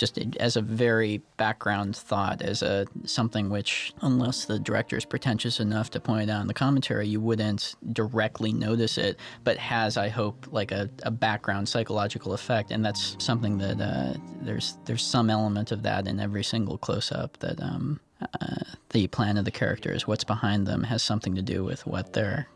[0.00, 5.60] just as a very background thought as a something which unless the director is pretentious
[5.60, 9.98] enough to point it out in the commentary you wouldn't directly notice it but has
[9.98, 15.04] i hope like a, a background psychological effect and that's something that uh, there's there's
[15.04, 18.00] some element of that in every single close-up that um,
[18.40, 22.14] uh, the plan of the characters what's behind them has something to do with what
[22.14, 22.48] they're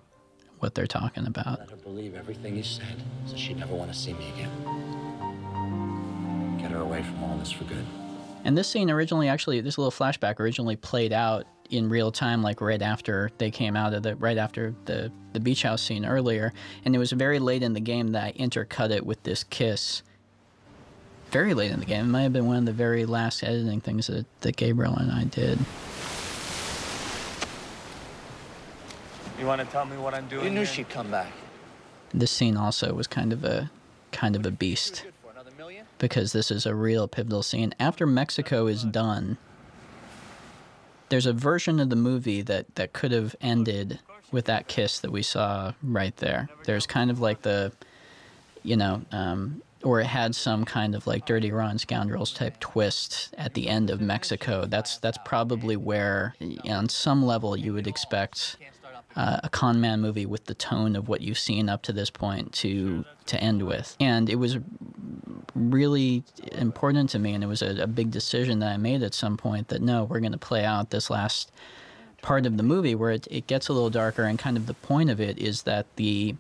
[0.60, 4.32] what they're talking about believe everything you said, so she'd never want to see me
[4.34, 5.33] again.
[6.64, 7.84] Get her away from all this for good.
[8.42, 12.62] And this scene originally, actually, this little flashback originally played out in real time, like
[12.62, 16.54] right after they came out of the, right after the the beach house scene earlier.
[16.86, 20.02] And it was very late in the game that I intercut it with this kiss
[21.30, 22.06] very late in the game.
[22.06, 25.12] It might have been one of the very last editing things that, that Gabriel and
[25.12, 25.58] I did.
[29.38, 30.44] You want to tell me what I'm doing?
[30.44, 30.66] You knew here?
[30.66, 31.30] she'd come back.
[32.14, 33.70] This scene also was kind of a
[34.12, 35.04] kind of a beast
[36.04, 37.74] because this is a real pivotal scene.
[37.80, 39.38] After Mexico is done,
[41.08, 44.00] there's a version of the movie that, that could have ended
[44.30, 46.50] with that kiss that we saw right there.
[46.66, 47.72] There's kind of like the,
[48.62, 53.32] you know, um, or it had some kind of like Dirty Rotten Scoundrels type twist
[53.38, 54.66] at the end of Mexico.
[54.66, 56.34] That's that's probably where,
[56.68, 58.58] on some level, you would expect
[59.16, 62.10] uh, a con man movie with the tone of what you've seen up to this
[62.10, 63.96] point to to end with.
[64.00, 64.58] And it was
[65.54, 69.14] really important to me, and it was a, a big decision that I made at
[69.14, 71.52] some point that no, we're going to play out this last
[72.22, 74.74] part of the movie where it, it gets a little darker, and kind of the
[74.74, 76.34] point of it is that the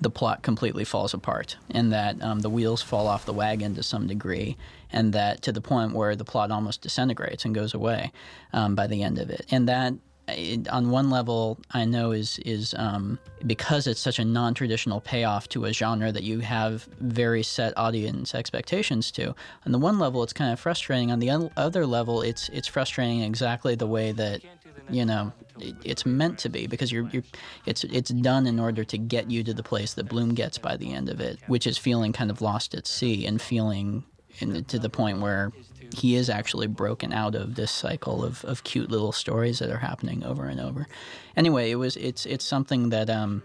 [0.00, 3.82] the plot completely falls apart and that um, the wheels fall off the wagon to
[3.82, 4.54] some degree
[4.92, 8.12] and that to the point where the plot almost disintegrates and goes away
[8.52, 9.94] um, by the end of it and that
[10.28, 15.48] it, on one level I know is is um, because it's such a non-traditional payoff
[15.50, 19.34] to a genre that you have very set audience expectations to.
[19.66, 21.12] On the one level, it's kind of frustrating.
[21.12, 24.42] On the other level, it's it's frustrating exactly the way that
[24.90, 27.24] you know it, it's meant to be because you're you're
[27.66, 30.76] it's it's done in order to get you to the place that Bloom gets by
[30.76, 34.04] the end of it, which is feeling kind of lost at sea and feeling
[34.40, 35.52] in, to the point where
[35.94, 39.78] he is actually broken out of this cycle of, of cute little stories that are
[39.78, 40.86] happening over and over.
[41.36, 43.42] Anyway, it was it's it's something that um,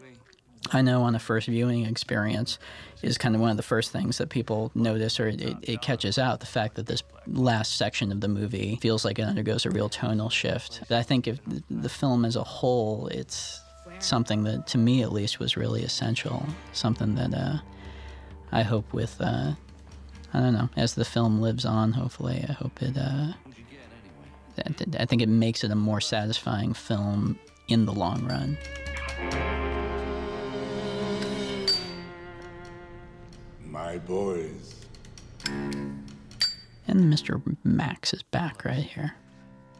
[0.71, 2.57] I know on a first viewing experience
[3.01, 6.17] is kind of one of the first things that people notice or it, it catches
[6.17, 9.69] out the fact that this last section of the movie feels like it undergoes a
[9.69, 10.81] real tonal shift.
[10.87, 11.39] But I think if
[11.69, 13.61] the film as a whole, it's
[13.99, 17.57] something that to me at least was really essential, something that uh,
[18.51, 19.17] I hope with.
[19.19, 19.53] Uh,
[20.33, 20.69] I don't know.
[20.75, 22.97] As the film lives on, hopefully, I hope it.
[22.97, 23.33] Uh,
[24.99, 28.57] I think it makes it a more satisfying film in the long run.
[33.65, 34.75] My boys.
[35.45, 37.41] And Mr.
[37.63, 39.15] Max is back right here.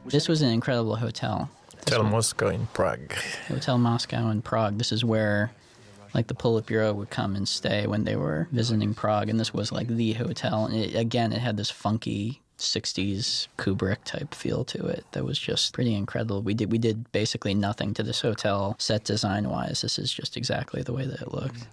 [0.06, 1.50] This was an incredible hotel.
[1.80, 3.14] Hotel Moscow in Prague.
[3.48, 4.78] Hotel Moscow in Prague.
[4.78, 5.52] This is where
[6.14, 9.72] like the Politburo would come and stay when they were visiting Prague, and this was
[9.72, 10.66] like the hotel.
[10.66, 15.40] And it, again, it had this funky '60s Kubrick type feel to it that was
[15.40, 16.42] just pretty incredible.
[16.42, 19.82] We did we did basically nothing to this hotel set design wise.
[19.82, 21.68] This is just exactly the way that it looked.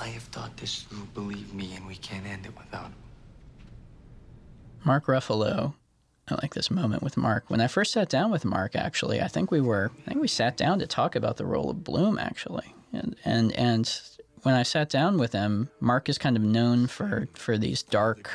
[0.00, 2.94] I have thought this through, believe me, and we can't end it without him.
[4.84, 5.74] Mark Ruffalo.
[6.28, 7.44] I like this moment with Mark.
[7.48, 10.28] When I first sat down with Mark, actually, I think we were, I think we
[10.28, 14.00] sat down to talk about the role of Bloom, actually, and and and
[14.42, 18.30] when I sat down with him, Mark is kind of known for for these dark,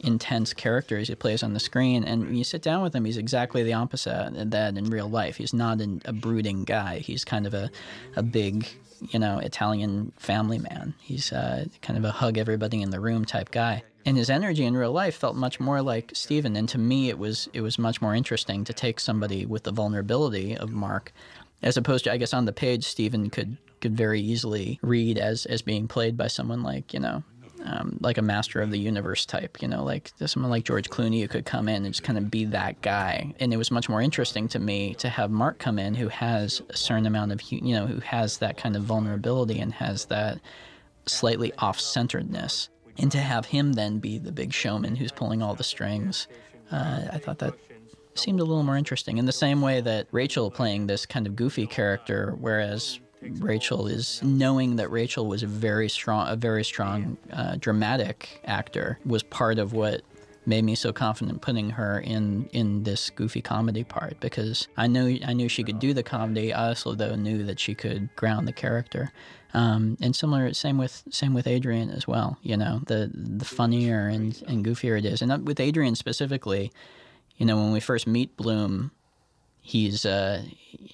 [0.00, 3.18] intense characters he plays on the screen, and when you sit down with him, he's
[3.18, 5.36] exactly the opposite of that in real life.
[5.36, 7.00] He's not an, a brooding guy.
[7.00, 7.70] He's kind of a
[8.16, 8.66] a big,
[9.10, 10.94] you know, Italian family man.
[11.02, 14.64] He's uh, kind of a hug everybody in the room type guy and his energy
[14.64, 16.54] in real life felt much more like Stephen.
[16.54, 19.72] And to me, it was it was much more interesting to take somebody with the
[19.72, 21.12] vulnerability of Mark,
[21.62, 25.44] as opposed to I guess on the page Stephen could could very easily read as
[25.46, 27.22] as being played by someone like you know.
[27.64, 31.20] Um, like a master of the universe type, you know, like someone like George Clooney
[31.22, 33.34] who could come in and just kind of be that guy.
[33.40, 36.62] And it was much more interesting to me to have Mark come in who has
[36.68, 40.38] a certain amount of, you know, who has that kind of vulnerability and has that
[41.06, 42.68] slightly off centeredness
[42.98, 46.28] and to have him then be the big showman who's pulling all the strings,
[46.70, 47.54] uh, I thought that
[48.14, 49.18] seemed a little more interesting.
[49.18, 54.22] In the same way that Rachel playing this kind of goofy character, whereas Rachel is
[54.22, 59.58] knowing that Rachel was a very strong, a very strong uh, dramatic actor, was part
[59.58, 60.02] of what
[60.46, 65.18] made me so confident putting her in in this goofy comedy part because I knew
[65.26, 66.52] I knew she could do the comedy.
[66.52, 69.12] I also though knew that she could ground the character.
[69.56, 72.36] Um, and similar, same with same with Adrian as well.
[72.42, 76.70] You know, the the funnier and, and goofier it is, and with Adrian specifically,
[77.38, 78.90] you know, when we first meet Bloom,
[79.62, 80.42] he's uh,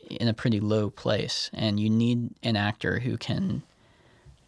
[0.09, 3.65] in a pretty low place, and you need an actor who can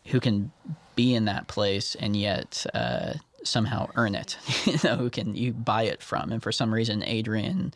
[0.06, 0.52] who can
[0.94, 4.36] be in that place and yet uh, somehow earn it.
[4.64, 6.30] you know, who can you buy it from?
[6.30, 7.74] And for some reason, Adrian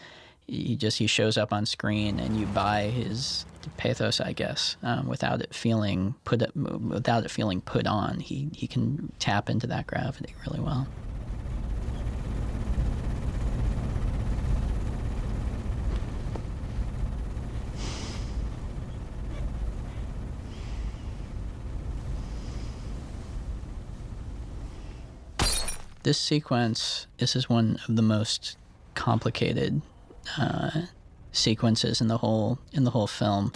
[0.48, 3.44] he just he shows up on screen and you buy his
[3.76, 8.20] pathos, I guess, um, without it feeling put without it feeling put on.
[8.20, 10.88] He he can tap into that gravity really well.
[26.04, 28.56] this sequence, this is one of the most
[28.94, 29.82] complicated
[30.36, 30.82] uh,
[31.32, 33.52] sequences in the whole in the whole film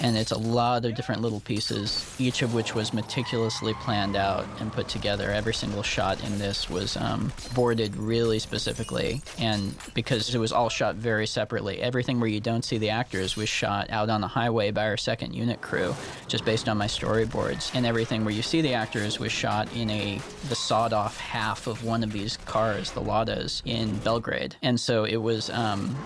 [0.00, 4.46] and it's a lot of different little pieces, each of which was meticulously planned out
[4.60, 5.30] and put together.
[5.30, 10.68] Every single shot in this was um, boarded really specifically, and because it was all
[10.68, 14.28] shot very separately, everything where you don't see the actors was shot out on the
[14.28, 15.94] highway by our second unit crew,
[16.28, 19.90] just based on my storyboards, and everything where you see the actors was shot in
[19.90, 25.04] a the sawed-off half of one of these cars, the Ladas, in Belgrade, and so
[25.04, 25.50] it was.
[25.50, 25.96] Um,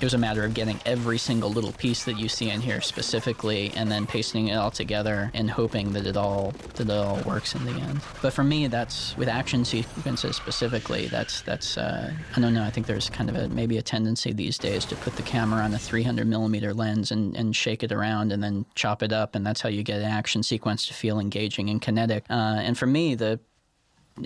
[0.00, 2.80] it was a matter of getting every single little piece that you see in here
[2.80, 7.20] specifically and then pasting it all together and hoping that it all that it all
[7.22, 8.00] works in the end.
[8.20, 12.70] But for me that's with action sequences specifically that's that's uh, i don't know i
[12.70, 15.72] think there's kind of a maybe a tendency these days to put the camera on
[15.74, 19.46] a 300 millimeter lens and, and shake it around and then chop it up and
[19.46, 22.24] that's how you get an action sequence to feel engaging and kinetic.
[22.28, 23.40] Uh, and for me the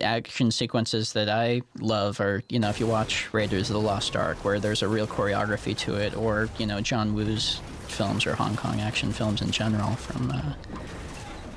[0.03, 4.17] action sequences that I love are, you know, if you watch Raiders of the Lost
[4.17, 8.35] Ark, where there's a real choreography to it, or, you know, John Woo's films or
[8.35, 10.55] Hong Kong action films in general from uh,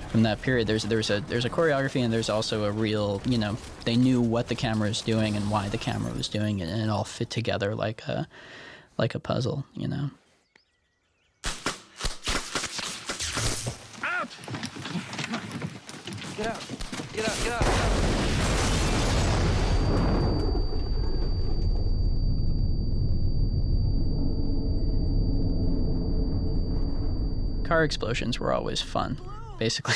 [0.09, 0.67] from that period.
[0.67, 4.21] There's there's a there's a choreography and there's also a real, you know, they knew
[4.21, 7.03] what the camera was doing and why the camera was doing it, and it all
[7.03, 8.27] fit together like a
[8.97, 10.09] like a puzzle, you know.
[14.03, 14.29] Out!
[16.37, 16.61] Get out!
[17.13, 17.43] Get out!
[17.43, 17.62] Get out!
[27.73, 29.19] Car explosions were always fun.
[29.57, 29.95] Basically,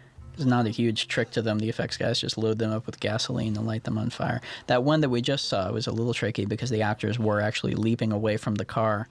[0.36, 1.58] there's not a huge trick to them.
[1.58, 4.40] The effects guys just load them up with gasoline and light them on fire.
[4.68, 7.74] That one that we just saw was a little tricky because the actors were actually
[7.74, 9.08] leaping away from the car.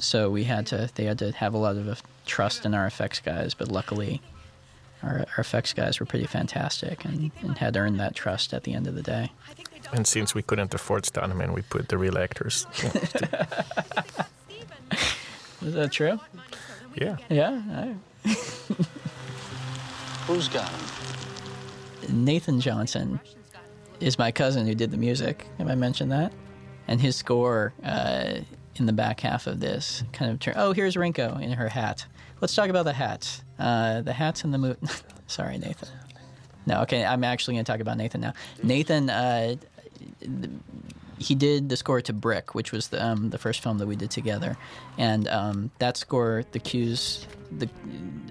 [0.00, 1.94] So we had to, they had to have a lot of uh,
[2.26, 4.20] trust in our effects guys, but luckily
[5.04, 8.74] our, our effects guys were pretty fantastic and, and had earned that trust at the
[8.74, 9.30] end of the day.
[9.92, 12.66] And since we couldn't afford stuntmen, we put the real actors.
[15.62, 16.20] Is that true?
[17.00, 17.16] Yeah.
[17.28, 17.62] Yeah.
[17.70, 17.94] I...
[20.26, 22.24] Who's got him?
[22.24, 23.20] Nathan Johnson
[24.00, 25.46] is my cousin who did the music.
[25.58, 26.32] Have I mentioned that?
[26.86, 28.40] And his score uh,
[28.76, 30.54] in the back half of this kind of turn.
[30.56, 32.06] Oh, here's Rinko in her hat.
[32.40, 33.42] Let's talk about the hats.
[33.58, 34.78] Uh, the hats in the movie.
[35.26, 35.88] Sorry, Nathan.
[36.66, 37.04] No, okay.
[37.04, 38.32] I'm actually going to talk about Nathan now.
[38.62, 39.10] Nathan.
[39.10, 39.56] Uh,
[41.18, 43.96] he did the score to Brick, which was the um, the first film that we
[43.96, 44.56] did together,
[44.96, 47.68] and um, that score, the cues, the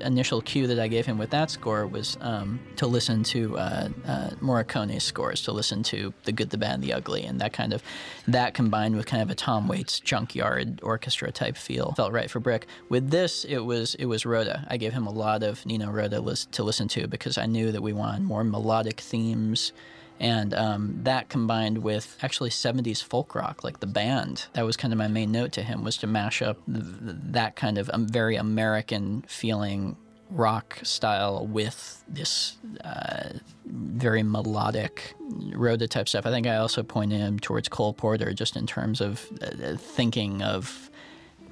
[0.02, 3.90] initial cue that I gave him with that score was um, to listen to uh,
[4.06, 7.54] uh, Morricone's scores, to listen to the Good, the Bad, and the Ugly, and that
[7.54, 7.84] kind of
[8.28, 12.40] that combined with kind of a Tom Waits junkyard orchestra type feel felt right for
[12.40, 12.68] Brick.
[12.90, 14.66] With this, it was it was Rota.
[14.70, 17.82] I gave him a lot of Nino list to listen to because I knew that
[17.82, 19.74] we wanted more melodic themes
[20.20, 24.94] and um, that combined with actually 70s folk rock like the band that was kind
[24.94, 28.08] of my main note to him was to mash up th- that kind of um,
[28.08, 29.96] very american feeling
[30.30, 33.30] rock style with this uh,
[33.66, 35.16] very melodic
[35.54, 36.26] Rota type stuff.
[36.26, 40.42] I think I also pointed him towards Cole Porter just in terms of uh, thinking
[40.42, 40.90] of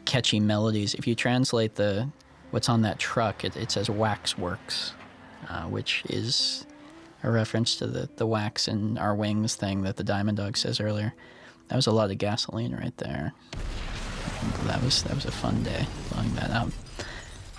[0.05, 0.93] catchy melodies.
[0.93, 2.09] If you translate the
[2.51, 4.93] what's on that truck, it, it says Waxworks,
[5.49, 6.65] uh, which is
[7.26, 10.80] a reference to the, the wax in our wings thing that the Diamond Dog says
[10.80, 11.14] earlier.
[11.68, 13.34] That was a lot of gasoline right there.
[14.68, 16.69] That was that was a fun day blowing that up.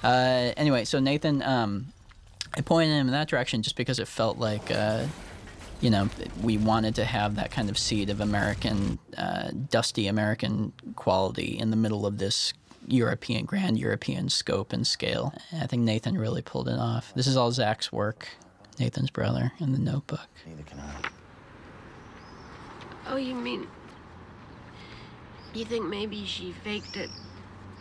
[0.05, 1.87] Uh, anyway, so Nathan, um,
[2.57, 5.07] I pointed him in that direction just because it felt like, uh,
[5.81, 6.09] you know,
[6.43, 11.71] we wanted to have that kind of seed of American, uh, dusty American quality in
[11.71, 12.53] the middle of this
[12.87, 15.35] European, grand European scope and scale.
[15.61, 17.13] I think Nathan really pulled it off.
[17.17, 18.29] This is all Zach's work.
[18.79, 20.29] Nathan's brother in the notebook.
[20.47, 21.09] Neither can I.
[23.09, 23.67] Oh, you mean.
[25.55, 27.11] You think maybe she faked it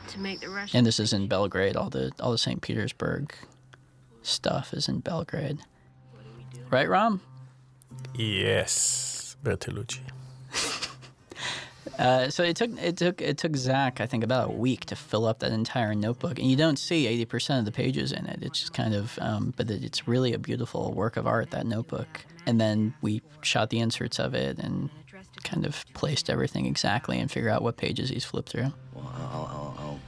[0.09, 0.75] to make the Russians.
[0.75, 1.75] And this is in Belgrade.
[1.75, 2.61] All the all the St.
[2.61, 3.33] Petersburg
[4.21, 5.59] stuff is in Belgrade.
[6.69, 7.21] Right, Ram?
[8.13, 9.99] Yes, Bertolucci.
[11.97, 14.95] Uh, so it took it took it took Zach I think about a week to
[14.95, 18.25] fill up that entire notebook, and you don't see eighty percent of the pages in
[18.25, 18.39] it.
[18.41, 22.25] It's just kind of, um, but it's really a beautiful work of art that notebook.
[22.45, 24.89] And then we shot the inserts of it and
[25.43, 28.71] kind of placed everything exactly and figure out what pages he's flipped through.
[28.93, 29.99] Well, I'll, I'll,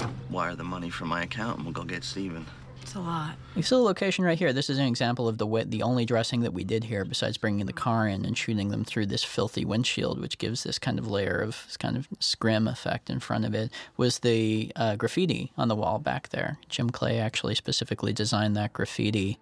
[0.00, 2.46] I'll wire the money from my account and we'll go get Stephen.
[2.82, 3.36] It's a lot.
[3.54, 4.52] You see the location right here.
[4.52, 7.38] This is an example of the way, the only dressing that we did here, besides
[7.38, 10.98] bringing the car in and shooting them through this filthy windshield, which gives this kind
[10.98, 14.96] of layer of this kind of scrim effect in front of it, was the uh,
[14.96, 16.58] graffiti on the wall back there.
[16.68, 19.38] Jim Clay actually specifically designed that graffiti.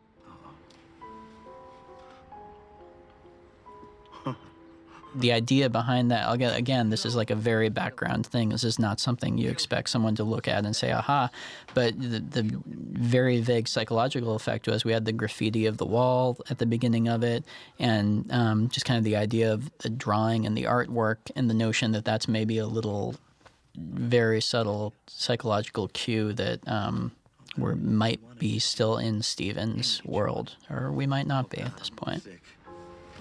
[5.15, 8.51] The idea behind that again, this is like a very background thing.
[8.51, 11.31] This is not something you expect someone to look at and say, "Aha!"
[11.75, 16.39] But the, the very vague psychological effect was we had the graffiti of the wall
[16.49, 17.45] at the beginning of it,
[17.79, 21.55] and um, just kind of the idea of the drawing and the artwork, and the
[21.55, 23.17] notion that that's maybe a little
[23.77, 27.13] very subtle psychological cue that um,
[27.57, 32.23] we might be still in Stephen's world, or we might not be at this point.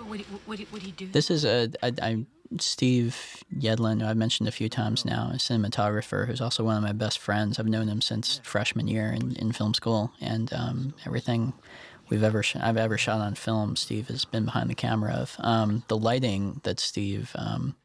[0.09, 1.07] What what do, what do?
[1.07, 2.25] This is a, a, a
[2.57, 6.81] Steve Yedlin, who I've mentioned a few times now, a cinematographer who's also one of
[6.81, 7.59] my best friends.
[7.59, 11.53] I've known him since freshman year in, in film school, and um, everything
[12.09, 15.35] we've ever sh- I've ever shot on film, Steve has been behind the camera of.
[15.37, 17.75] Um, the lighting that Steve um,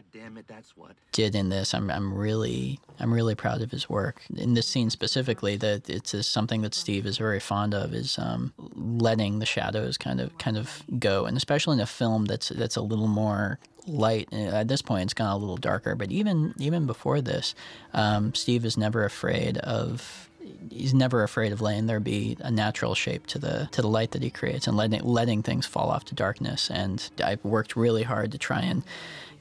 [0.00, 0.92] God damn it, that's what.
[1.12, 4.22] did in this, I'm I'm really I'm really proud of his work.
[4.34, 8.18] In this scene specifically, that it's is something that Steve is very fond of is
[8.18, 12.48] um, letting the shadows kind of kind of go, and especially in a film that's
[12.48, 14.28] that's a little more light.
[14.32, 17.54] Uh, At this point, it's gone a little darker, but even even before this,
[17.92, 20.28] um, Steve is never afraid of.
[20.70, 24.12] He's never afraid of letting there be a natural shape to the to the light
[24.12, 26.70] that he creates and letting letting things fall off to darkness.
[26.70, 28.82] And I've worked really hard to try and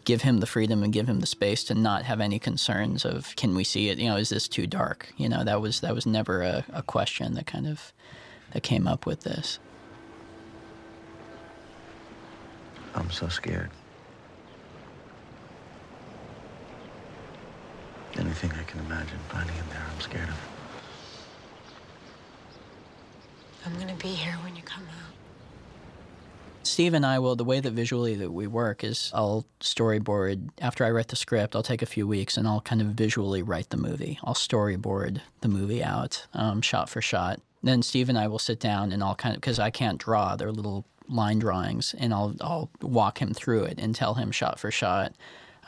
[0.05, 3.35] give him the freedom and give him the space to not have any concerns of
[3.35, 5.93] can we see it you know is this too dark you know that was that
[5.93, 7.93] was never a, a question that kind of
[8.53, 9.59] that came up with this
[12.95, 13.69] I'm so scared.
[18.17, 20.47] Anything I can imagine finding in there, I'm scared of.
[23.65, 25.18] I'm gonna be here when you come out.
[26.63, 30.85] Steve and I will the way that visually that we work is I'll storyboard after
[30.85, 31.55] I write the script.
[31.55, 34.19] I'll take a few weeks and I'll kind of visually write the movie.
[34.23, 37.41] I'll storyboard the movie out, um, shot for shot.
[37.63, 40.35] Then Steve and I will sit down and I'll kind of because I can't draw.
[40.35, 44.59] They're little line drawings, and I'll I'll walk him through it and tell him shot
[44.59, 45.13] for shot.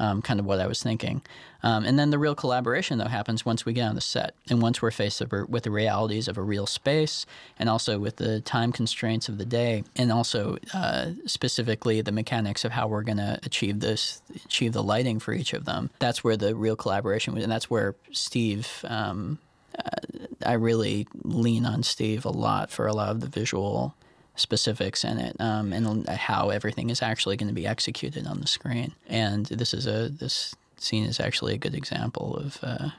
[0.01, 1.21] Um, kind of what I was thinking.
[1.61, 4.59] Um, and then the real collaboration, though, happens once we get on the set and
[4.59, 7.27] once we're faced with the realities of a real space
[7.59, 12.65] and also with the time constraints of the day and also uh, specifically the mechanics
[12.65, 15.91] of how we're going to achieve this, achieve the lighting for each of them.
[15.99, 17.43] That's where the real collaboration was.
[17.43, 19.37] And that's where Steve, um,
[19.77, 23.93] uh, I really lean on Steve a lot for a lot of the visual
[24.35, 28.47] specifics in it um, and how everything is actually going to be executed on the
[28.47, 28.93] screen.
[29.07, 32.89] And this is a this scene is actually a good example of uh,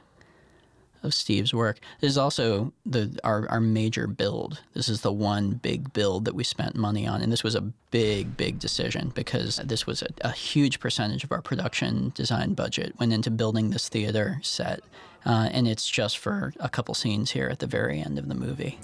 [1.03, 1.79] of Steve's work.
[1.99, 4.61] This is also the our our major build.
[4.73, 7.61] This is the one big build that we spent money on, and this was a
[7.91, 12.97] big big decision because this was a, a huge percentage of our production design budget
[12.99, 14.81] went into building this theater set,
[15.25, 18.35] uh, and it's just for a couple scenes here at the very end of the
[18.35, 18.79] movie.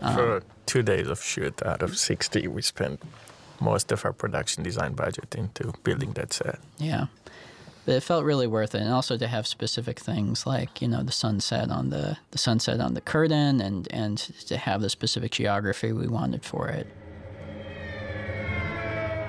[0.00, 3.02] For two days of shoot out of 60, we spent
[3.60, 6.60] most of our production design budget into building that set.
[6.78, 7.06] Yeah.
[7.84, 11.02] But it felt really worth it, and also to have specific things like you know
[11.02, 14.18] the sunset on the the sunset on the curtain, and and
[14.48, 16.86] to have the specific geography we wanted for it.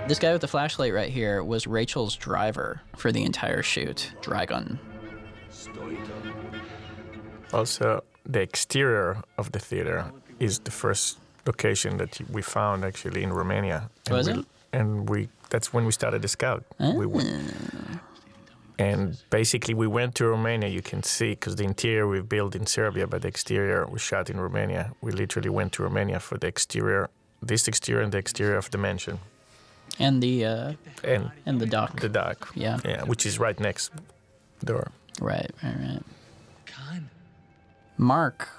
[0.07, 4.77] This guy with the flashlight right here was Rachel's driver for the entire shoot, Dragan.
[7.53, 13.33] Also, the exterior of the theater is the first location that we found actually in
[13.33, 13.89] Romania.
[14.07, 14.45] And Was we, it?
[14.73, 16.63] And we that's when we started the scout.
[16.79, 17.27] We went,
[18.79, 20.69] and basically we went to Romania.
[20.69, 24.29] You can see because the interior we built in Serbia, but the exterior we shot
[24.29, 24.91] in Romania.
[25.01, 27.09] We literally went to Romania for the exterior,
[27.41, 29.19] this exterior and the exterior of the mansion.
[29.99, 30.73] And the uh,
[31.03, 31.99] and and the dock.
[31.99, 32.49] The dock.
[32.55, 32.79] Yeah.
[32.85, 33.91] Yeah, which is right next
[34.63, 34.91] door.
[35.19, 36.03] Right, right, right.
[37.97, 38.49] Mark,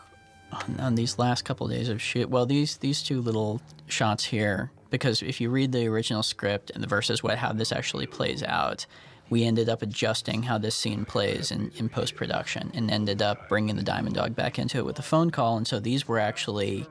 [0.52, 4.24] on, on these last couple of days of shoot, well, these these two little shots
[4.24, 8.06] here, because if you read the original script and the versus what how this actually
[8.06, 8.86] plays out,
[9.30, 13.48] we ended up adjusting how this scene plays in, in post production, and ended up
[13.48, 16.18] bringing the Diamond Dog back into it with a phone call, and so these were
[16.18, 16.86] actually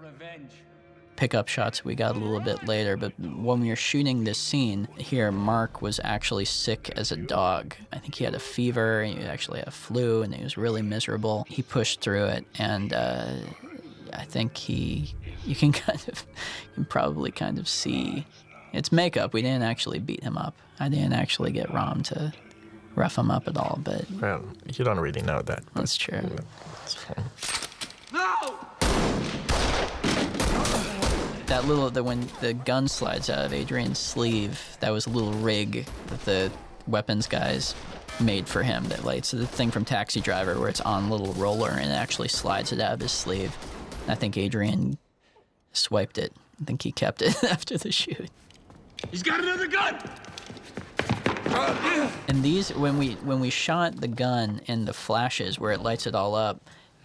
[1.21, 4.87] pickup shots we got a little bit later, but when we were shooting this scene
[4.97, 7.75] here, Mark was actually sick as a dog.
[7.93, 10.57] I think he had a fever, and he actually had a flu, and he was
[10.57, 11.45] really miserable.
[11.47, 13.33] He pushed through it, and uh,
[14.13, 15.13] I think he,
[15.45, 16.25] you can kind of,
[16.69, 18.25] you can probably kind of see,
[18.73, 19.31] it's makeup.
[19.31, 20.55] We didn't actually beat him up.
[20.79, 22.33] I didn't actually get Ram to
[22.95, 24.43] rough him up at all, but Well,
[24.75, 25.61] you don't really know that.
[25.75, 26.27] that's true.
[26.83, 27.23] It's fine.
[31.51, 35.33] That little the when the gun slides out of Adrian's sleeve, that was a little
[35.33, 36.49] rig that the
[36.87, 37.75] weapons guys
[38.21, 38.85] made for him.
[38.85, 41.91] That like it's the thing from Taxi Driver where it's on a little roller and
[41.91, 43.53] it actually slides it out of his sleeve.
[44.07, 44.97] I think Adrian
[45.73, 46.31] swiped it.
[46.61, 48.29] I think he kept it after the shoot.
[49.09, 49.99] He's got another gun!
[52.29, 56.07] And these, when we when we shot the gun and the flashes where it lights
[56.07, 56.61] it all up,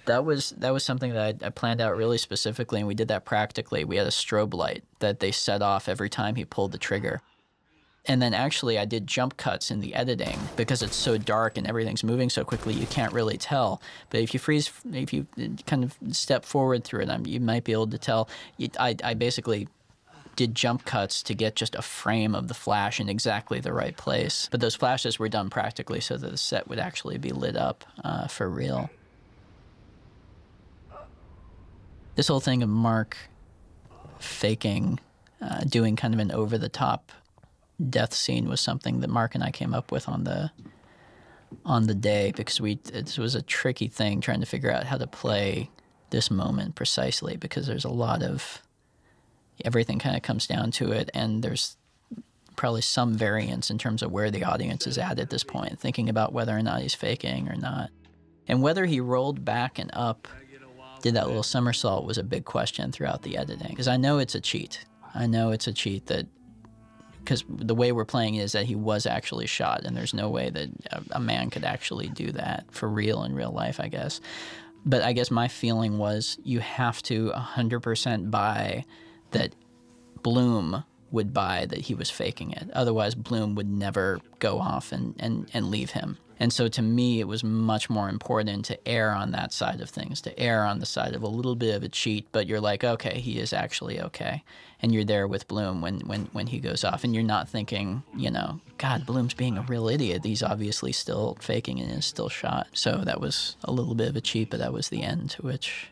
[0.06, 3.08] that was that was something that I, I planned out really specifically, and we did
[3.08, 3.84] that practically.
[3.84, 7.20] We had a strobe light that they set off every time he pulled the trigger.
[8.08, 11.66] And then actually, I did jump cuts in the editing because it's so dark and
[11.66, 13.82] everything's moving so quickly, you can't really tell.
[14.10, 15.26] But if you freeze, if you
[15.66, 18.28] kind of step forward through it, you might be able to tell.
[18.78, 19.66] I, I basically
[20.36, 23.96] did jump cuts to get just a frame of the flash in exactly the right
[23.96, 24.48] place.
[24.52, 27.84] But those flashes were done practically so that the set would actually be lit up
[28.04, 28.88] uh, for real.
[32.16, 33.16] This whole thing of Mark
[34.18, 34.98] faking,
[35.40, 37.12] uh, doing kind of an over the top
[37.90, 40.50] death scene was something that Mark and I came up with on the
[41.64, 44.96] on the day because we it was a tricky thing trying to figure out how
[44.96, 45.70] to play
[46.10, 48.62] this moment precisely because there's a lot of
[49.64, 51.76] everything kind of comes down to it and there's
[52.56, 56.08] probably some variance in terms of where the audience is at at this point thinking
[56.08, 57.90] about whether or not he's faking or not.
[58.48, 60.28] And whether he rolled back and up
[61.06, 64.34] did that little somersault was a big question throughout the editing because I know it's
[64.34, 64.84] a cheat
[65.16, 66.26] I know it's a cheat that
[67.18, 70.48] because the way we're playing is that he was actually shot, and there's no way
[70.50, 74.20] that a, a, man could actually do that for real in real life, I guess.
[74.84, 78.84] But I guess my feeling was you have to 100% buy
[79.32, 79.56] that
[80.22, 82.70] Bloom would buy that he was faking it.
[82.74, 86.18] Otherwise, Bloom would never go off and, and, and leave him.
[86.38, 89.88] And so to me, it was much more important to err on that side of
[89.88, 92.60] things, to err on the side of a little bit of a cheat, but you're
[92.60, 94.44] like, okay, he is actually okay.
[94.82, 97.04] And you're there with Bloom when, when, when he goes off.
[97.04, 100.24] And you're not thinking, you know, God, Bloom's being a real idiot.
[100.24, 102.66] He's obviously still faking and is still shot.
[102.74, 105.42] So that was a little bit of a cheat, but that was the end to
[105.42, 105.88] which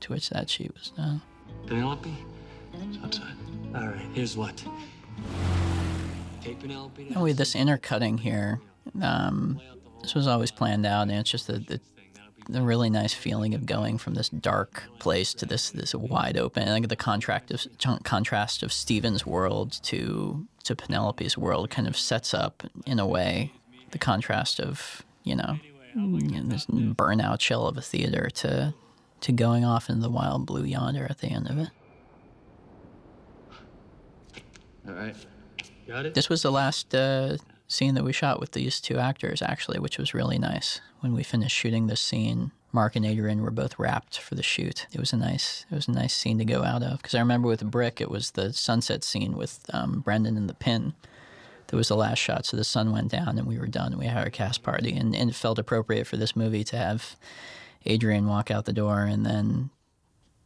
[0.00, 1.20] to which that cheat was done.
[1.66, 2.14] Penelope?
[2.74, 3.34] It's outside.
[3.74, 4.62] All right, here's what.
[6.42, 7.12] Take Penelope.
[7.16, 8.60] Oh, with this intercutting here,
[9.00, 9.60] um,
[10.02, 11.80] this was always planned out, and it's just the, the,
[12.48, 16.68] the really nice feeling of going from this dark place to this this wide open.
[16.68, 21.96] I think the contrast of contrast of Stephen's world to to Penelope's world kind of
[21.96, 23.52] sets up in a way
[23.90, 25.58] the contrast of you know,
[25.94, 28.74] you know this burnout shell of a theater to
[29.22, 31.70] to going off into the wild blue yonder at the end of it.
[34.86, 35.16] All right,
[35.88, 36.12] got it.
[36.12, 36.94] This was the last.
[36.94, 40.80] Uh, scene that we shot with these two actors, actually, which was really nice.
[41.00, 44.86] When we finished shooting this scene, Mark and Adrian were both wrapped for the shoot.
[44.92, 46.98] It was a nice, it was a nice scene to go out of.
[46.98, 50.54] Because I remember with Brick, it was the sunset scene with um, Brendan and the
[50.54, 50.94] pin.
[51.68, 52.44] That was the last shot.
[52.46, 53.96] So the sun went down and we were done.
[53.96, 57.16] We had our cast party, and, and it felt appropriate for this movie to have
[57.86, 59.70] Adrian walk out the door, and then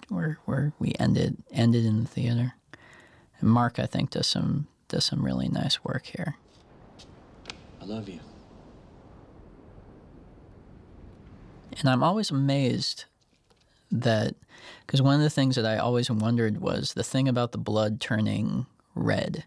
[0.08, 2.54] where where we ended ended in the theater.
[3.40, 6.36] And Mark, I think, does some does some really nice work here.
[7.88, 8.20] Love you.
[11.80, 13.06] And I'm always amazed
[13.90, 14.34] that,
[14.84, 17.98] because one of the things that I always wondered was the thing about the blood
[17.98, 19.44] turning red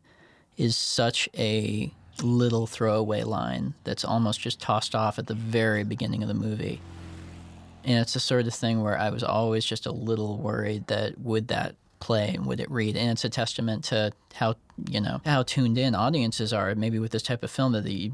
[0.57, 1.93] is such a
[2.23, 6.81] little throwaway line that's almost just tossed off at the very beginning of the movie.
[7.83, 11.19] And it's the sort of thing where I was always just a little worried that
[11.19, 12.97] would that play and would it read.
[12.97, 14.55] And it's a testament to how
[14.89, 18.11] you know how tuned in audiences are maybe with this type of film that the,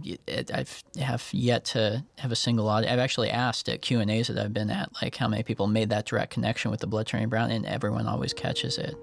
[0.54, 4.28] I've have yet to have a single audience I've actually asked at Q and A's
[4.28, 7.08] that I've been at like how many people made that direct connection with the blood
[7.08, 8.96] turning brown and everyone always catches it.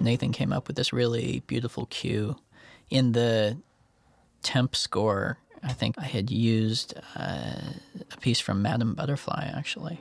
[0.00, 2.36] Nathan came up with this really beautiful cue
[2.90, 3.56] in the
[4.42, 7.54] temp score I think I had used uh,
[8.10, 10.00] a piece from Madame Butterfly, actually.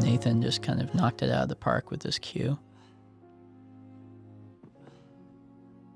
[0.00, 2.58] Nathan just kind of knocked it out of the park with this cue.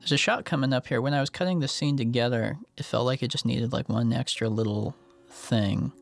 [0.00, 1.00] There's a shot coming up here.
[1.00, 4.12] When I was cutting the scene together, it felt like it just needed like one
[4.12, 4.96] extra little
[5.28, 5.92] thing.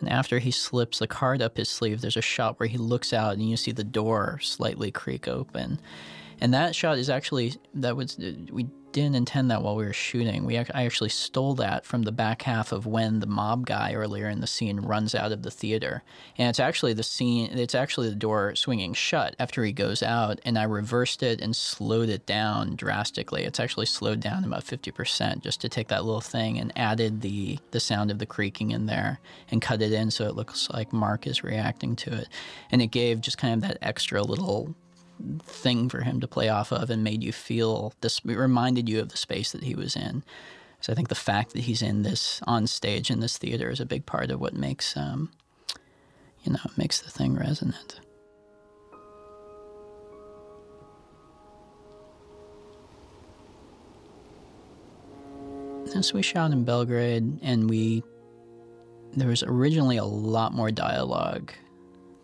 [0.00, 3.12] And after he slips the card up his sleeve, there's a shot where he looks
[3.12, 5.78] out and you see the door slightly creak open.
[6.40, 9.92] And that shot is actually that was uh, we didn't intend that while we were
[9.92, 10.44] shooting.
[10.44, 14.28] We I actually stole that from the back half of when the mob guy earlier
[14.28, 16.02] in the scene runs out of the theater,
[16.36, 17.56] and it's actually the scene.
[17.56, 21.54] It's actually the door swinging shut after he goes out, and I reversed it and
[21.54, 23.44] slowed it down drastically.
[23.44, 27.20] It's actually slowed down about fifty percent just to take that little thing and added
[27.20, 30.68] the the sound of the creaking in there and cut it in so it looks
[30.70, 32.28] like Mark is reacting to it,
[32.72, 34.74] and it gave just kind of that extra little
[35.42, 39.10] thing for him to play off of and made you feel this reminded you of
[39.10, 40.22] the space that he was in.
[40.80, 43.80] So I think the fact that he's in this on stage in this theater is
[43.80, 45.30] a big part of what makes um,
[46.42, 48.00] you know makes the thing resonant.
[56.02, 58.02] So we shot in Belgrade, and we
[59.12, 61.52] there was originally a lot more dialogue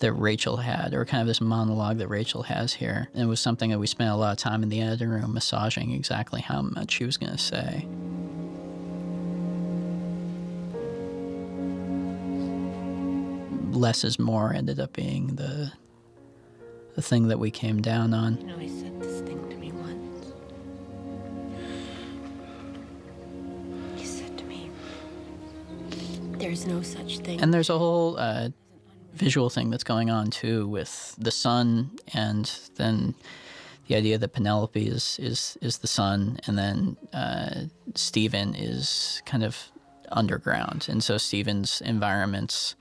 [0.00, 3.08] that Rachel had, or kind of this monologue that Rachel has here.
[3.14, 5.32] And it was something that we spent a lot of time in the editing room
[5.32, 7.86] massaging exactly how much she was going to say.
[13.72, 15.72] Less is more ended up being the
[16.94, 18.38] the thing that we came down on.
[18.38, 20.32] You know, he said this thing to me once.
[23.96, 24.70] He said to me,
[26.38, 27.42] There's no such thing.
[27.42, 28.48] And there's a whole uh,
[29.16, 33.14] visual thing that's going on too with the sun, and then
[33.88, 37.62] the idea that Penelope is is is the sun, and then uh,
[37.94, 39.56] Stephen is kind of
[40.12, 42.74] underground, and so Stephen's environments.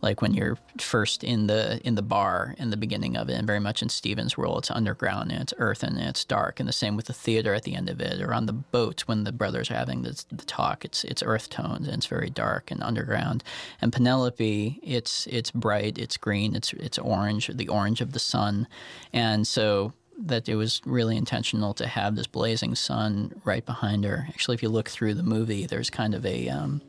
[0.00, 3.46] Like when you're first in the in the bar in the beginning of it, and
[3.46, 6.72] very much in Stephen's world, it's underground and it's earthen and it's dark, and the
[6.72, 9.32] same with the theater at the end of it, or on the boat when the
[9.32, 12.82] brothers are having the, the talk, it's it's earth tones and it's very dark and
[12.82, 13.42] underground.
[13.80, 18.68] And Penelope, it's it's bright, it's green, it's it's orange, the orange of the sun,
[19.12, 24.26] and so that it was really intentional to have this blazing sun right behind her.
[24.28, 26.82] Actually, if you look through the movie, there's kind of a um,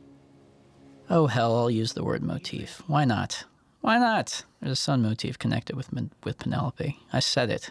[1.10, 2.82] oh hell, I'll use the word motif.
[2.86, 3.44] Why not?
[3.82, 4.44] Why not?
[4.60, 5.90] There's a sun motif connected with
[6.24, 6.98] with Penelope.
[7.12, 7.70] I said it.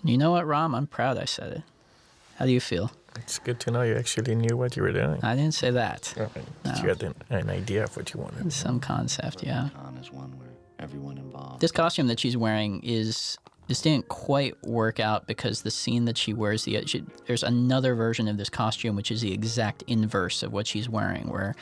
[0.00, 0.74] And you know what, Ram?
[0.74, 1.62] I'm proud I said it.
[2.36, 2.90] How do you feel?
[3.16, 5.20] It's good to know you actually knew what you were doing.
[5.22, 6.12] I didn't say that.
[6.18, 6.42] Okay.
[6.64, 6.74] No.
[6.82, 8.52] You had an, an idea of what you wanted.
[8.52, 9.68] Some concept, yeah.
[9.74, 10.48] Con is one where
[10.80, 11.60] everyone involved.
[11.60, 16.18] This costume that she's wearing is this didn't quite work out because the scene that
[16.18, 20.42] she wears the she, there's another version of this costume which is the exact inverse
[20.42, 21.54] of what she's wearing where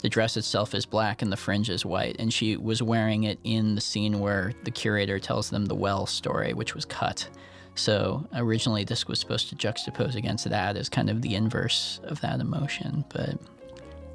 [0.00, 2.16] the dress itself is black and the fringe is white.
[2.18, 6.06] And she was wearing it in the scene where the curator tells them the well
[6.06, 7.28] story which was cut.
[7.74, 12.20] So originally this was supposed to juxtapose against that as kind of the inverse of
[12.22, 13.36] that emotion but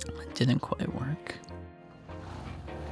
[0.07, 1.35] it didn't quite work.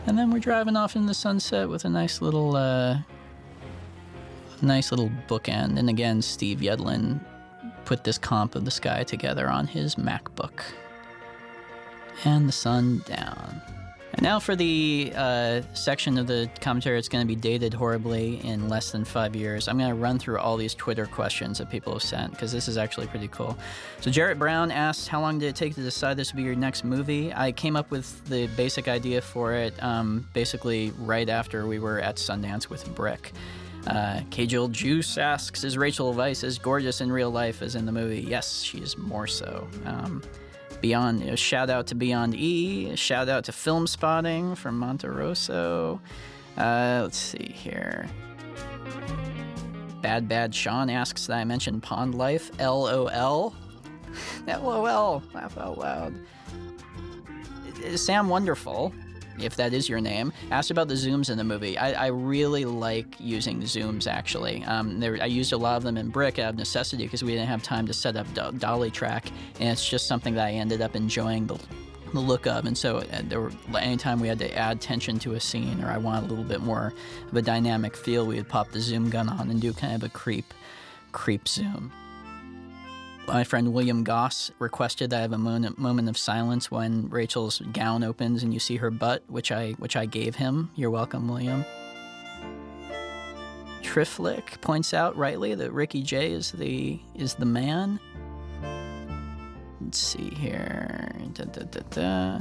[0.06, 2.98] And then we're driving off in the sunset with a nice little uh,
[4.62, 5.78] nice little bookend.
[5.78, 7.20] And again, Steve Yedlin
[7.86, 10.62] put this comp of the sky together on his MacBook.
[12.26, 13.62] And the sun down.
[14.14, 18.46] And now for the uh, section of the commentary it's going to be dated horribly
[18.46, 19.68] in less than five years.
[19.68, 22.68] I'm going to run through all these Twitter questions that people have sent because this
[22.68, 23.58] is actually pretty cool.
[24.02, 26.56] So Jarrett Brown asks, "How long did it take to decide this would be your
[26.56, 31.66] next movie?" I came up with the basic idea for it um, basically right after
[31.66, 33.32] we were at Sundance with Brick.
[33.88, 38.22] Uh, Juice asks, "Is Rachel Weisz as gorgeous in real life as in the movie?"
[38.22, 39.68] Yes, she is more so.
[39.86, 40.22] Um,
[40.82, 46.00] Beyond, you know, shout out to Beyond E, shout out to Film Spotting from Monterosso.
[46.58, 48.10] Uh, let's see here.
[50.02, 52.52] Bad Bad Sean asks that I mentioned Pond Life.
[52.60, 53.54] LOL.
[54.46, 55.24] LOL.
[55.34, 56.14] Laugh out loud.
[57.96, 58.94] Sam Wonderful,
[59.40, 61.78] if that is your name, asked about the zooms in the movie.
[61.78, 64.64] I, I really like using zooms, actually.
[64.66, 67.32] Um, there, I used a lot of them in Brick out of necessity because we
[67.32, 69.28] didn't have time to set up do- dolly track,
[69.60, 71.60] and it's just something that I ended up enjoying the,
[72.14, 72.66] the look of.
[72.66, 75.88] And so, uh, there were, anytime we had to add tension to a scene or
[75.88, 76.94] I wanted a little bit more
[77.30, 80.04] of a dynamic feel, we would pop the zoom gun on and do kind of
[80.04, 80.54] a creep,
[81.12, 81.92] creep zoom.
[83.28, 88.04] My friend William Goss requested that I have a moment, of silence when Rachel's gown
[88.04, 90.70] opens and you see her butt, which I which I gave him.
[90.76, 91.66] You're welcome, William.
[93.82, 98.00] Triflick points out rightly that Ricky Jay is the is the man.
[99.82, 101.12] Let's see here.
[101.34, 102.40] Da, da, da.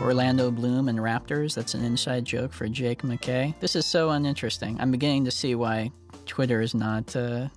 [0.00, 1.54] Orlando Bloom and Raptors.
[1.54, 3.58] That's an inside joke for Jake McKay.
[3.60, 4.80] This is so uninteresting.
[4.80, 5.92] I'm beginning to see why
[6.26, 7.14] Twitter is not.
[7.14, 7.48] Uh,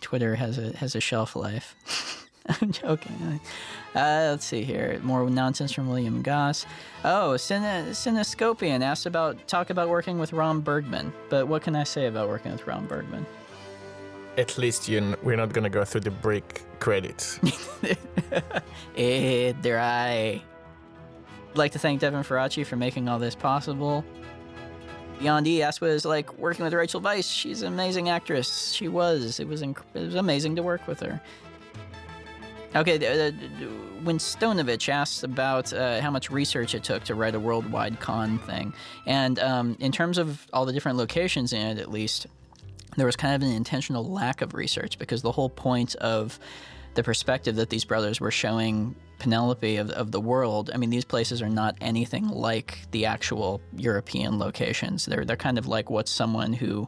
[0.00, 1.74] Twitter has a has a shelf life.
[2.60, 3.40] I'm joking.
[3.94, 5.00] Uh, let's see here.
[5.02, 6.64] More nonsense from William Goss.
[7.04, 11.12] Oh, Cine- Cinescopian asked about talk about working with Ram Bergman.
[11.28, 13.26] But what can I say about working with Ram Bergman?
[14.38, 17.40] At least you n- we're not gonna go through the break credits.
[18.96, 20.42] eh, dry.
[21.50, 24.04] I'd like to thank Devin Faraci for making all this possible.
[25.18, 27.30] Beyond E asked was like working with Rachel Weisz.
[27.32, 28.72] She's an amazing actress.
[28.72, 29.40] She was.
[29.40, 31.20] It was inc- it was amazing to work with her.
[32.74, 32.98] Okay,
[34.02, 38.38] when Stonovich asks about uh, how much research it took to write a worldwide con
[38.40, 38.74] thing,
[39.06, 42.26] and um, in terms of all the different locations in it, at least,
[42.98, 46.38] there was kind of an intentional lack of research because the whole point of
[46.94, 51.04] the perspective that these brothers were showing Penelope of, of the world, I mean, these
[51.04, 55.06] places are not anything like the actual European locations.
[55.06, 56.86] They're, they're kind of like what someone who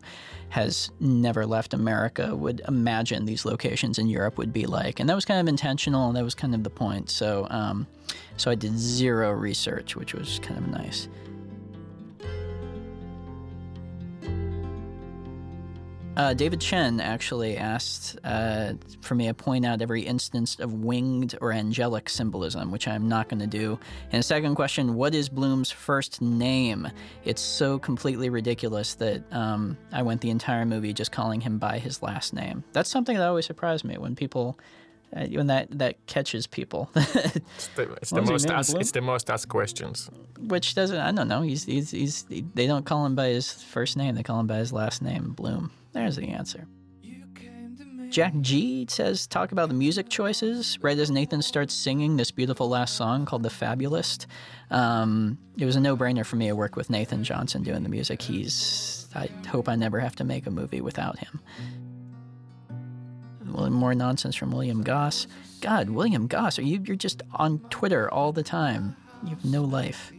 [0.51, 5.01] has never left America would imagine these locations in Europe would be like.
[5.01, 7.11] And that was kind of intentional, and that was kind of the point.
[7.11, 7.87] So, um,
[8.37, 11.09] so I did zero research, which was kind of nice.
[16.19, 21.39] Uh, David Chen actually asked uh, for me to point out every instance of winged
[21.41, 23.79] or angelic symbolism, which I'm not going to do.
[24.11, 26.89] And second question What is Bloom's first name?
[27.25, 31.79] It's so completely ridiculous that um, I went the entire movie just calling him by
[31.79, 32.65] his last name.
[32.73, 34.59] That's something that always surprised me when people.
[35.17, 39.31] Uh, when that, that catches people, it's the, it's the most asked, it's the most
[39.31, 40.11] asked questions.
[40.39, 41.41] Which doesn't I don't know.
[41.41, 44.17] He's, he's he's they don't call him by his first name.
[44.17, 45.71] They call him by his last name, Bloom.
[45.93, 46.67] There's the answer.
[48.11, 50.79] Jack G says, talk about the music choices.
[50.81, 54.27] Right as Nathan starts singing this beautiful last song called The Fabulist,
[54.71, 57.89] um, it was a no brainer for me to work with Nathan Johnson doing the
[57.91, 58.23] music.
[58.23, 61.41] He's, I hope I never have to make a movie without him.
[63.45, 65.27] More nonsense from William Goss.
[65.61, 68.97] God, William Goss, are you, you're just on Twitter all the time.
[69.25, 70.13] You have no life.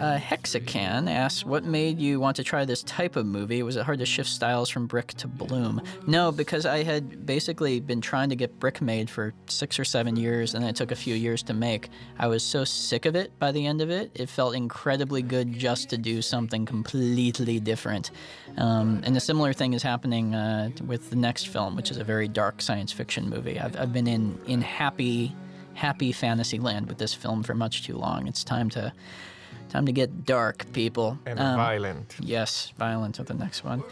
[0.00, 3.62] Uh, Hexican asks, What made you want to try this type of movie?
[3.62, 5.82] Was it hard to shift styles from brick to bloom?
[6.06, 10.16] No, because I had basically been trying to get brick made for six or seven
[10.16, 11.88] years, and it took a few years to make.
[12.18, 14.10] I was so sick of it by the end of it.
[14.14, 18.10] It felt incredibly good just to do something completely different.
[18.56, 22.04] Um, and a similar thing is happening uh, with the next film, which is a
[22.04, 23.58] very dark science fiction movie.
[23.58, 25.34] I've, I've been in, in happy
[25.80, 28.28] happy fantasy land with this film for much too long.
[28.28, 28.92] It's time to
[29.70, 31.16] time to get dark, people.
[31.24, 32.16] And um, violent.
[32.20, 33.82] Yes, violent with the next one.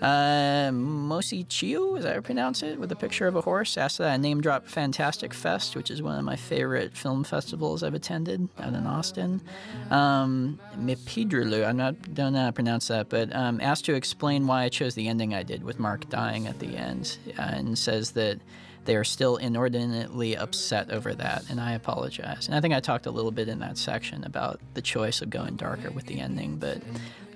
[0.00, 3.76] Uh, Mosi Chiu, as I pronounce it, with a picture of a horse.
[3.76, 7.82] Asked that I name drop Fantastic Fest, which is one of my favorite film festivals
[7.82, 9.42] I've attended out in Austin.
[9.90, 14.46] Um, Mepidrulu, I'm not don't know how to pronounce that, but um, asked to explain
[14.46, 17.76] why I chose the ending I did with Mark dying at the end, uh, and
[17.76, 18.38] says that
[18.84, 22.46] they are still inordinately upset over that, and I apologize.
[22.46, 25.30] And I think I talked a little bit in that section about the choice of
[25.30, 26.78] going darker with the ending, but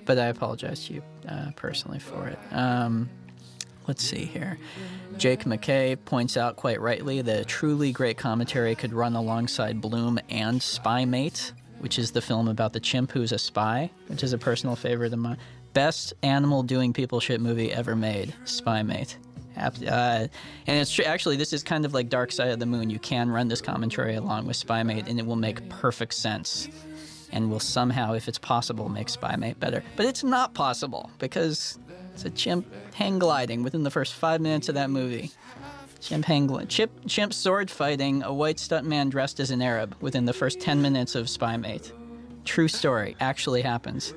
[0.05, 2.39] but I apologize to you uh, personally for it.
[2.51, 3.09] Um,
[3.87, 4.57] let's see here.
[5.17, 10.19] Jake McKay points out quite rightly that a truly great commentary could run alongside Bloom
[10.29, 14.37] and Spymate, which is the film about the chimp who's a spy, which is a
[14.37, 15.37] personal favorite of mine.
[15.73, 19.15] Best animal doing people shit movie ever made, Spymate.
[19.59, 20.27] Uh,
[20.67, 21.05] and it's true.
[21.05, 22.89] Actually, this is kind of like Dark Side of the Moon.
[22.89, 26.67] You can run this commentary along with Spymate, and it will make perfect sense,
[27.31, 29.83] and will somehow, if it's possible, make Spymate better.
[29.95, 31.77] But it's not possible because
[32.13, 35.31] it's a chimp hang gliding within the first five minutes of that movie.
[36.01, 40.33] Chimp hang chimp, chimp sword fighting a white stuntman dressed as an Arab within the
[40.33, 41.91] first ten minutes of Spymate.
[42.45, 43.17] True story.
[43.19, 44.13] Actually happens.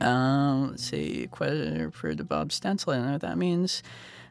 [0.00, 2.92] Um, let's see, question for the Bob Stencil.
[2.92, 3.82] I don't know what that means.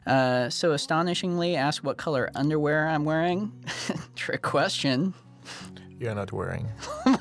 [0.06, 3.52] Uh, so astonishingly, ask what color underwear I'm wearing.
[4.14, 5.14] Trick question.
[5.98, 6.68] You're not wearing.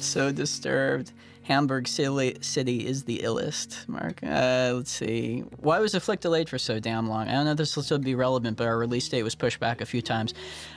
[0.00, 1.12] so disturbed.
[1.50, 4.20] Hamburg City is the illest, Mark.
[4.22, 5.40] Uh, let's see.
[5.56, 7.26] Why was the flick delayed for so damn long?
[7.26, 9.58] I don't know if this will still be relevant, but our release date was pushed
[9.58, 10.32] back a few times.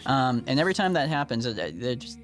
[0.07, 2.17] Um, and every time that happens, it, it just,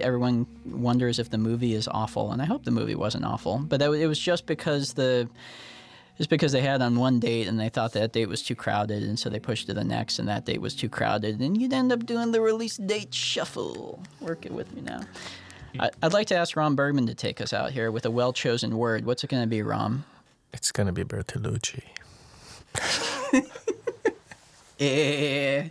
[0.00, 2.30] everyone wonders if the movie is awful.
[2.32, 3.56] And I hope the movie wasn't awful.
[3.56, 5.26] But that, it was just because the
[6.18, 9.02] just because they had on one date and they thought that date was too crowded,
[9.02, 11.72] and so they pushed to the next, and that date was too crowded, and you'd
[11.72, 14.00] end up doing the release date shuffle.
[14.20, 15.00] Work it with me now.
[15.78, 18.78] I'd like to ask Ram Bergman to take us out here with a well chosen
[18.78, 19.04] word.
[19.04, 20.04] What's it going to be, Ron?
[20.52, 21.82] It's going to be Bertolucci.
[24.80, 25.68] eh.